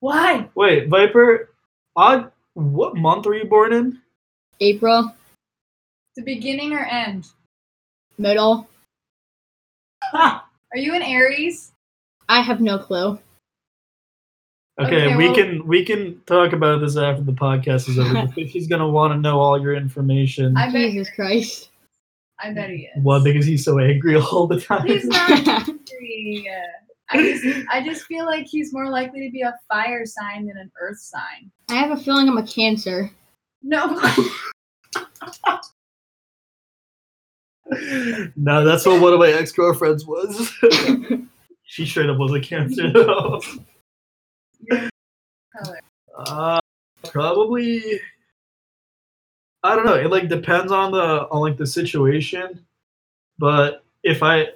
Why? 0.00 0.48
Wait, 0.54 0.88
Viper, 0.88 1.50
odd. 1.96 2.32
What 2.54 2.96
month 2.96 3.26
were 3.26 3.36
you 3.36 3.44
born 3.44 3.72
in? 3.72 4.00
April, 4.60 5.14
The 6.16 6.22
beginning 6.22 6.72
or 6.72 6.80
end? 6.84 7.28
middle. 8.18 8.68
Are 10.12 10.42
you 10.74 10.94
an 10.94 11.02
Aries? 11.02 11.72
I 12.28 12.42
have 12.42 12.60
no 12.60 12.78
clue. 12.78 13.18
Okay, 14.78 15.06
Okay, 15.06 15.16
we 15.16 15.26
well- 15.26 15.34
can 15.34 15.66
we 15.66 15.84
can 15.84 16.20
talk 16.26 16.52
about 16.52 16.80
this 16.80 16.96
after 16.96 17.22
the 17.22 17.32
podcast 17.32 17.88
is 17.88 17.98
over. 17.98 18.26
because 18.34 18.50
She's 18.52 18.66
gonna 18.66 18.88
want 18.88 19.12
to 19.12 19.18
know 19.18 19.38
all 19.38 19.60
your 19.60 19.74
information. 19.74 20.56
I 20.56 20.66
bet. 20.66 20.90
Jesus 20.92 21.08
Christ. 21.14 21.70
I 22.42 22.52
bet 22.52 22.70
he 22.70 22.88
is. 22.96 23.02
What? 23.02 23.22
Because 23.24 23.44
he's 23.46 23.64
so 23.64 23.78
angry 23.78 24.16
all 24.32 24.46
the 24.46 24.60
time. 24.60 24.86
He's 24.86 25.04
not 25.04 25.30
angry. 25.68 26.48
I 27.12 27.16
just, 27.16 27.66
I 27.70 27.84
just 27.84 28.06
feel 28.06 28.24
like 28.24 28.46
he's 28.46 28.72
more 28.72 28.88
likely 28.88 29.26
to 29.26 29.32
be 29.32 29.42
a 29.42 29.54
fire 29.68 30.06
sign 30.06 30.46
than 30.46 30.56
an 30.56 30.70
earth 30.80 31.00
sign. 31.00 31.50
I 31.68 31.74
have 31.74 31.90
a 31.90 31.96
feeling 31.96 32.28
I'm 32.28 32.38
a 32.38 32.46
cancer. 32.46 33.10
No. 33.62 33.86
no, 38.36 38.64
that's 38.64 38.86
what 38.86 39.00
one 39.00 39.12
of 39.12 39.18
my 39.18 39.28
ex 39.28 39.52
girlfriends 39.52 40.06
was. 40.06 40.52
she 41.64 41.84
straight 41.86 42.10
up 42.10 42.18
was 42.18 42.32
a 42.32 42.40
cancer. 42.40 42.92
though. 42.92 43.40
Uh, 46.16 46.60
probably. 47.04 48.00
I 49.62 49.76
don't 49.76 49.84
know. 49.84 49.94
It 49.94 50.10
like 50.10 50.28
depends 50.28 50.72
on 50.72 50.92
the 50.92 51.28
on 51.30 51.40
like 51.42 51.56
the 51.56 51.66
situation, 51.66 52.64
but 53.38 53.84
if 54.02 54.22
I 54.22 54.42
I- 54.42 54.52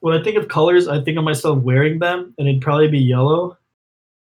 when 0.00 0.18
I 0.18 0.22
think 0.22 0.36
of 0.36 0.48
colors, 0.48 0.88
I 0.88 1.00
think 1.02 1.18
of 1.18 1.24
myself 1.24 1.58
wearing 1.62 1.98
them, 1.98 2.34
and 2.38 2.48
it'd 2.48 2.62
probably 2.62 2.88
be 2.88 2.98
yellow, 2.98 3.56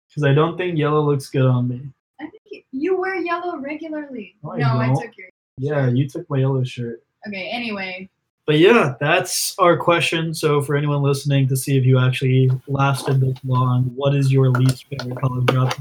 because 0.08 0.24
I 0.24 0.32
don't 0.34 0.56
think 0.56 0.78
yellow 0.78 1.00
looks 1.02 1.28
good 1.28 1.46
on 1.46 1.68
me. 1.68 1.82
I 2.20 2.24
think 2.50 2.64
you- 2.72 2.98
wear 2.98 3.16
yellow 3.16 3.58
regularly. 3.58 4.36
No, 4.42 4.52
I 4.52 4.58
no, 4.58 4.78
I 4.78 4.88
took 4.88 5.16
your. 5.16 5.28
Yeah, 5.58 5.88
you 5.88 6.08
took 6.08 6.28
my 6.30 6.38
yellow 6.38 6.62
shirt. 6.64 7.02
Okay. 7.26 7.48
Anyway, 7.50 8.08
But 8.46 8.58
yeah, 8.58 8.94
that's 9.00 9.54
our 9.58 9.76
question. 9.76 10.32
So 10.32 10.62
for 10.62 10.74
anyone 10.76 11.02
listening 11.02 11.48
to 11.48 11.56
see 11.56 11.76
if 11.76 11.84
you 11.84 11.98
actually 11.98 12.50
lasted 12.66 13.20
this 13.20 13.36
long, 13.44 13.92
what 13.94 14.14
is 14.14 14.32
your 14.32 14.50
least 14.50 14.86
favorite 14.86 15.20
color? 15.20 15.42
Drop 15.42 15.74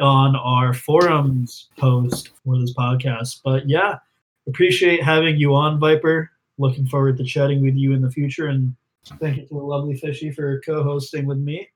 on 0.00 0.34
our 0.36 0.72
forums 0.74 1.68
post 1.76 2.30
for 2.44 2.58
this 2.58 2.74
podcast. 2.74 3.40
But 3.44 3.68
yeah, 3.68 3.98
appreciate 4.48 5.02
having 5.02 5.36
you 5.36 5.54
on, 5.54 5.78
Viper. 5.78 6.30
Looking 6.60 6.86
forward 6.86 7.16
to 7.16 7.24
chatting 7.24 7.62
with 7.62 7.74
you 7.74 7.94
in 7.94 8.02
the 8.02 8.10
future. 8.10 8.48
And 8.48 8.76
thank 9.18 9.38
you 9.38 9.46
to 9.46 9.54
the 9.54 9.60
lovely 9.60 9.96
Fishy 9.96 10.30
for 10.30 10.60
co-hosting 10.60 11.24
with 11.24 11.38
me. 11.38 11.66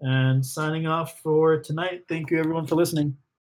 And 0.00 0.44
signing 0.44 0.86
off 0.86 1.20
for 1.20 1.58
tonight. 1.60 2.04
Thank 2.08 2.30
you 2.30 2.38
everyone 2.38 2.66
for 2.66 2.74
listening. 2.74 3.16